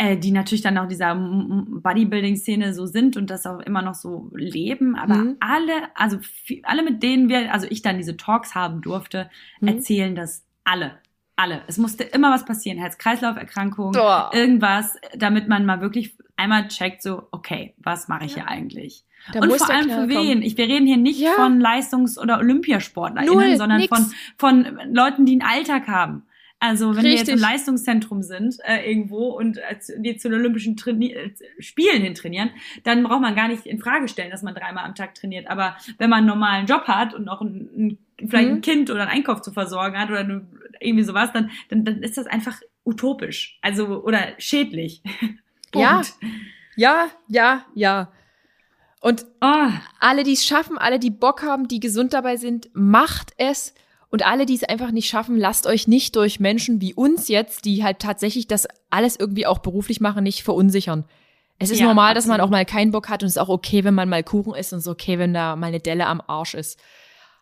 [0.00, 4.30] äh, die natürlich dann auch dieser Bodybuilding-Szene so sind und das auch immer noch so
[4.34, 4.94] leben.
[4.96, 5.36] Aber Mhm.
[5.40, 6.18] alle, also
[6.62, 9.28] alle, mit denen wir, also ich dann diese Talks haben durfte,
[9.60, 9.68] Mhm.
[9.68, 10.98] erzählen das alle.
[11.40, 11.62] Alle.
[11.68, 12.78] Es musste immer was passieren.
[12.78, 14.30] Herz-Kreislauf-Erkrankung, Boah.
[14.34, 19.04] irgendwas, damit man mal wirklich einmal checkt, so, okay, was mache ich hier eigentlich?
[19.32, 20.42] Da und vor allem für wen?
[20.42, 21.32] Ich, wir reden hier nicht Ja.
[21.36, 23.88] von Leistungs- oder OlympiasportlerInnen, Null, sondern nix.
[23.96, 26.24] von, von Leuten, die einen Alltag haben.
[26.60, 27.50] Also wenn wir jetzt im Richtig.
[27.52, 31.30] Leistungszentrum sind äh, irgendwo und äh, zu- die zu den Olympischen Traini äh,
[31.60, 32.50] Spielen hin trainieren,
[32.82, 35.48] dann braucht man gar nicht in Frage stellen, dass man dreimal am Tag trainiert.
[35.48, 38.54] Aber wenn man einen normalen Job hat und noch ein, ein, vielleicht Mhm.
[38.56, 40.44] ein Kind oder einen Einkauf zu versorgen hat oder eine,
[40.80, 43.58] irgendwie sowas, dann, dann, dann ist das einfach utopisch.
[43.62, 45.02] Also oder schädlich.
[45.74, 46.00] Ja.
[46.76, 48.10] Ja, ja, ja.
[49.00, 49.68] Und Oh,
[50.00, 53.74] alle, die es schaffen, alle, die Bock haben, die gesund dabei sind, macht es.
[54.10, 57.66] Und alle, die es einfach nicht schaffen, lasst euch nicht durch Menschen wie uns jetzt,
[57.66, 61.04] die halt tatsächlich das alles irgendwie auch beruflich machen, nicht verunsichern.
[61.58, 63.50] Es ist Ja, normal, dass man auch mal keinen Bock hat und es ist auch
[63.50, 66.06] okay, wenn man mal Kuchen isst und es ist okay, wenn da mal eine Delle
[66.06, 66.80] am Arsch ist.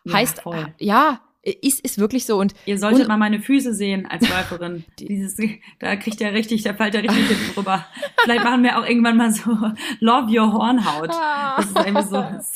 [0.03, 0.73] Ja, heißt, voll.
[0.79, 1.21] ja,
[1.51, 2.39] ist, ist wirklich so.
[2.39, 4.83] Und Ihr solltet Und- mal meine Füße sehen als Läuferin.
[4.99, 5.37] Dieses,
[5.79, 7.85] da kriegt er richtig, da fällt er richtig hinten rüber.
[8.23, 9.51] Vielleicht machen wir auch irgendwann mal so
[9.99, 11.09] Love Your Hornhaut.
[11.09, 12.15] Das ist irgendwie so.
[12.15, 12.53] das-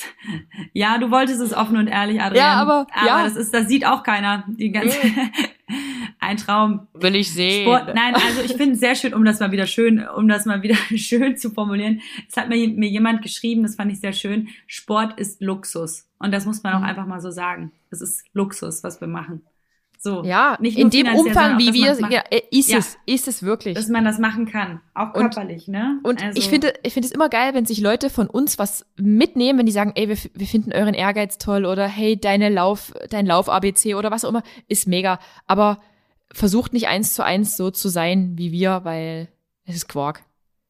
[0.74, 2.44] Ja, du wolltest es offen und ehrlich, Adrian.
[2.46, 3.24] Ja, aber- aber ja.
[3.24, 4.44] das ist, das sieht auch keiner.
[4.48, 4.98] Die ganze,
[6.20, 6.88] ein Traum.
[6.94, 7.64] will ich sehen.
[7.64, 10.46] Sport, nein, also ich finde es sehr schön, um das mal wieder schön, um das
[10.46, 12.02] mal wieder schön zu formulieren.
[12.30, 14.50] Es hat mir, mir jemand geschrieben, das fand ich sehr schön.
[14.68, 16.08] Sport ist Luxus.
[16.22, 16.86] Und das muss man auch Mhm.
[16.86, 17.72] einfach mal so sagen.
[17.90, 19.42] Es ist Luxus, was wir machen.
[20.00, 20.24] So.
[20.24, 22.80] Ja, Nicht in dem Umfang, wie wir, ja, äh, ist Ja.
[22.80, 23.76] es, ist es wirklich.
[23.76, 26.00] dass man das machen kann, auch Und- körperlich, ne?
[26.02, 28.84] Und Also, ich finde, ich finde es immer geil, wenn sich Leute von uns was
[28.98, 32.94] mitnehmen, wenn die sagen, ey, wir, wir finden euren Ehrgeiz toll oder hey, deine Lauf,
[33.12, 35.20] dein Lauf-ABC oder was auch immer, ist mega.
[35.46, 35.80] Aber
[36.34, 39.28] versucht nicht eins zu eins so zu sein wie wir, weil
[39.66, 40.24] es ist Quark.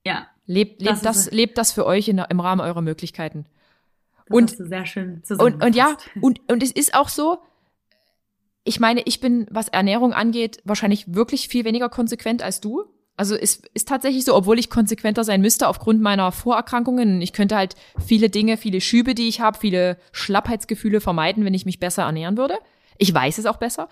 [0.06, 1.32] ja, Lebt, Das lebt das, es.
[1.32, 3.46] lebt das für euch in, im Rahmen eurer Möglichkeiten.
[4.32, 7.40] Das Und- hast du sehr schön Und, und ja, und, und es ist auch so,
[8.64, 12.86] ich meine, ich bin, was Ernährung angeht, wahrscheinlich wirklich viel weniger konsequent als du.
[13.18, 17.22] Also es ist tatsächlich so, obwohl ich konsequenter sein müsste aufgrund meiner Vorerkrankungen.
[17.22, 21.66] Ich könnte halt viele Dinge, viele Schübe, die ich habe, viele Schlappheitsgefühle vermeiden, wenn ich
[21.66, 22.58] mich besser ernähren würde.
[22.98, 23.90] Ich weiß es auch besser.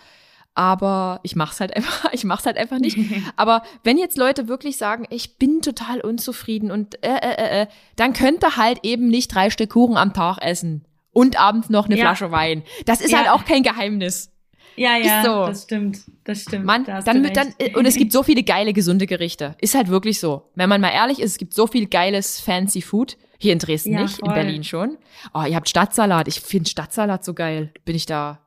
[0.59, 2.97] Aber ich mach's halt einfach, ich mach's halt einfach nicht.
[3.37, 7.67] aber wenn jetzt Leute wirklich sagen, ich bin total unzufrieden und äh, äh, äh, äh
[7.95, 11.95] dann könnte halt eben nicht drei Stück Kuchen am Tag essen und abends noch eine
[11.95, 12.03] ja.
[12.03, 12.63] Flasche Wein.
[12.85, 13.19] Das ist ja.
[13.19, 14.31] halt auch kein Geheimnis.
[14.75, 15.45] Ja, ja, so.
[15.45, 16.65] das stimmt, das stimmt.
[16.65, 19.55] Man, da dann, dann, und es gibt so viele geile, gesunde Gerichte.
[19.61, 20.49] Ist halt wirklich so.
[20.55, 23.17] Wenn man mal ehrlich ist, es gibt so viel geiles, fancy Food.
[23.37, 24.27] Hier in Dresden ja, nicht, voll.
[24.27, 24.97] in Berlin schon.
[25.33, 26.27] Oh, ihr habt Stadtsalat.
[26.27, 27.71] Ich finde Stadtsalat so geil.
[27.85, 28.39] Bin ich da,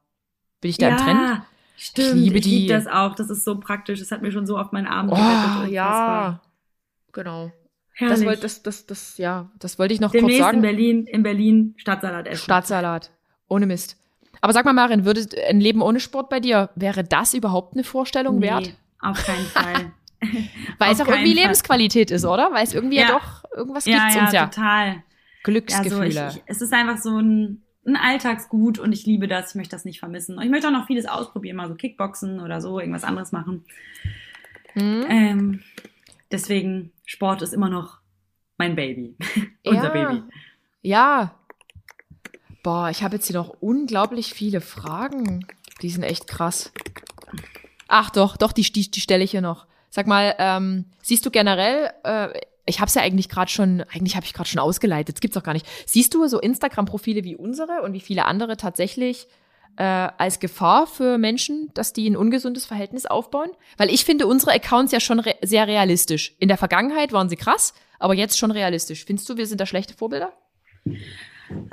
[0.60, 1.42] bin ich da ja, im Trend?
[1.76, 2.58] Stimmt, ich liebe ich die.
[2.60, 3.14] liebe das auch.
[3.14, 4.00] Das ist so praktisch.
[4.00, 6.40] Das hat mir schon so auf meinen Arm Oh, ja.
[7.12, 7.52] Genau.
[7.94, 8.18] Herrlich.
[8.18, 10.58] Das, wollte, das, das, das, ja, das wollte ich noch Demnächst kurz sagen.
[10.58, 12.42] in Berlin, in Berlin Stadtsalat essen.
[12.42, 13.10] Stadtsalat.
[13.48, 13.96] Ohne Mist.
[14.40, 17.84] Aber sag mal, Marin, würde ein Leben ohne Sport bei dir, wäre das überhaupt eine
[17.84, 18.74] Vorstellung nee, wert?
[19.00, 19.92] auf keinen Fall.
[20.78, 21.42] Weil es auch irgendwie Fall.
[21.42, 22.52] Lebensqualität ist, oder?
[22.52, 24.46] Weil es irgendwie ja, ja doch irgendwas ja, gibt ja, uns ja.
[24.46, 25.02] total.
[25.42, 26.08] Glücksgefühle.
[26.08, 29.50] Ja, so ich, ich, es ist einfach so ein, ein Alltagsgut und ich liebe das.
[29.50, 30.36] Ich möchte das nicht vermissen.
[30.36, 33.64] Und ich möchte auch noch vieles ausprobieren, mal so Kickboxen oder so, irgendwas anderes machen.
[34.74, 35.06] Hm.
[35.08, 35.62] Ähm,
[36.30, 37.98] deswegen, Sport ist immer noch
[38.58, 39.16] mein Baby.
[39.64, 40.22] Unser Baby.
[40.82, 41.34] Ja,
[42.62, 45.46] Boah, ich habe jetzt hier noch unglaublich viele Fragen.
[45.82, 46.72] Die sind echt krass.
[47.88, 49.66] Ach doch, doch, die, die, die stelle ich hier noch.
[49.90, 52.28] Sag mal, ähm, siehst du generell, äh,
[52.64, 55.34] ich habe es ja eigentlich gerade schon, eigentlich habe ich gerade schon ausgeleitet, das gibt's
[55.34, 55.66] doch gar nicht.
[55.86, 59.26] Siehst du so Instagram-Profile wie unsere und wie viele andere tatsächlich
[59.76, 63.50] äh, als Gefahr für Menschen, dass die ein ungesundes Verhältnis aufbauen?
[63.76, 66.36] Weil ich finde unsere Accounts ja schon re sehr realistisch.
[66.38, 69.04] In der Vergangenheit waren sie krass, aber jetzt schon realistisch.
[69.04, 70.32] Findest du, wir sind da schlechte Vorbilder?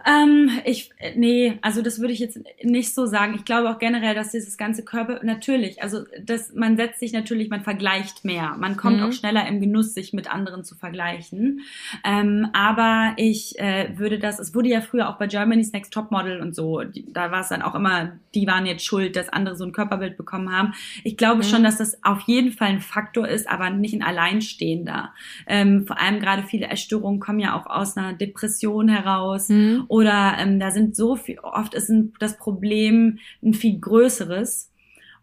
[0.06, 3.36] Ähm, ich, nee, also das würde ich jetzt nicht so sagen.
[3.36, 7.50] Ich glaube auch generell, dass dieses ganze Körper, natürlich, also das, man setzt sich natürlich,
[7.50, 8.56] man vergleicht mehr.
[8.60, 9.04] Man kommt mhm.
[9.04, 11.62] auch schneller im Genuss, sich mit anderen zu vergleichen.
[12.04, 16.42] Ähm, aber ich äh, würde das, es wurde ja früher auch bei Germany's Next Topmodel
[16.42, 19.56] und so, die, da war es dann auch immer, die waren jetzt schuld, dass andere
[19.56, 20.74] so ein Körperbild bekommen haben.
[21.04, 21.44] Ich glaube mhm.
[21.44, 25.14] schon, dass das auf jeden Fall ein Faktor ist, aber nicht ein alleinstehender.
[25.48, 29.50] Ähm, vor allem gerade viele Essstörungen kommen ja auch aus einer Depression heraus.
[29.50, 29.86] Mhm Mhm.
[29.88, 34.72] Oder ähm, da sind so viel, oft ist ein, das Problem ein viel größeres.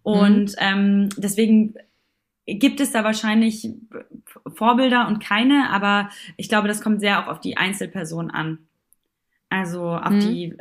[0.02, 0.56] Und mhm.
[0.58, 1.74] ähm, deswegen
[2.46, 3.70] gibt es da wahrscheinlich
[4.54, 8.58] Vorbilder und keine, aber ich glaube, das kommt sehr auch auf die Einzelperson an.
[9.48, 10.20] Also auf mhm.
[10.20, 10.54] die,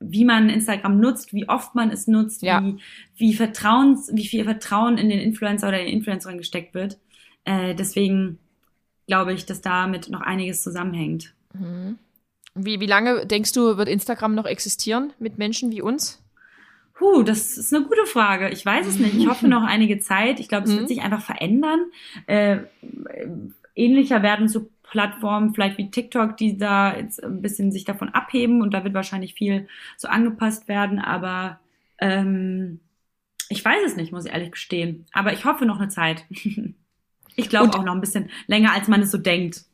[0.00, 2.62] wie man Instagram nutzt, wie oft man es nutzt, ja.
[2.62, 2.76] wie,
[3.16, 6.98] wie Vertrauens, wie viel Vertrauen in den Influencer oder in die Influencerin gesteckt wird.
[7.44, 8.38] Äh, deswegen
[9.06, 11.34] glaube ich, dass damit noch einiges zusammenhängt.
[11.52, 11.98] Mhm.
[12.54, 16.22] Wie, wie lange denkst du, wird Instagram noch existieren mit Menschen wie uns?
[16.94, 18.50] Puh, das ist eine gute Frage.
[18.50, 19.14] Ich weiß es nicht.
[19.16, 20.38] Ich hoffe noch einige Zeit.
[20.38, 20.88] Ich glaube, es wird mhm.
[20.88, 21.86] sich einfach verändern.
[22.26, 22.58] Äh,
[23.74, 28.62] ähnlicher werden so Plattformen vielleicht wie TikTok, die da jetzt ein bisschen sich davon abheben
[28.62, 29.66] und da wird wahrscheinlich viel
[29.96, 31.00] so angepasst werden.
[31.00, 31.58] Aber
[31.98, 32.78] ähm,
[33.48, 35.06] ich weiß es nicht, muss ich ehrlich gestehen.
[35.12, 36.24] Aber ich hoffe noch eine Zeit.
[37.36, 39.64] ich glaube auch noch ein bisschen länger, als man es so denkt.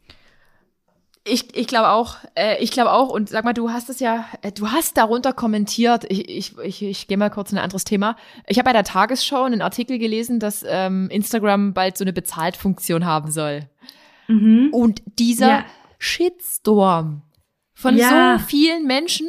[1.24, 4.24] Ich, ich glaube auch, äh, ich glaube auch, und sag mal, du hast es ja,
[4.40, 7.84] äh, du hast darunter kommentiert, ich, ich, ich, ich gehe mal kurz in ein anderes
[7.84, 8.16] Thema.
[8.46, 13.04] Ich habe bei der Tagesschau einen Artikel gelesen, dass ähm, Instagram bald so eine Bezahltfunktion
[13.04, 13.68] haben soll.
[14.28, 14.70] Mhm.
[14.72, 15.64] Und dieser ja.
[15.98, 17.22] Shitstorm
[17.74, 18.38] von ja.
[18.38, 19.28] so vielen Menschen,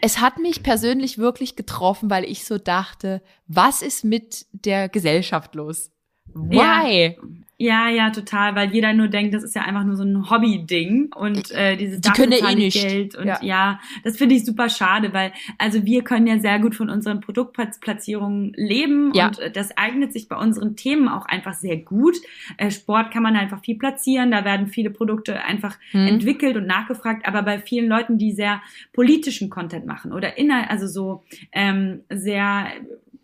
[0.00, 5.54] es hat mich persönlich wirklich getroffen, weil ich so dachte, was ist mit der Gesellschaft
[5.56, 5.90] los?
[6.26, 7.16] Why?
[7.16, 7.22] Ja.
[7.58, 11.14] Ja, ja, total, weil jeder nur denkt, das ist ja einfach nur so ein Hobby-Ding
[11.14, 12.76] und äh, dieses Die können eh nicht.
[12.76, 16.58] Geld und ja, ja das finde ich super schade, weil also wir können ja sehr
[16.58, 19.28] gut von unseren Produktplatzierungen leben ja.
[19.28, 22.16] und äh, das eignet sich bei unseren Themen auch einfach sehr gut.
[22.58, 26.06] Äh, Sport kann man einfach viel platzieren, da werden viele Produkte einfach hm.
[26.06, 28.60] entwickelt und nachgefragt, aber bei vielen Leuten, die sehr
[28.92, 32.66] politischen Content machen oder inner, also so ähm, sehr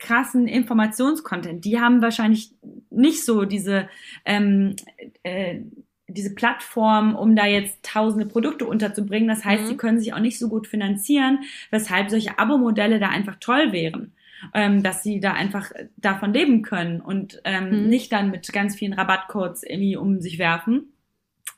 [0.03, 1.65] krassen Informationscontent.
[1.65, 2.53] Die haben wahrscheinlich
[2.91, 3.89] nicht so diese
[4.25, 4.77] ähm,
[5.23, 5.61] äh,
[6.09, 9.29] diese Plattform, um da jetzt tausende Produkte unterzubringen.
[9.29, 9.67] Das heißt, mhm.
[9.69, 11.39] sie können sich auch nicht so gut finanzieren,
[11.71, 14.13] weshalb solche Abo-Modelle da einfach toll wären.
[14.55, 17.89] Ähm, dass sie da einfach davon leben können und ähm, mhm.
[17.89, 20.93] nicht dann mit ganz vielen Rabattcodes irgendwie um sich werfen.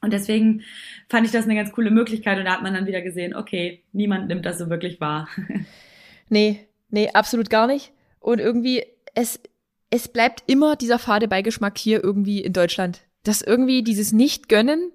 [0.02, 0.64] Und deswegen
[1.08, 3.82] fand ich das eine ganz coole Möglichkeit und da hat man dann wieder gesehen, okay,
[3.92, 5.28] niemand nimmt das so wirklich wahr.
[6.28, 7.90] nee, nee, absolut gar nicht.
[8.24, 8.82] Und irgendwie,
[9.14, 9.38] es,
[9.90, 13.02] es bleibt immer dieser fade Beigeschmack hier irgendwie in Deutschland.
[13.22, 14.92] Dass irgendwie dieses Nicht-Gönnen,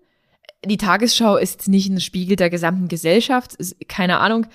[0.65, 4.47] die Tagesschau ist nicht ein Spiegel der gesamten Gesellschaft, ist, keine Ahnung,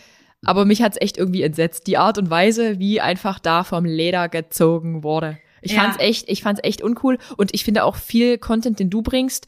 [0.44, 1.86] aber mich hat's echt irgendwie entsetzt.
[1.86, 5.38] Die Art und Weise, wie einfach da vom Leder gezogen wurde.
[5.62, 5.80] Ich ja.
[5.80, 9.46] fand's echt, ich fand's echt uncool und ich finde auch viel Content, den du bringst.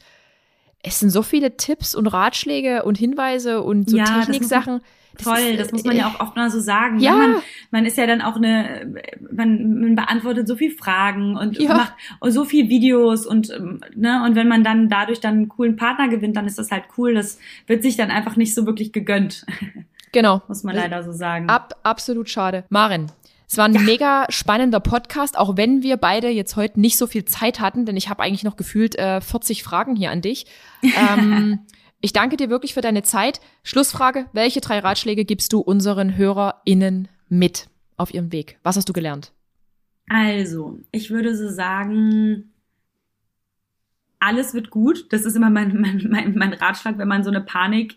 [0.87, 4.81] Es sind so viele Tipps und Ratschläge und Hinweise und so ja, Techniksachen
[5.21, 5.37] toll.
[5.37, 6.99] ist, Das, muss man ja äh, auch oft mal so sagen.
[6.99, 7.13] Ja.
[7.15, 7.35] Man,
[7.71, 8.93] man ist ja dann auch eine,
[9.31, 11.73] man, man beantwortet so viel Fragen und Ja.
[11.73, 11.93] macht
[12.29, 16.07] so viel Videos und ähm, ne und wenn man dann dadurch dann einen coolen Partner
[16.07, 17.13] gewinnt, dann ist das halt cool.
[17.15, 19.45] Das wird sich dann einfach nicht so wirklich gegönnt,
[20.13, 20.41] Genau.
[20.47, 21.49] muss man leider so sagen.
[21.49, 22.63] Ab, absolut schade.
[22.69, 23.07] Maren,
[23.49, 27.23] es war ein mega spannender Podcast, auch wenn wir beide jetzt heute nicht so viel
[27.23, 30.47] Zeit hatten, denn ich habe eigentlich noch gefühlt äh, 40 Fragen hier an dich.
[30.83, 31.59] Ähm,
[32.01, 33.39] ich danke dir wirklich für deine Zeit.
[33.63, 38.59] Schlussfrage, welche drei Ratschläge gibst du unseren HörerInnen mit auf ihrem Weg?
[38.63, 39.31] Was hast du gelernt?
[40.09, 42.51] Also, ich würde so sagen,
[44.19, 45.11] alles wird gut.
[45.13, 47.95] Das ist immer mein, mein, mein, mein Ratschlag, wenn man so eine Panik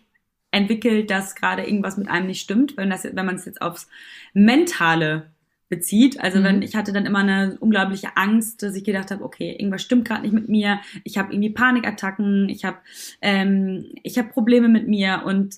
[0.51, 3.89] entwickelt, dass gerade irgendwas mit einem nicht stimmt, wenn das, wenn man es jetzt aufs
[4.33, 5.31] Mentale
[5.71, 6.21] bezieht.
[6.21, 6.43] Also Mhm.
[6.43, 10.07] wenn ich hatte dann immer eine unglaubliche Angst, dass ich gedacht habe, okay, irgendwas stimmt
[10.07, 10.81] gerade nicht mit mir.
[11.03, 12.77] Ich habe irgendwie Panikattacken, ich habe
[13.21, 15.55] ähm, ich habe Probleme mit mir und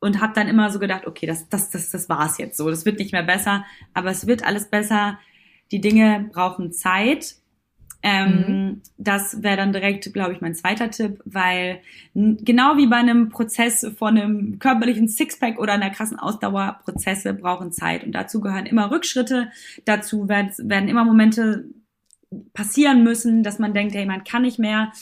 [0.00, 2.70] und habe dann immer so gedacht, okay, das das das das war's jetzt so.
[2.70, 5.18] Das wird nicht mehr besser, aber es wird alles besser.
[5.72, 7.36] Die Dinge brauchen Zeit.
[8.08, 11.80] Ähm, Das wäre dann direkt, glaube ich, mein zweiter Tipp, weil
[12.14, 17.72] genau wie bei einem Prozess von einem körperlichen Sixpack oder einer krassen Ausdauer, Prozesse brauchen
[17.72, 19.50] Zeit und dazu gehören immer Rückschritte,
[19.84, 21.64] dazu werden, werden immer Momente
[22.54, 24.92] passieren müssen, dass man denkt, hey, man kann nicht mehr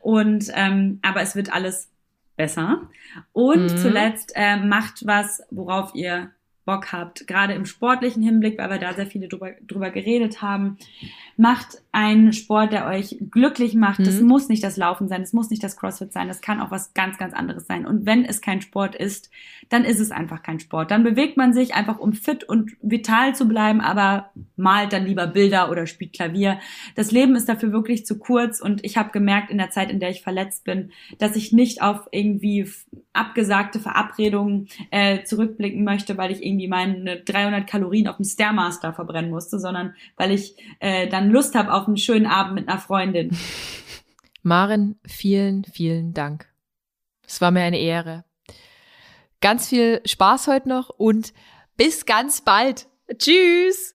[0.00, 1.90] und ähm, aber es wird alles
[2.36, 2.88] besser.
[3.32, 3.76] Und Mhm.
[3.76, 6.30] zuletzt äh, macht was, worauf ihr
[6.64, 10.78] Bock habt, gerade im sportlichen Hinblick, weil wir da sehr viele drüber, drüber geredet haben.
[11.42, 14.06] Macht einen Sport, der euch glücklich macht.
[14.06, 14.28] Das Mhm.
[14.28, 16.94] muss nicht das Laufen sein, das muss nicht das CrossFit sein, das kann auch was
[16.94, 17.84] ganz, ganz anderes sein.
[17.84, 19.28] Und wenn es kein Sport ist,
[19.68, 20.92] dann ist es einfach kein Sport.
[20.92, 25.26] Dann bewegt man sich einfach, um fit und vital zu bleiben, aber malt dann lieber
[25.26, 26.60] Bilder oder spielt Klavier.
[26.94, 29.98] Das Leben ist dafür wirklich zu kurz und ich habe gemerkt in der Zeit, in
[29.98, 32.70] der ich verletzt bin, dass ich nicht auf irgendwie
[33.12, 39.30] abgesagte Verabredungen äh, zurückblicken möchte, weil ich irgendwie meine 300 Kalorien auf dem Stairmaster verbrennen
[39.30, 43.36] musste, sondern weil ich äh, dann Lust habe auf einen schönen Abend mit einer Freundin.
[44.42, 46.48] Maren, vielen, vielen Dank.
[47.26, 48.24] Es war mir eine Ehre.
[49.40, 51.32] Ganz viel Spaß heute noch und
[51.76, 52.88] bis ganz bald.
[53.18, 53.90] Tschüss.